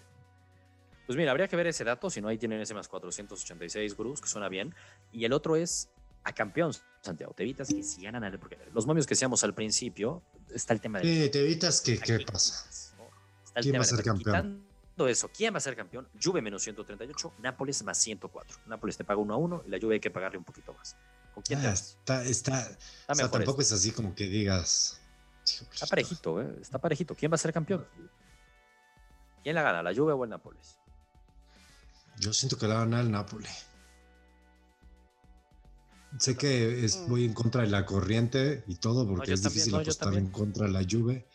Pues 1.06 1.18
mira, 1.18 1.30
habría 1.30 1.48
que 1.48 1.56
ver 1.56 1.66
ese 1.66 1.84
dato, 1.84 2.08
si 2.08 2.20
no 2.22 2.28
ahí 2.28 2.38
tienen 2.38 2.60
ese 2.60 2.72
más 2.72 2.88
486 2.88 3.96
grus, 3.96 4.20
que 4.20 4.28
suena 4.28 4.48
bien. 4.48 4.74
Y 5.12 5.24
el 5.24 5.32
otro 5.32 5.56
es 5.56 5.90
a 6.24 6.32
campeón, 6.32 6.72
Santiago. 7.04 7.34
Te 7.34 7.42
evitas 7.42 7.68
que 7.68 7.82
si 7.82 8.02
ganan, 8.02 8.38
porque 8.38 8.58
los 8.72 8.86
momios 8.86 9.06
que 9.06 9.14
seamos 9.14 9.44
al 9.44 9.54
principio, 9.54 10.22
está 10.52 10.72
el 10.72 10.80
tema 10.80 11.00
de. 11.00 11.24
Sí, 11.24 11.30
te 11.30 11.40
evitas 11.40 11.80
que 11.80 11.98
qué 11.98 12.20
pasa. 12.20 12.66
Está 12.70 13.60
el 13.60 13.62
¿Quién 13.62 13.76
va 13.76 13.82
a 13.82 13.84
ser 13.84 14.02
campeón? 14.02 14.18
Quitando 14.18 15.08
eso, 15.08 15.28
¿quién 15.28 15.52
va 15.52 15.58
a 15.58 15.60
ser 15.60 15.76
campeón? 15.76 16.08
Juve 16.22 16.40
menos 16.40 16.62
138, 16.62 17.34
Nápoles 17.38 17.82
más 17.82 17.98
104. 17.98 18.58
Nápoles 18.66 18.96
te 18.96 19.04
paga 19.04 19.20
1 19.20 19.34
a 19.34 19.36
1 19.36 19.62
y 19.66 19.70
la 19.70 19.78
Juve 19.78 19.94
hay 19.94 20.00
que 20.00 20.10
pagarle 20.10 20.38
un 20.38 20.44
poquito 20.44 20.72
más. 20.72 20.96
¿Con 21.34 21.42
quién 21.42 21.60
ah, 21.60 21.72
Está, 21.72 22.24
está, 22.24 22.68
o 23.08 23.14
sea, 23.14 23.30
tampoco 23.30 23.60
es 23.60 23.72
así 23.72 23.90
como 23.90 24.14
que 24.14 24.28
digas. 24.28 25.00
Está 25.44 25.86
parejito, 25.86 26.40
¿eh? 26.40 26.56
Está 26.60 26.78
parejito. 26.78 27.14
¿Quién 27.14 27.30
va 27.30 27.34
a 27.34 27.38
ser 27.38 27.52
campeón? 27.52 27.86
¿Quién 29.42 29.54
la 29.54 29.62
gana, 29.62 29.82
la 29.82 29.94
Juve 29.94 30.12
o 30.12 30.24
el 30.24 30.30
Nápoles? 30.30 30.78
Yo 32.18 32.32
siento 32.32 32.56
que 32.56 32.66
la 32.66 32.76
gana 32.76 33.00
el 33.00 33.10
Nápoles. 33.10 33.66
Sé 36.18 36.36
que 36.36 36.84
es, 36.84 36.98
mm. 36.98 37.08
voy 37.08 37.24
en 37.24 37.32
contra 37.32 37.62
de 37.62 37.68
la 37.68 37.84
corriente 37.84 38.64
y 38.66 38.76
todo, 38.76 39.06
porque 39.06 39.32
es 39.32 39.42
difícil 39.42 39.74
apostar 39.74 40.14
en 40.14 40.30
contra 40.30 40.66
de 40.66 40.72
la 40.72 40.84
Juve. 40.88 41.26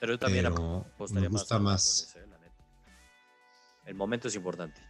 Pero 0.00 0.14
yo 0.14 0.18
también 0.18 0.46
me 1.12 1.28
gusta 1.28 1.58
más. 1.58 2.14
Eh, 2.16 2.24
El 3.86 3.94
momento 3.94 4.28
es 4.28 4.34
importante. 4.34 4.80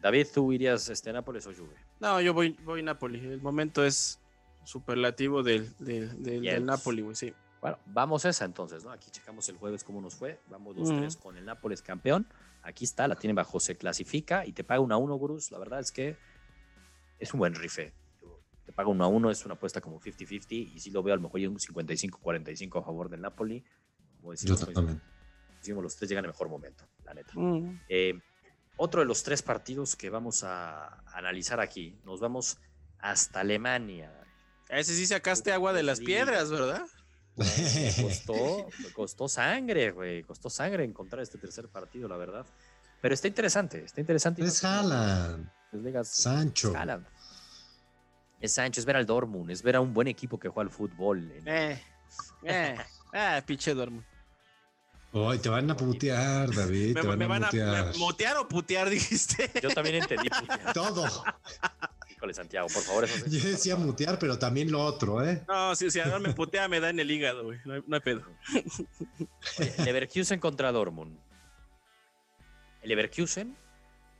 David, 0.00 0.26
¿tú 0.34 0.52
irías 0.52 0.88
este, 0.88 1.12
Nápoles 1.12 1.46
o 1.46 1.54
Juve? 1.54 1.76
No, 2.00 2.20
yo 2.20 2.34
voy, 2.34 2.56
voy 2.64 2.82
Nápoles. 2.82 3.22
El 3.22 3.40
momento 3.40 3.84
es 3.84 4.18
superlativo 4.64 5.42
del, 5.42 5.74
del, 5.78 6.64
Napoli, 6.64 7.02
güey, 7.02 7.14
sí. 7.14 7.32
Bueno, 7.60 7.78
vamos 7.86 8.24
a 8.24 8.30
esa 8.30 8.44
entonces, 8.44 8.84
¿no? 8.84 8.90
Aquí 8.90 9.10
checamos 9.10 9.48
el 9.48 9.56
jueves 9.56 9.84
cómo 9.84 10.00
nos 10.00 10.14
fue. 10.16 10.40
Vamos 10.50 10.76
los 10.76 10.88
tres 10.88 11.16
con 11.16 11.36
el 11.36 11.44
Nápoles 11.44 11.80
campeón. 11.82 12.26
Aquí 12.62 12.84
está, 12.84 13.06
la 13.06 13.14
tiene 13.16 13.34
bajo, 13.34 13.60
se 13.60 13.76
clasifica 13.76 14.44
y 14.44 14.52
te 14.52 14.64
paga 14.64 14.80
uno 14.80 14.94
a 14.94 14.98
uno, 14.98 15.14
Gurus. 15.14 15.52
La 15.52 15.58
verdad 15.58 15.80
es 15.80 15.92
que 15.92 16.16
es 17.20 17.32
un 17.32 17.38
buen 17.38 17.54
rife. 17.54 17.92
Te 18.72 18.76
paga 18.76 18.88
uno 18.88 19.04
a 19.04 19.06
uno, 19.06 19.30
es 19.30 19.44
una 19.44 19.52
apuesta 19.52 19.82
como 19.82 20.00
50-50 20.00 20.72
y 20.74 20.80
si 20.80 20.90
lo 20.90 21.02
veo 21.02 21.12
a 21.12 21.16
lo 21.16 21.22
mejor 21.22 21.40
un 21.40 21.58
55-45 21.58 22.80
a 22.80 22.82
favor 22.82 23.10
del 23.10 23.20
Napoli. 23.20 23.62
Yo 24.44 24.56
también. 24.56 24.98
Decimos, 25.58 25.82
los 25.82 25.94
tres 25.94 26.08
llegan 26.08 26.24
en 26.24 26.30
mejor 26.30 26.48
momento, 26.48 26.88
la 27.04 27.12
neta. 27.12 27.34
Eh, 27.90 28.18
otro 28.78 29.02
de 29.02 29.06
los 29.06 29.22
tres 29.24 29.42
partidos 29.42 29.94
que 29.94 30.08
vamos 30.08 30.42
a 30.42 31.02
analizar 31.14 31.60
aquí, 31.60 32.00
nos 32.06 32.20
vamos 32.20 32.56
hasta 32.98 33.40
Alemania. 33.40 34.10
ese 34.70 34.94
sí 34.94 35.06
sacaste 35.06 35.52
agua 35.52 35.74
de 35.74 35.82
las 35.82 36.00
piedras, 36.00 36.50
¿verdad? 36.50 36.86
costó, 38.00 38.68
costó 38.94 39.28
sangre, 39.28 39.90
güey. 39.90 40.22
Costó 40.22 40.48
sangre 40.48 40.84
encontrar 40.84 41.22
este 41.22 41.36
tercer 41.36 41.68
partido, 41.68 42.08
la 42.08 42.16
verdad. 42.16 42.46
Pero 43.02 43.12
está 43.12 43.28
interesante, 43.28 43.84
está 43.84 44.00
interesante. 44.00 44.42
Es 44.42 44.64
Haaland. 44.64 45.50
Sancho. 46.04 46.72
Es 48.42 48.54
Sancho, 48.54 48.80
es 48.80 48.84
ver 48.84 48.96
al 48.96 49.06
Dortmund, 49.06 49.52
es 49.52 49.62
ver 49.62 49.76
a 49.76 49.80
un 49.80 49.94
buen 49.94 50.08
equipo 50.08 50.38
que 50.38 50.48
juega 50.48 50.68
al 50.68 50.74
fútbol. 50.74 51.32
Eh, 51.46 51.80
eh, 52.42 52.76
ah, 53.14 53.40
pinche 53.46 53.72
Dortmund. 53.72 54.04
Ay, 55.12 55.38
te 55.38 55.48
van 55.48 55.70
a 55.70 55.76
putear, 55.76 56.52
David. 56.52 56.94
Me, 56.94 57.02
te 57.02 57.06
van, 57.06 57.44
a, 57.44 57.46
putear. 57.46 57.96
¿Motear 57.98 58.36
o 58.38 58.48
putear, 58.48 58.90
dijiste? 58.90 59.48
Yo 59.62 59.70
también 59.70 59.96
entendí 59.96 60.28
putear. 60.28 60.72
Todo. 60.72 61.06
Híjole, 62.10 62.34
Santiago, 62.34 62.66
por 62.66 62.82
favor. 62.82 63.04
Eso 63.04 63.26
Yo 63.26 63.48
decía 63.48 63.76
mutear, 63.76 64.18
pero 64.18 64.36
también 64.36 64.72
lo 64.72 64.82
otro, 64.82 65.24
¿eh? 65.24 65.44
No, 65.46 65.76
si, 65.76 65.88
si 65.92 66.00
no 66.00 66.18
me 66.18 66.32
putea, 66.32 66.66
me 66.66 66.80
da 66.80 66.90
en 66.90 66.98
el 66.98 67.10
hígado, 67.10 67.44
güey. 67.44 67.58
No, 67.64 67.74
hay, 67.74 68.00
pedo. 68.00 68.22
Leverkusen 69.84 70.40
contra 70.40 70.72
Dortmund. 70.72 71.16
El 72.80 72.88
Leverkusen, 72.88 73.56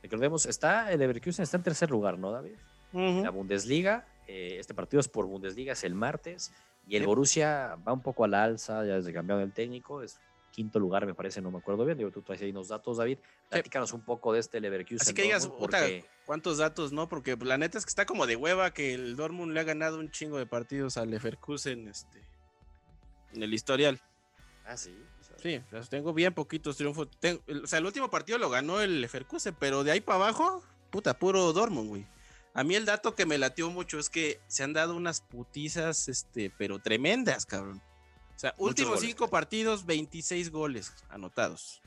recordemos, 0.01 0.45
está, 0.45 0.93
el 0.93 0.99
Leverkusen 0.99 1.43
está 1.43 1.57
en 1.57 1.63
tercer 1.63 1.91
lugar, 1.91 2.17
¿no, 2.17 2.31
David? 2.31 2.55
La 2.93 3.31
Bundesliga, 3.31 4.05
eh, 4.27 4.57
este 4.59 4.73
partido 4.73 4.99
es 4.99 5.07
por 5.07 5.25
Bundesliga, 5.25 5.73
es 5.73 5.83
el 5.83 5.95
martes. 5.95 6.51
Y 6.87 6.97
el 6.97 7.05
Borussia 7.05 7.77
va 7.87 7.93
un 7.93 8.01
poco 8.01 8.25
a 8.25 8.27
la 8.27 8.43
alza, 8.43 8.85
ya 8.85 8.95
desde 8.95 9.13
cambiado 9.13 9.41
el 9.41 9.53
técnico, 9.53 10.01
es 10.03 10.19
quinto 10.51 10.79
lugar, 10.79 11.05
me 11.05 11.13
parece, 11.13 11.41
no 11.41 11.49
me 11.49 11.57
acuerdo 11.57 11.85
bien. 11.85 11.97
Digo, 11.97 12.11
tú 12.11 12.21
traes 12.21 12.41
ahí 12.41 12.51
unos 12.51 12.67
datos, 12.67 12.97
David. 12.97 13.17
Platícanos 13.49 13.91
un 13.93 14.01
poco 14.01 14.33
de 14.33 14.39
este 14.39 14.61
Leverkusen. 14.61 15.01
Así 15.01 15.13
que 15.13 15.23
digas, 15.23 15.49
¿cuántos 16.25 16.59
datos, 16.59 16.91
no? 16.91 17.09
Porque 17.09 17.35
la 17.37 17.57
neta 17.57 17.77
es 17.77 17.85
que 17.85 17.89
está 17.89 18.05
como 18.05 18.27
de 18.27 18.35
hueva 18.35 18.71
que 18.73 18.93
el 18.93 19.15
Dortmund 19.15 19.53
le 19.53 19.59
ha 19.59 19.63
ganado 19.63 19.99
un 19.99 20.11
chingo 20.11 20.37
de 20.37 20.45
partidos 20.45 20.97
al 20.97 21.09
Leverkusen 21.09 21.87
este, 21.87 22.21
en 23.33 23.43
el 23.43 23.53
historial. 23.53 23.99
Ah, 24.65 24.77
sí. 24.77 24.95
Sí, 25.41 25.61
tengo 25.89 26.13
bien 26.13 26.33
poquitos 26.33 26.77
triunfos. 26.77 27.07
o 27.07 27.67
sea, 27.67 27.79
el 27.79 27.85
último 27.85 28.09
partido 28.09 28.37
lo 28.37 28.49
ganó 28.49 28.79
el 28.79 29.01
Leverkusen, 29.01 29.55
pero 29.59 29.83
de 29.83 29.91
ahí 29.91 29.99
para 29.99 30.15
abajo, 30.15 30.63
puta, 30.89 31.17
puro 31.19 31.51
Dortmund, 31.51 31.89
güey. 31.89 32.07
A 32.53 32.63
mí 32.63 32.75
el 32.75 32.85
dato 32.85 33.15
que 33.15 33.25
me 33.25 33.37
latió 33.37 33.69
mucho 33.71 33.97
es 33.97 34.09
que 34.09 34.39
se 34.47 34.63
han 34.63 34.73
dado 34.73 34.95
unas 34.95 35.21
putizas, 35.21 36.07
este, 36.07 36.51
pero 36.57 36.79
tremendas, 36.79 37.45
cabrón. 37.45 37.81
O 38.35 38.39
sea, 38.39 38.53
últimos 38.57 38.99
cinco 38.99 39.27
partidos, 39.29 39.85
26 39.85 40.51
goles 40.51 40.93
anotados. 41.09 41.81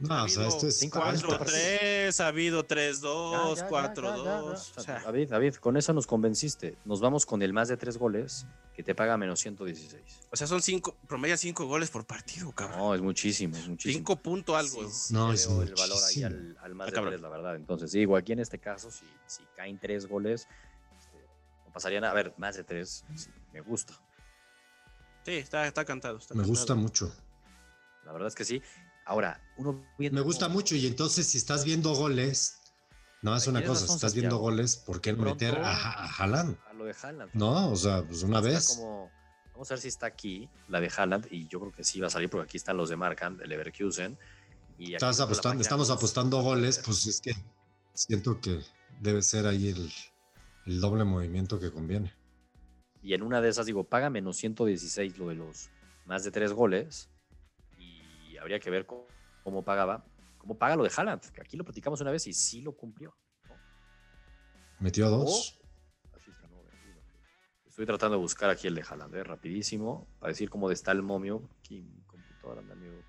No, 0.00 0.24
o 0.24 0.28
sea, 0.28 0.46
esto 0.46 0.68
es 0.68 0.90
4-3, 0.90 2.20
ha 2.20 2.26
habido 2.28 2.66
3-2, 2.66 3.68
4-2. 3.68 5.04
David, 5.04 5.28
David, 5.28 5.54
con 5.54 5.76
eso 5.76 5.92
nos 5.92 6.06
convenciste. 6.06 6.76
Nos 6.84 7.00
vamos 7.00 7.26
con 7.26 7.42
el 7.42 7.52
más 7.52 7.68
de 7.68 7.76
3 7.76 7.98
goles 7.98 8.46
que 8.74 8.82
te 8.84 8.94
paga 8.94 9.16
menos 9.16 9.40
116. 9.40 10.02
O 10.30 10.36
sea, 10.36 10.46
son 10.46 10.62
5, 10.62 10.96
promedia 11.08 11.36
5 11.36 11.66
goles 11.66 11.90
por 11.90 12.06
partido, 12.06 12.52
cabrón. 12.52 12.78
No, 12.78 12.94
es 12.94 13.00
muchísimo, 13.00 13.56
es 13.56 13.68
muchísimo. 13.68 13.98
5 13.98 14.16
punto 14.16 14.56
algo. 14.56 14.82
no, 15.10 15.32
es 15.32 15.46
el 15.46 15.74
valor 15.74 15.98
ahí 16.08 16.22
al, 16.22 16.74
más 16.74 16.92
de 16.92 17.00
3, 17.00 17.20
la 17.20 17.28
verdad. 17.28 17.56
Entonces, 17.56 17.90
digo, 17.90 18.16
aquí 18.16 18.32
en 18.32 18.40
este 18.40 18.58
caso, 18.58 18.90
si, 18.90 19.04
si 19.26 19.42
caen 19.56 19.78
3 19.80 20.06
goles, 20.06 20.46
este, 20.96 21.26
no 21.66 21.72
pasaría 21.72 22.00
nada. 22.00 22.12
A 22.12 22.16
ver, 22.16 22.34
más 22.36 22.54
de 22.56 22.62
3, 22.62 23.04
me 23.52 23.60
gusta. 23.62 23.94
Sí, 25.24 25.32
está, 25.32 25.66
está 25.66 25.84
cantado. 25.84 26.20
me 26.34 26.44
gusta 26.44 26.76
mucho. 26.76 27.12
La 28.04 28.12
verdad 28.12 28.28
es 28.28 28.34
que 28.34 28.44
sí. 28.44 28.62
Ahora, 29.08 29.40
uno 29.56 29.82
Me 29.96 30.20
gusta 30.20 30.48
mucho 30.48 30.76
y 30.76 30.86
entonces 30.86 31.26
si 31.26 31.38
estás 31.38 31.64
viendo 31.64 31.94
goles, 31.94 32.60
no 33.22 33.34
es 33.34 33.46
una 33.46 33.64
cosa, 33.64 33.86
si 33.86 33.94
estás 33.94 34.12
viendo 34.12 34.36
goles, 34.36 34.76
¿por 34.76 35.00
qué 35.00 35.14
no 35.14 35.24
meter 35.24 35.56
a, 35.56 35.72
a 35.72 36.06
Haaland? 36.06 36.58
A 36.68 36.74
lo 36.74 36.84
de 36.84 36.94
Haaland. 37.02 37.30
No, 37.32 37.70
o 37.70 37.76
sea, 37.76 38.02
pues 38.06 38.22
una 38.22 38.42
vez. 38.42 38.78
vamos 39.54 39.70
a 39.70 39.74
ver 39.74 39.80
si 39.80 39.88
está 39.88 40.06
aquí 40.06 40.50
la 40.68 40.78
de 40.78 40.92
Haaland 40.94 41.26
y 41.30 41.48
yo 41.48 41.58
creo 41.58 41.72
que 41.72 41.84
sí 41.84 42.00
va 42.00 42.08
a 42.08 42.10
salir 42.10 42.28
porque 42.28 42.44
aquí 42.44 42.58
están 42.58 42.76
los 42.76 42.90
de 42.90 42.96
Markham, 42.96 43.38
de 43.38 43.46
Leverkusen. 43.46 44.18
Y 44.76 44.92
Estás 44.92 45.20
apostando, 45.20 45.62
estamos 45.62 45.88
apostando 45.88 46.42
goles, 46.42 46.82
pues 46.84 47.06
es 47.06 47.22
que 47.22 47.32
siento 47.94 48.38
que 48.42 48.60
debe 49.00 49.22
ser 49.22 49.46
ahí 49.46 49.70
el, 49.70 49.90
el 50.66 50.80
doble 50.82 51.04
movimiento 51.04 51.58
que 51.58 51.72
conviene. 51.72 52.12
Y 53.02 53.14
en 53.14 53.22
una 53.22 53.40
de 53.40 53.48
esas 53.48 53.64
digo, 53.64 53.84
paga 53.84 54.10
menos 54.10 54.36
116 54.36 55.16
lo 55.16 55.28
de 55.28 55.36
los 55.36 55.70
más 56.04 56.24
de 56.24 56.30
tres 56.30 56.52
goles. 56.52 57.08
Y 58.38 58.40
habría 58.40 58.60
que 58.60 58.70
ver 58.70 58.86
cómo, 58.86 59.64
pagaba, 59.64 60.04
cómo 60.38 60.56
paga 60.56 60.76
lo 60.76 60.84
de 60.84 60.90
Haaland, 60.96 61.20
que 61.32 61.40
aquí 61.40 61.56
lo 61.56 61.64
platicamos 61.64 62.00
una 62.00 62.12
vez 62.12 62.26
y 62.28 62.32
sí 62.32 62.62
lo 62.62 62.72
cumplió. 62.72 63.16
Metió 64.78 65.10
dos. 65.10 65.60
Estoy 67.66 67.86
tratando 67.86 68.16
de 68.16 68.22
buscar 68.22 68.50
aquí 68.50 68.66
el 68.68 68.74
de 68.74 68.84
Haaland, 68.88 69.14
¿eh? 69.14 69.24
rapidísimo, 69.24 70.08
para 70.18 70.30
decir 70.30 70.50
cómo 70.50 70.70
está 70.70 70.92
el 70.92 71.02
momio. 71.02 71.48
Aquí 71.58 71.82
mi 71.82 72.02
computadora 72.02 72.60
anda 72.60 72.74
medio, 72.74 73.04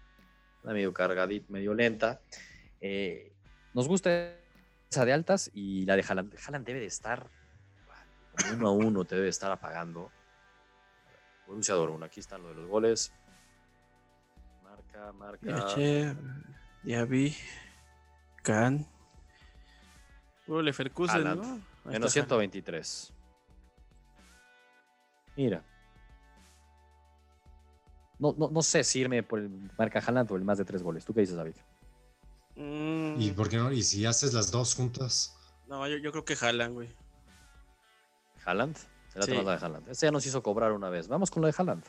medio 0.64 0.94
cargadita, 0.94 1.46
medio 1.50 1.74
lenta. 1.74 2.22
Eh, 2.82 3.34
nos 3.74 3.88
gusta 3.88 4.36
esa 4.90 5.06
de 5.06 5.14
altas 5.14 5.52
y 5.54 5.86
la 5.86 5.96
de 5.96 6.04
Haaland. 6.08 6.36
Haaland 6.44 6.66
debe 6.66 6.80
de 6.80 6.86
estar 6.88 7.30
uno 8.54 8.68
a 8.68 8.72
uno 8.72 9.06
te 9.06 9.16
debe 9.16 9.30
estar 9.30 9.52
apagando. 9.52 10.12
Borussia 11.48 11.76
Dortmund, 11.76 12.04
aquí 12.04 12.20
están 12.20 12.44
los 12.44 12.56
de 12.56 12.62
los 12.62 12.70
goles. 12.70 13.12
Marca, 14.94 15.14
marca. 15.14 16.16
ya 16.84 17.06
vi. 17.06 17.36
Can. 18.44 18.88
Leverkusen, 20.48 21.24
¿no? 21.24 21.62
Menos 21.86 22.12
123. 22.12 23.14
Mira. 25.36 25.64
No, 28.18 28.36
no, 28.38 28.50
no, 28.50 28.62
sé 28.62 28.84
si 28.84 29.00
irme 29.00 29.24
por 29.24 29.40
el 29.40 29.50
marca 29.78 30.00
Haaland 30.00 30.30
o 30.32 30.36
el 30.36 30.44
más 30.44 30.58
de 30.58 30.66
tres 30.66 30.84
goles. 30.84 31.06
¿Tú 31.06 31.14
qué 31.14 31.22
dices, 31.22 31.38
David? 31.38 31.56
Mm. 32.56 33.22
¿Y 33.22 33.32
por 33.32 33.48
qué 33.48 33.58
no? 33.58 33.72
¿Y 33.72 33.84
si 33.84 34.06
haces 34.06 34.34
las 34.34 34.52
dos 34.52 34.76
juntas? 34.76 35.38
No, 35.68 35.88
yo, 35.88 35.98
yo 35.98 36.12
creo 36.12 36.26
que 36.26 36.36
Haaland, 36.40 36.74
güey. 36.74 36.90
Haaland. 38.44 38.76
Será 39.14 39.26
sí. 39.26 39.32
de 39.32 39.40
Haaland. 39.40 39.88
Este 39.88 40.08
ya 40.08 40.12
nos 40.12 40.26
hizo 40.26 40.44
cobrar 40.44 40.74
una 40.74 40.90
vez. 40.90 41.08
Vamos 41.08 41.32
con 41.32 41.42
la 41.42 41.48
de 41.48 41.56
Haaland. 41.58 41.84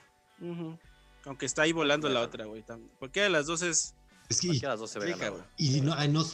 Aunque 1.24 1.46
está 1.46 1.62
ahí 1.62 1.72
volando 1.72 2.08
la 2.08 2.20
otra, 2.20 2.44
güey. 2.46 2.64
Cualquiera 2.98 3.24
de 3.24 3.30
las 3.30 3.46
dos 3.46 3.62
es. 3.62 3.94
Es 4.28 4.40
que. 4.40 4.48
de 4.48 4.60
las 4.66 4.80
dos 4.80 4.90
se 4.90 4.98
ve 4.98 5.16
Y 5.56 5.80
no, 5.80 5.94
no, 6.08 6.24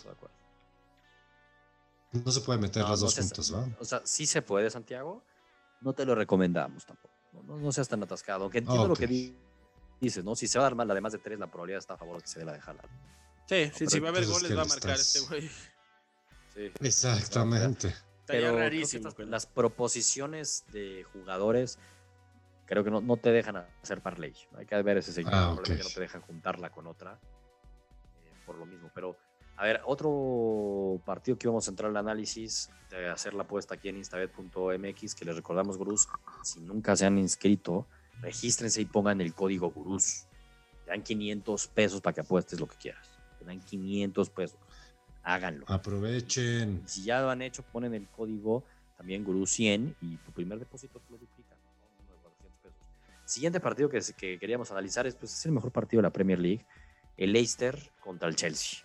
no, 2.12 2.32
se 2.32 2.41
puede 2.41 2.59
meter 2.59 2.82
las 2.82 3.01
dos 3.01 3.14
juntas, 3.14 3.51
¿no? 3.51 3.74
O 3.80 3.84
sea, 3.84 4.03
sí 4.05 4.26
se 4.26 4.43
puede, 4.43 4.70
Santiago. 4.70 5.22
No 5.80 5.93
te 5.93 6.05
lo 6.05 6.14
recomendamos 6.14 6.87
tampoco. 6.87 7.14
No, 7.32 7.72
seas 7.72 7.89
tan 7.89 8.03
atascado. 8.03 8.45
Aunque 8.45 8.59
entiendo 8.59 8.89
lo 8.89 8.97
que 8.97 9.34
dices, 10.01 10.24
¿no? 10.24 10.34
Si 10.34 10.49
se 10.49 10.59
va 10.59 10.64
a 10.64 10.68
dar 10.68 10.74
mal 10.74 10.89
la 10.89 10.95
de 10.95 11.01
más 11.01 11.12
de 11.12 11.18
tres, 11.18 11.39
la 11.39 11.51
probabilidad 11.51 11.78
está 11.78 11.95
a 11.95 11.99
favor 11.99 12.16
de 12.16 12.22
que 12.22 12.28
se 12.28 12.39
dé 12.39 12.45
la 12.45 12.53
de 12.53 12.61
Haaland. 12.61 12.89
Sí, 13.49 13.70
sí 13.74 13.87
si 13.87 14.01
va 14.01 14.09
a 14.09 14.11
haber 14.12 14.26
goles, 14.26 14.57
va 14.57 14.62
a 14.62 14.66
marcar 14.66 14.97
este 14.99 15.20
güey. 15.20 15.49
Sí. 16.55 16.72
Exactamente 16.80 17.95
pero 18.26 18.59
las 19.26 19.47
proposiciones 19.47 20.64
de 20.72 21.05
jugadores 21.12 21.78
creo 22.66 22.84
que 22.84 22.90
no, 22.90 23.16
te 23.16 23.32
dejan 23.32 23.56
hacer 23.82 24.00
parlay. 24.00 24.34
Hay 24.56 24.66
que 24.66 24.82
ver 24.82 24.98
ese 24.98 25.12
seguimiento, 25.12 25.62
ah, 25.66 25.74
no 25.74 25.88
te 25.94 26.00
dejan 26.00 26.20
juntarla 26.22 26.70
con 26.70 26.86
otra 26.86 27.18
eh, 28.24 28.32
por 28.44 28.56
lo 28.56 28.66
mismo. 28.66 28.90
Pero, 28.94 29.16
a 29.56 29.64
ver, 29.64 29.80
otro 29.84 31.00
partido 31.04 31.38
que 31.38 31.48
vamos 31.48 31.66
a 31.66 31.70
entrar 31.70 31.90
al 31.90 31.96
análisis, 31.96 32.70
de 32.90 33.08
hacer 33.08 33.34
la 33.34 33.44
apuesta 33.44 33.74
aquí 33.74 33.88
en 33.88 33.96
instabet.mx, 33.96 35.14
que 35.14 35.24
les 35.24 35.36
recordamos, 35.36 35.78
Gurús, 35.78 36.08
si 36.42 36.60
nunca 36.60 36.94
se 36.96 37.06
han 37.06 37.18
inscrito, 37.18 37.86
regístrense 38.20 38.80
y 38.80 38.84
pongan 38.84 39.20
el 39.20 39.32
código 39.34 39.70
Gurús. 39.70 40.26
Te 40.84 40.90
dan 40.90 41.02
500 41.02 41.66
pesos 41.68 42.00
para 42.00 42.14
que 42.14 42.20
apuestes 42.20 42.60
lo 42.60 42.68
que 42.68 42.76
quieras. 42.76 43.08
Te 43.38 43.44
dan 43.44 43.60
500 43.60 44.30
pesos 44.30 44.58
háganlo. 45.26 45.66
Aprovechen. 45.68 46.82
Si 46.86 47.02
ya 47.02 47.20
lo 47.20 47.30
han 47.30 47.42
hecho, 47.42 47.62
ponen 47.64 47.92
el 47.94 48.06
código 48.08 48.64
también 48.96 49.24
Guru 49.24 49.44
100 49.44 49.96
y 50.00 50.16
tu 50.18 50.32
primer 50.32 50.58
depósito 50.58 51.00
te 51.00 51.10
lo 51.10 51.18
duplican. 51.18 51.45
Siguiente 53.27 53.61
partido 53.61 53.91
que, 53.91 54.01
que 54.16 54.39
queríamos 54.39 54.70
analizar 54.70 55.07
es, 55.07 55.14
pues, 55.14 55.33
es 55.35 55.45
el 55.45 55.53
mejor 55.53 55.72
partido 55.72 55.99
de 55.99 56.05
la 56.05 56.12
Premier 56.12 56.39
League, 56.39 56.64
el 57.18 57.33
Leicester 57.33 57.79
contra 58.01 58.29
el 58.29 58.37
Chelsea. 58.37 58.81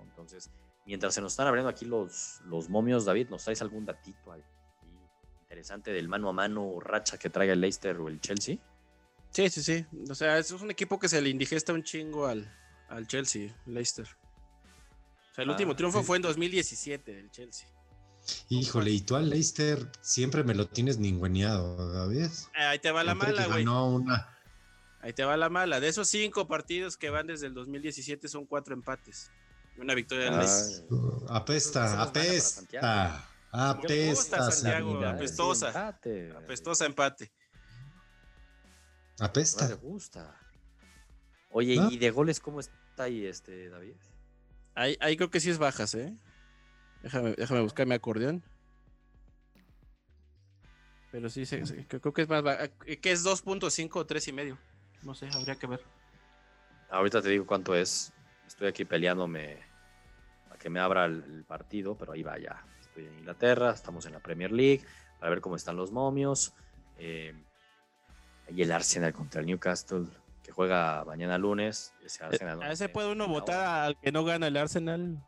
Entonces, 0.00 0.50
mientras 0.86 1.14
se 1.14 1.20
nos 1.20 1.32
están 1.32 1.48
abriendo 1.48 1.68
aquí 1.68 1.84
los, 1.84 2.40
los 2.44 2.68
momios, 2.68 3.04
David, 3.04 3.28
¿nos 3.28 3.42
traes 3.42 3.60
algún 3.62 3.84
datito 3.84 4.30
ahí 4.32 4.44
interesante 5.50 5.92
del 5.92 6.08
mano 6.08 6.28
a 6.28 6.32
mano 6.32 6.78
racha 6.78 7.18
que 7.18 7.28
traiga 7.28 7.54
el 7.54 7.60
Leicester 7.60 7.96
o 7.96 8.06
el 8.06 8.20
Chelsea? 8.20 8.58
Sí, 9.30 9.48
sí, 9.50 9.62
sí. 9.62 9.84
O 10.08 10.14
sea, 10.14 10.38
es 10.38 10.52
un 10.52 10.70
equipo 10.70 10.96
que 10.98 11.08
se 11.08 11.20
le 11.20 11.28
indigesta 11.28 11.72
un 11.72 11.82
chingo 11.82 12.26
al, 12.26 12.48
al 12.88 13.08
Chelsea, 13.08 13.52
Leicester. 13.66 14.06
O 14.06 15.34
sea, 15.34 15.42
el 15.42 15.50
último 15.50 15.72
ah, 15.72 15.76
triunfo 15.76 16.04
fue 16.04 16.18
en 16.18 16.22
2017 16.22 17.14
del 17.14 17.30
Chelsea. 17.32 17.68
Híjole, 18.48 18.90
y 18.90 19.00
tú 19.00 19.16
al 19.16 19.30
Leicester 19.30 19.90
siempre 20.00 20.44
me 20.44 20.54
lo 20.54 20.66
tienes 20.68 20.98
ningüeneado, 20.98 21.92
David. 21.92 22.28
Ahí 22.54 22.78
te 22.78 22.90
va 22.90 23.04
la 23.04 23.14
mala, 23.14 23.46
güey. 23.46 23.66
Una... 23.66 24.28
Ahí 25.00 25.12
te 25.12 25.24
va 25.24 25.36
la 25.36 25.48
mala. 25.48 25.80
De 25.80 25.88
esos 25.88 26.08
cinco 26.08 26.46
partidos 26.46 26.96
que 26.96 27.10
van 27.10 27.26
desde 27.26 27.46
el 27.46 27.54
2017 27.54 28.28
son 28.28 28.46
cuatro 28.46 28.74
empates. 28.74 29.30
Una 29.78 29.94
victoria 29.94 30.26
del 30.26 30.38
Leicester. 30.38 30.86
apesta, 31.28 32.02
apesta. 32.02 33.26
Apesta, 33.52 34.50
Santiago. 34.50 35.04
Apestosa. 35.04 35.88
Apestosa 36.36 36.86
empate. 36.86 37.32
Apesta. 39.18 39.64
No 39.64 39.70
le 39.70 39.76
gusta. 39.76 40.36
Oye, 41.50 41.74
¿y 41.90 41.98
de 41.98 42.10
goles 42.10 42.38
cómo 42.38 42.60
está 42.60 43.04
ahí 43.04 43.26
este 43.26 43.68
David? 43.68 43.96
Ahí, 44.74 44.96
ahí 45.00 45.16
creo 45.16 45.30
que 45.30 45.40
sí 45.40 45.50
es 45.50 45.58
bajas, 45.58 45.94
¿eh? 45.94 46.16
Déjame, 47.02 47.32
déjame 47.32 47.60
buscar 47.62 47.86
mi 47.86 47.94
acordeón. 47.94 48.42
Pero 51.10 51.28
sí, 51.28 51.44
creo 51.88 52.12
que 52.12 52.22
es 52.22 52.28
más 52.28 52.42
que 52.42 53.10
es 53.10 53.24
2.5 53.24 53.90
o 53.94 54.06
3.5. 54.06 54.56
No 55.02 55.14
sé, 55.14 55.28
habría 55.32 55.56
que 55.56 55.66
ver. 55.66 55.80
Ahorita 56.90 57.22
te 57.22 57.30
digo 57.30 57.46
cuánto 57.46 57.74
es. 57.74 58.12
Estoy 58.46 58.68
aquí 58.68 58.84
peleándome 58.84 59.58
para 60.48 60.58
que 60.58 60.70
me 60.70 60.80
abra 60.80 61.06
el, 61.06 61.44
partido, 61.46 61.96
pero 61.96 62.12
ahí 62.12 62.22
va 62.22 62.38
ya. 62.38 62.64
Estoy 62.80 63.06
en 63.06 63.18
Inglaterra, 63.18 63.70
estamos 63.70 64.06
en 64.06 64.12
la 64.12 64.20
Premier 64.20 64.52
League, 64.52 64.84
para 65.18 65.30
ver 65.30 65.40
cómo 65.40 65.56
están 65.56 65.76
los 65.76 65.90
momios. 65.90 66.52
Eh, 66.98 67.34
ahí 68.48 68.62
el 68.62 68.70
Arsenal 68.70 69.12
contra 69.12 69.40
el 69.40 69.46
Newcastle, 69.46 70.06
que 70.42 70.52
juega 70.52 71.04
mañana 71.04 71.38
lunes. 71.38 71.94
Ese 72.04 72.24
eh, 72.24 72.58
¿A 72.62 72.72
ese 72.72 72.88
puede 72.88 73.10
uno 73.12 73.26
votar 73.26 73.84
al 73.84 74.00
que 74.00 74.12
no 74.12 74.24
gana 74.24 74.48
el 74.48 74.56
Arsenal? 74.56 75.24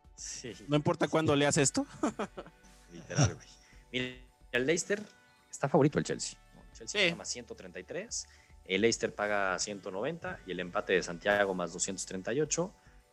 No 0.68 0.76
importa 0.76 1.08
cuándo 1.08 1.34
leas 1.36 1.56
esto. 1.56 1.86
Literal, 2.92 3.34
güey. 3.34 3.48
Mira, 3.92 4.06
el 4.52 4.66
Leicester 4.66 5.02
está 5.50 5.68
favorito 5.68 5.98
el 5.98 6.04
Chelsea. 6.04 6.38
El 6.70 6.78
Chelsea 6.78 7.02
paga 7.02 7.16
más 7.16 7.28
133, 7.28 8.28
el 8.66 8.80
Leicester 8.80 9.14
paga 9.14 9.58
190 9.58 10.40
y 10.46 10.52
el 10.52 10.60
empate 10.60 10.94
de 10.94 11.02
Santiago 11.02 11.54
más 11.54 11.72
238. 11.72 12.72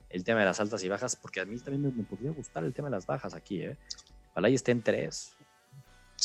El 0.09 0.23
tema 0.23 0.39
de 0.39 0.45
las 0.47 0.59
altas 0.59 0.83
y 0.83 0.89
bajas, 0.89 1.15
porque 1.15 1.39
a 1.39 1.45
mí 1.45 1.59
también 1.59 1.95
me, 1.95 2.03
podría 2.03 2.31
gustar 2.31 2.63
el 2.63 2.73
tema 2.73 2.89
de 2.89 2.95
las 2.95 3.05
bajas 3.05 3.35
aquí, 3.35 3.61
¿eh? 3.61 3.77
Ojalá 4.31 4.49
y 4.49 4.55
esté 4.55 4.71
en 4.71 4.81
3. 4.81 5.35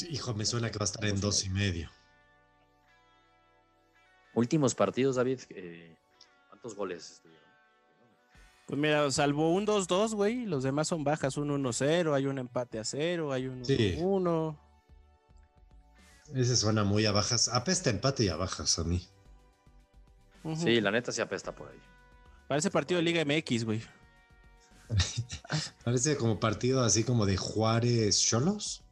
hijo, 0.09 0.33
me 0.35 0.47
suena 0.47 0.71
que 0.71 0.79
va 0.79 0.85
a 0.85 0.87
estar 0.87 1.05
en 1.05 1.21
2 1.21 1.45
y 1.45 1.51
medio. 1.51 1.91
Últimos 4.33 4.75
partidos, 4.75 5.17
David, 5.17 5.41
eh, 5.51 5.97
¿cuántos 6.49 6.75
goles 6.75 7.13
estuvieron? 7.13 7.44
Pues 8.67 8.81
mira, 8.81 9.11
salvo 9.11 9.53
un 9.53 9.67
2-2, 9.67 10.15
güey, 10.15 10.47
los 10.47 10.63
demás 10.63 10.89
son 10.89 11.05
bajas, 11.05 11.37
un 11.37 11.51
1-0, 11.51 12.15
hay 12.15 12.27
un 12.27 12.39
empate 12.39 12.79
a 12.79 12.85
0, 12.85 13.33
hay 13.33 13.47
un 13.47 13.63
1-1. 13.63 14.59
Ese 16.35 16.57
suena 16.57 16.85
muy 16.85 17.05
a 17.05 17.13
bajas, 17.13 17.49
apesta 17.49 17.91
empate 17.91 18.25
y 18.25 18.29
a 18.29 18.37
bajas 18.37 18.79
a 18.79 18.85
mí. 18.85 19.07
Sí, 20.57 20.81
la 20.81 20.91
neta 20.91 21.13
sí 21.13 21.21
apesta 21.21 21.55
por 21.55 21.69
ahí. 21.69 21.79
Parece 22.49 22.71
partido 22.71 22.99
de 22.99 23.05
Liga 23.05 23.25
MX, 23.25 23.65
güey. 23.65 23.83
Parece 25.85 26.17
como 26.17 26.39
partido 26.39 26.83
así 26.83 27.05
como 27.05 27.27
de 27.27 27.37
Juárez 27.37 28.21
Cholos. 28.21 28.83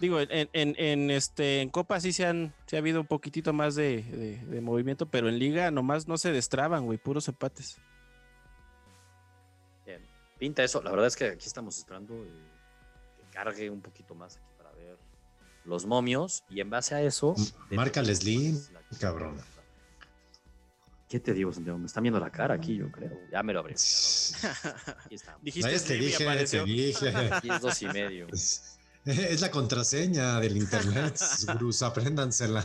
Digo, 0.00 0.20
en, 0.20 0.48
en, 0.52 1.10
este, 1.10 1.60
en 1.60 1.68
Copa 1.68 2.00
sí 2.00 2.12
se, 2.12 2.26
han, 2.26 2.54
ha 2.72 2.76
habido 2.76 3.00
un 3.00 3.06
poquitito 3.06 3.52
más 3.52 3.74
de, 3.74 4.40
movimiento, 4.62 5.06
pero 5.06 5.28
en 5.28 5.38
Liga 5.38 5.70
nomás 5.70 6.08
no 6.08 6.18
se 6.18 6.32
destraban, 6.32 6.84
güey, 6.84 6.98
puros 6.98 7.28
empates. 7.28 7.78
Bien, 9.86 10.02
pinta 10.38 10.64
eso. 10.64 10.82
La 10.82 10.90
verdad 10.90 11.06
es 11.06 11.16
que 11.16 11.26
aquí 11.26 11.46
estamos 11.46 11.78
esperando 11.78 12.14
eh, 12.14 12.28
que 13.18 13.30
cargue 13.30 13.70
un 13.70 13.80
poquito 13.80 14.14
más 14.14 14.36
aquí 14.36 14.46
para 14.56 14.72
ver 14.72 14.96
los 15.64 15.86
momios 15.86 16.44
y 16.48 16.60
en 16.60 16.70
base 16.70 16.94
a 16.94 17.02
eso. 17.02 17.34
Marca 17.70 18.02
Leslie, 18.02 18.54
cabrón. 19.00 19.38
¿Qué 21.08 21.20
te 21.20 21.34
digo, 21.34 21.52
Santiago? 21.52 21.78
Me 21.78 21.84
están 21.84 22.04
viendo 22.04 22.18
la 22.18 22.30
cara 22.30 22.54
aquí, 22.54 22.74
yo 22.74 22.90
creo. 22.90 23.10
Ya 23.30 23.42
me 23.42 23.52
lo 23.52 23.60
abrí. 23.60 23.74
Aquí 25.04 25.14
estamos. 25.14 25.42
Dijiste, 25.42 25.78
te 25.80 25.94
dije, 25.96 26.46
te 26.46 26.64
dije. 26.64 27.08
Aquí 27.30 27.50
es 27.50 27.60
dos 27.60 27.82
y 27.82 27.86
medio. 27.88 28.28
Es 29.04 29.40
la 29.40 29.50
contraseña 29.50 30.38
del 30.38 30.56
internet, 30.56 31.18
Bruce, 31.56 31.84
apréndansela. 31.84 32.64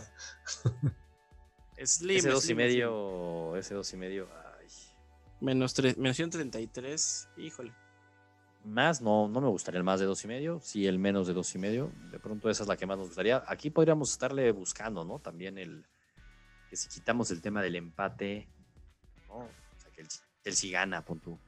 Slim, 1.83 2.17
ese 2.17 2.29
dos 2.29 2.49
y 2.49 2.55
medio, 2.55 3.55
ese 3.55 3.73
dos 3.73 3.91
y 3.93 3.97
medio, 3.97 4.29
ay. 4.59 4.67
Menos, 5.41 5.73
tres, 5.73 5.97
menos 5.97 6.17
33, 6.17 7.29
híjole. 7.37 7.73
Más, 8.63 9.01
no, 9.01 9.27
no 9.27 9.41
me 9.41 9.47
gustaría 9.47 9.77
el 9.77 9.83
más 9.83 9.99
de 9.99 10.05
dos 10.05 10.23
y 10.25 10.27
medio, 10.27 10.59
sí 10.61 10.85
el 10.85 10.99
menos 10.99 11.25
de 11.25 11.33
dos 11.33 11.53
y 11.55 11.57
medio. 11.57 11.91
De 12.11 12.19
pronto 12.19 12.49
esa 12.49 12.63
es 12.63 12.69
la 12.69 12.77
que 12.77 12.85
más 12.85 12.97
nos 12.97 13.07
gustaría. 13.07 13.43
Aquí 13.47 13.69
podríamos 13.69 14.11
estarle 14.11 14.51
buscando, 14.51 15.05
¿no? 15.05 15.19
También 15.19 15.57
el 15.57 15.85
que 16.69 16.75
si 16.75 16.89
quitamos 16.89 17.31
el 17.31 17.41
tema 17.41 17.61
del 17.61 17.77
empate, 17.77 18.47
¿no? 19.27 19.37
O 19.37 19.79
sea, 19.79 19.91
que 19.91 20.01
el 20.01 20.07
Chelsea 20.43 20.71
gana, 20.71 21.03
pon 21.03 21.19
tú. 21.19 21.39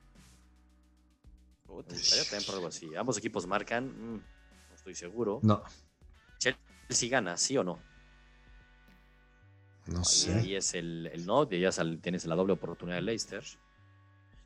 Me 1.68 1.74
gustaría 1.74 2.24
también 2.24 2.44
por 2.46 2.56
algo 2.56 2.68
así. 2.68 2.96
Ambos 2.96 3.18
equipos 3.18 3.46
marcan. 3.46 4.16
Mm, 4.16 4.24
estoy 4.92 5.10
seguro. 5.10 5.40
No. 5.44 5.64
Chelsea 6.38 7.10
gana, 7.10 7.38
¿sí 7.38 7.58
o 7.58 7.64
no? 7.64 7.80
No 9.88 10.04
sé. 10.04 10.34
Ahí 10.34 10.56
es 10.56 10.74
el, 10.74 11.10
el 11.14 11.26
no, 11.26 11.48
y 11.50 11.60
ya 11.60 11.72
tienes 12.02 12.26
la 12.26 12.36
doble 12.36 12.54
oportunidad 12.54 12.98
de 12.98 13.02
Leicester. 13.02 13.44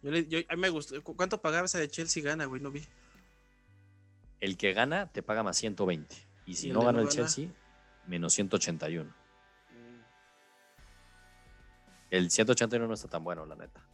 Yo, 0.02 0.40
a 0.50 0.56
mí 0.56 0.62
me 0.62 0.70
gustó. 0.70 1.02
¿Cuánto 1.04 1.42
pagaba 1.42 1.66
esa 1.66 1.80
de 1.80 1.90
Chelsea 1.90 2.24
gana, 2.24 2.46
güey? 2.46 2.62
No 2.62 2.72
vi. 2.72 2.84
El 4.40 4.58
que 4.58 4.74
gana 4.74 5.12
te 5.12 5.24
paga 5.24 5.44
más 5.44 5.58
120. 5.58 6.16
Y 6.46 6.56
si 6.56 6.72
no 6.72 6.82
gana 6.82 7.02
el 7.02 7.08
Chelsea, 7.08 7.48
menos 8.06 8.34
181. 8.34 9.10
Mm. 9.10 9.14
El 12.10 12.30
181 12.30 12.88
no 12.88 12.94
está 12.94 13.08
tan 13.08 13.24
bueno, 13.24 13.46
la 13.46 13.56
neta. 13.56 13.86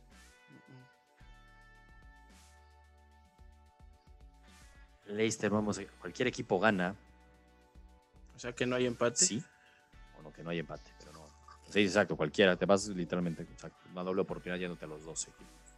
Leicester, 5.09 5.49
vamos, 5.49 5.81
cualquier 5.99 6.27
equipo 6.27 6.59
gana. 6.59 6.95
O 8.35 8.39
sea 8.39 8.53
que 8.53 8.65
no 8.65 8.75
hay 8.75 8.85
empate. 8.85 9.17
Sí. 9.17 9.43
Bueno, 10.13 10.31
que 10.31 10.43
no 10.43 10.49
hay 10.49 10.59
empate, 10.59 10.91
pero 10.99 11.13
no. 11.13 11.25
Sí, 11.69 11.81
exacto, 11.81 12.15
cualquiera. 12.15 12.55
Te 12.55 12.65
vas 12.65 12.87
literalmente, 12.87 13.43
exacto, 13.43 13.77
una 13.91 14.03
doble 14.03 14.21
oportunidad 14.21 14.59
yéndote 14.59 14.85
a 14.85 14.87
los 14.87 15.03
dos 15.03 15.27
equipos. 15.27 15.75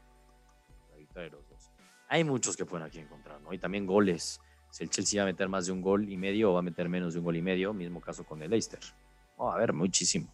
La 1.15 1.21
de 1.23 1.29
los 1.29 1.47
dos. 1.49 1.71
Hay 2.07 2.23
muchos 2.23 2.55
que 2.55 2.65
pueden 2.65 2.85
aquí 2.85 2.99
encontrar, 2.99 3.41
¿no? 3.41 3.53
Y 3.53 3.57
también 3.57 3.85
goles. 3.85 4.39
Si 4.69 4.83
el 4.83 4.89
Chelsea 4.89 5.21
va 5.21 5.27
a 5.27 5.31
meter 5.31 5.49
más 5.49 5.65
de 5.65 5.73
un 5.73 5.81
gol 5.81 6.09
y 6.09 6.15
medio 6.15 6.51
o 6.51 6.53
va 6.53 6.59
a 6.59 6.63
meter 6.63 6.87
menos 6.87 7.13
de 7.13 7.19
un 7.19 7.25
gol 7.25 7.35
y 7.35 7.41
medio, 7.41 7.73
mismo 7.73 7.99
caso 7.99 8.23
con 8.23 8.41
el 8.41 8.49
Leicester. 8.49 8.79
Oh, 9.35 9.51
a 9.51 9.57
ver, 9.57 9.73
muchísimo. 9.73 10.27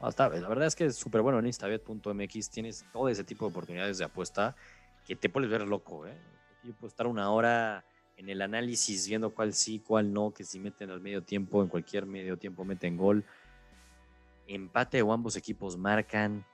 la 0.00 0.28
verdad 0.28 0.66
es 0.66 0.74
que 0.74 0.86
es 0.86 0.96
súper 0.96 1.20
bueno 1.20 1.38
en 1.38 1.46
instabet.mx. 1.46 2.50
Tienes 2.50 2.86
todo 2.92 3.08
ese 3.08 3.24
tipo 3.24 3.44
de 3.44 3.50
oportunidades 3.50 3.98
de 3.98 4.04
apuesta 4.04 4.56
que 5.06 5.16
te 5.16 5.28
puedes 5.28 5.50
ver 5.50 5.66
loco, 5.66 6.06
¿eh? 6.06 6.16
Yo 6.64 6.74
puedo 6.74 6.88
estar 6.88 7.06
una 7.06 7.30
hora 7.30 7.84
en 8.16 8.28
el 8.28 8.42
análisis 8.42 9.08
viendo 9.08 9.34
cuál 9.34 9.52
sí, 9.52 9.80
cuál 9.80 10.12
no, 10.12 10.32
que 10.32 10.44
si 10.44 10.58
meten 10.58 10.90
al 10.90 11.00
medio 11.00 11.22
tiempo, 11.22 11.62
en 11.62 11.68
cualquier 11.68 12.06
medio 12.06 12.38
tiempo 12.38 12.64
meten 12.64 12.96
gol. 12.96 13.24
Empate 14.46 15.02
o 15.02 15.12
ambos 15.12 15.36
equipos 15.36 15.76
marcan. 15.76 16.44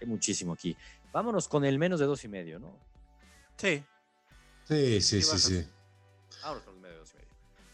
Hay 0.00 0.06
muchísimo 0.06 0.52
aquí. 0.52 0.76
Vámonos 1.12 1.48
con 1.48 1.64
el 1.64 1.78
menos 1.78 2.00
de 2.00 2.06
dos 2.06 2.24
y 2.24 2.28
medio, 2.28 2.58
¿no? 2.58 2.78
Sí. 3.56 3.82
Sí, 4.64 5.00
sí, 5.00 5.22
sí, 5.22 5.38
sí. 5.38 5.66
Vámonos 6.42 6.64
con 6.64 6.79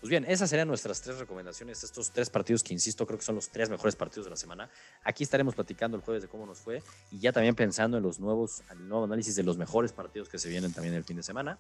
Pues 0.07 0.23
bien, 0.23 0.25
esas 0.31 0.49
serían 0.49 0.69
nuestras 0.69 1.03
tres 1.03 1.19
recomendaciones. 1.19 1.83
Estos 1.83 2.13
tres 2.13 2.31
partidos 2.31 2.63
que, 2.63 2.73
insisto, 2.73 3.05
creo 3.09 3.19
que 3.19 3.25
son 3.25 3.35
los 3.35 3.49
tres 3.49 3.69
mejores 3.69 3.97
partidos 3.97 4.27
de 4.27 4.31
la 4.31 4.37
semana. 4.37 4.71
Aquí 5.03 5.25
estaremos 5.25 5.57
platicando 5.57 5.97
el 5.97 6.03
jueves 6.05 6.23
de 6.23 6.29
cómo 6.29 6.47
nos 6.47 6.61
fue 6.61 6.81
y 7.11 7.19
ya 7.19 7.33
también 7.33 7.57
pensando 7.57 7.97
en 7.97 8.05
los 8.05 8.21
nuevos, 8.21 8.63
el 8.71 8.89
nuevo 8.89 9.03
análisis 9.07 9.35
de 9.35 9.43
los 9.43 9.57
mejores 9.57 9.93
partidos 9.93 10.29
que 10.29 10.39
se 10.39 10.49
vienen 10.49 10.73
también 10.73 10.95
el 10.95 11.03
fin 11.03 11.17
de 11.17 11.25
semana. 11.25 11.59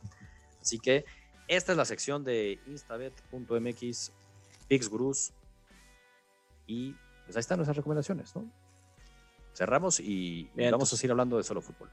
Así 0.62 0.78
que 0.78 1.04
esta 1.48 1.72
es 1.72 1.76
la 1.76 1.84
sección 1.84 2.22
de 2.22 2.60
instabet.mx, 2.68 4.12
Pixgrus 4.68 5.32
y 6.68 6.92
pues 7.24 7.34
ahí 7.34 7.40
están 7.40 7.58
nuestras 7.58 7.76
recomendaciones, 7.76 8.32
¿no? 8.36 8.48
Cerramos 9.54 9.98
y 9.98 10.52
vamos 10.70 10.92
a 10.92 10.96
seguir 10.96 11.10
hablando 11.10 11.36
de 11.36 11.42
solo 11.42 11.60
fútbol. 11.62 11.90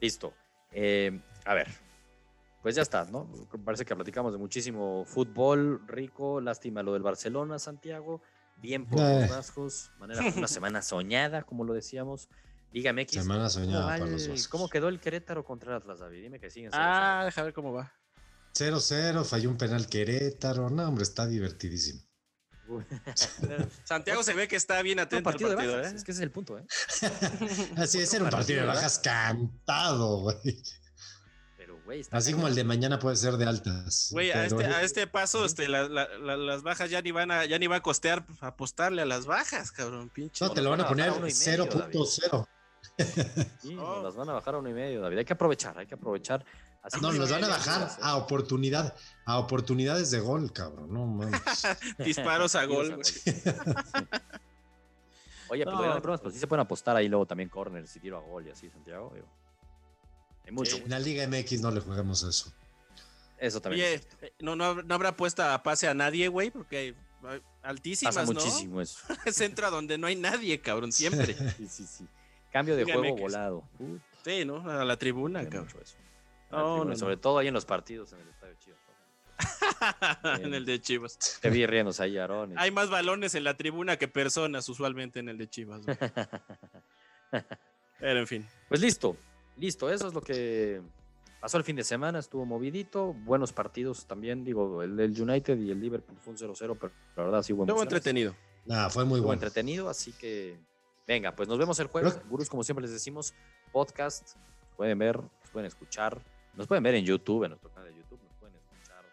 Listo. 0.00 0.34
Eh, 0.72 1.20
a 1.44 1.54
ver, 1.54 1.68
pues 2.62 2.74
ya 2.74 2.82
está, 2.82 3.04
¿no? 3.04 3.30
Parece 3.64 3.84
que 3.84 3.94
platicamos 3.94 4.32
de 4.32 4.38
muchísimo 4.38 5.04
fútbol 5.06 5.86
rico. 5.86 6.40
Lástima 6.40 6.82
lo 6.82 6.92
del 6.92 7.02
Barcelona, 7.02 7.58
Santiago. 7.58 8.22
Bien 8.56 8.86
por 8.86 9.00
los 9.00 9.24
eh. 9.24 9.26
vascos. 9.28 9.90
Manera, 9.98 10.22
una 10.36 10.48
semana 10.48 10.82
soñada, 10.82 11.42
como 11.42 11.64
lo 11.64 11.72
decíamos. 11.72 12.28
Dígame, 12.72 13.02
X. 13.02 13.22
Semana 13.22 13.48
soñada 13.48 13.86
para 13.86 14.06
los 14.06 14.28
vascos. 14.28 14.48
¿Cómo 14.48 14.68
quedó 14.68 14.88
el 14.88 15.00
Querétaro 15.00 15.44
contra 15.44 15.76
Atlas, 15.76 16.00
David? 16.00 16.22
Dime 16.22 16.38
que 16.38 16.50
siguen. 16.50 16.70
Ah, 16.72 17.22
déjame 17.24 17.46
ver 17.46 17.54
cómo 17.54 17.72
va. 17.72 17.92
0-0, 18.54 19.24
falló 19.24 19.50
un 19.50 19.56
penal 19.56 19.86
Querétaro. 19.86 20.70
No, 20.70 20.88
hombre, 20.88 21.04
está 21.04 21.26
divertidísimo. 21.26 22.09
Santiago 23.84 24.22
se 24.22 24.34
ve 24.34 24.48
que 24.48 24.56
está 24.56 24.82
bien 24.82 24.98
atento 25.00 25.28
al 25.28 25.36
partido, 25.36 25.80
¿eh? 25.80 25.92
Es 25.94 26.04
que 26.04 26.12
ese 26.12 26.20
es 26.20 26.24
el 26.24 26.30
punto, 26.30 26.58
¿eh? 26.58 26.64
Así 27.76 27.98
es, 27.98 28.12
era 28.14 28.24
un 28.24 28.30
partido 28.30 28.60
de 28.60 28.66
bajas 28.66 28.98
cantado, 28.98 30.18
güey. 30.20 30.62
Pero, 31.56 31.80
güey, 31.84 32.02
Así 32.10 32.32
como 32.32 32.48
el 32.48 32.54
de 32.54 32.64
mañana 32.64 32.98
puede 32.98 33.16
ser 33.16 33.36
de 33.36 33.46
altas. 33.46 34.08
Güey, 34.12 34.30
a, 34.30 34.46
este, 34.46 34.64
a 34.64 34.82
este 34.82 35.06
paso, 35.06 35.44
este, 35.44 35.68
las 35.68 36.62
bajas 36.62 36.90
ya 36.90 37.02
ni 37.02 37.10
van 37.10 37.30
a, 37.30 37.44
ya 37.44 37.58
ni 37.58 37.66
va 37.66 37.76
a 37.76 37.82
costear 37.82 38.24
apostarle 38.40 39.02
a 39.02 39.06
las 39.06 39.26
bajas, 39.26 39.72
cabrón, 39.72 40.10
pinche. 40.10 40.44
No, 40.44 40.52
te 40.52 40.62
lo 40.62 40.70
van 40.70 40.80
a 40.82 40.88
poner 40.88 41.10
0.0. 41.10 42.46
Sí, 43.60 43.74
las 44.02 44.14
van 44.14 44.28
a 44.28 44.32
bajar 44.32 44.54
a 44.54 44.58
uno 44.58 44.68
y 44.68 44.74
medio, 44.74 45.00
David. 45.00 45.18
Hay 45.18 45.24
que 45.24 45.32
aprovechar, 45.32 45.78
hay 45.78 45.86
que 45.86 45.94
aprovechar 45.94 46.44
no, 47.00 47.12
los 47.12 47.30
van 47.30 47.44
a 47.44 47.48
bajar 47.48 47.90
a 48.00 48.16
oportunidad, 48.16 48.94
a 49.24 49.38
oportunidades 49.38 50.10
de 50.10 50.20
gol, 50.20 50.52
cabrón. 50.52 50.92
No 50.92 51.06
mames. 51.06 51.40
Disparos 51.98 52.54
a 52.54 52.64
gol. 52.64 53.00
Oye, 55.48 55.64
pero 55.64 56.00
pues, 56.00 56.34
sí 56.34 56.40
se 56.40 56.46
pueden 56.46 56.60
apostar 56.60 56.96
ahí 56.96 57.08
luego 57.08 57.26
también 57.26 57.48
corners 57.48 57.96
y 57.96 58.00
tiro 58.00 58.18
a 58.18 58.20
gol 58.20 58.46
y 58.46 58.50
así, 58.50 58.70
Santiago. 58.70 59.12
Hay 60.46 60.52
mucho. 60.52 60.76
en 60.76 60.90
la 60.90 61.00
Liga 61.00 61.26
MX 61.26 61.60
no 61.60 61.70
le 61.70 61.80
jugamos 61.80 62.22
eso. 62.22 62.52
Eso 63.38 63.60
también. 63.60 64.00
Oye, 64.20 64.32
no, 64.40 64.54
no, 64.54 64.94
habrá 64.94 65.16
puesta 65.16 65.54
a 65.54 65.62
pase 65.62 65.88
a 65.88 65.94
nadie, 65.94 66.28
güey, 66.28 66.50
porque 66.50 66.94
altísimas, 67.62 68.14
Pasa 68.14 68.26
muchísimo 68.26 68.80
eso. 68.80 69.00
es 69.24 69.40
entra 69.40 69.70
donde 69.70 69.98
no 69.98 70.06
hay 70.06 70.16
nadie, 70.16 70.60
cabrón, 70.60 70.92
siempre. 70.92 71.34
sí, 71.56 71.68
sí, 71.68 71.86
sí. 71.86 72.06
Cambio 72.52 72.76
de 72.76 72.84
juego 72.84 73.16
volado. 73.16 73.64
Sí, 74.24 74.44
¿no? 74.44 74.68
A 74.68 74.84
la 74.84 74.96
tribuna, 74.96 75.48
cabrón. 75.48 75.68
Eso. 75.82 75.96
No, 76.50 76.96
sobre 76.96 77.16
todo 77.16 77.38
ahí 77.38 77.48
en 77.48 77.54
los 77.54 77.64
partidos 77.64 78.12
en 78.12 78.20
el 78.20 78.28
estadio 78.28 78.54
Chivas. 78.58 78.80
en 80.42 80.54
el 80.54 80.64
de 80.64 80.80
Chivas. 80.80 81.38
Te 81.40 81.50
vi 81.50 81.66
riéndose 81.66 82.02
ahí, 82.02 82.18
Aaron. 82.18 82.58
Hay 82.58 82.70
más 82.70 82.90
balones 82.90 83.34
en 83.34 83.44
la 83.44 83.56
tribuna 83.56 83.96
que 83.96 84.08
personas 84.08 84.68
usualmente 84.68 85.20
en 85.20 85.28
el 85.28 85.38
de 85.38 85.48
Chivas. 85.48 85.82
Pero 88.00 88.18
en 88.18 88.26
fin. 88.26 88.46
Pues 88.68 88.80
listo, 88.80 89.16
listo. 89.56 89.90
Eso 89.90 90.08
es 90.08 90.14
lo 90.14 90.20
que 90.20 90.80
pasó 91.40 91.58
el 91.58 91.64
fin 91.64 91.76
de 91.76 91.84
semana. 91.84 92.18
Estuvo 92.18 92.44
movidito. 92.44 93.12
Buenos 93.12 93.52
partidos 93.52 94.06
también. 94.06 94.44
Digo, 94.44 94.82
el 94.82 94.96
del 94.96 95.20
United 95.20 95.58
y 95.58 95.70
el 95.70 95.80
Liverpool 95.80 96.16
fue 96.18 96.32
un 96.32 96.38
0-0, 96.38 96.76
pero 96.80 96.92
la 97.16 97.24
verdad 97.24 97.42
sí, 97.42 97.52
bueno. 97.52 97.72
Estuvo 97.72 97.82
entretenido. 97.82 98.34
Nada, 98.66 98.90
fue 98.90 99.04
muy 99.04 99.20
bueno. 99.20 99.34
entretenido, 99.34 99.88
así 99.88 100.12
que 100.12 100.58
venga, 101.06 101.34
pues 101.34 101.48
nos 101.48 101.58
vemos 101.58 101.78
el 101.80 101.86
jueves. 101.86 102.20
Gurús, 102.28 102.48
como 102.48 102.62
siempre 102.62 102.82
les 102.82 102.92
decimos, 102.92 103.34
podcast. 103.72 104.36
Pueden 104.76 104.98
ver, 104.98 105.20
pueden 105.52 105.66
escuchar 105.66 106.22
nos 106.54 106.66
pueden 106.66 106.82
ver 106.82 106.94
en 106.94 107.04
YouTube, 107.04 107.44
en 107.44 107.50
nuestro 107.50 107.70
canal 107.70 107.92
de 107.92 107.96
YouTube, 107.96 108.20
nos 108.22 108.34
pueden 108.34 108.56
escuchar 108.56 109.04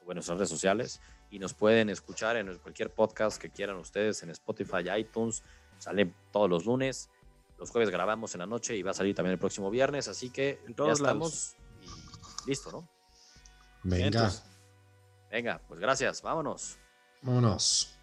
en 0.00 0.14
nuestras 0.14 0.38
redes 0.38 0.50
sociales 0.50 1.00
y 1.30 1.38
nos 1.38 1.54
pueden 1.54 1.90
escuchar 1.90 2.36
en 2.36 2.58
cualquier 2.58 2.92
podcast 2.92 3.40
que 3.40 3.50
quieran 3.50 3.76
ustedes, 3.76 4.22
en 4.22 4.30
Spotify, 4.30 4.88
iTunes. 4.96 5.42
Sale 5.78 6.12
todos 6.32 6.48
los 6.48 6.64
lunes. 6.64 7.10
Los 7.58 7.70
jueves 7.70 7.90
grabamos 7.90 8.34
en 8.34 8.40
la 8.40 8.46
noche 8.46 8.76
y 8.76 8.82
va 8.82 8.90
a 8.90 8.94
salir 8.94 9.14
también 9.14 9.32
el 9.32 9.38
próximo 9.38 9.70
viernes. 9.70 10.08
Así 10.08 10.30
que 10.30 10.60
ya 10.76 10.92
estamos 10.92 11.56
y 11.80 12.48
listo, 12.48 12.70
¿no? 12.70 12.88
Venga. 13.82 14.32
venga, 15.30 15.60
pues 15.66 15.80
gracias. 15.80 16.22
Vámonos. 16.22 16.78
Vámonos. 17.22 17.95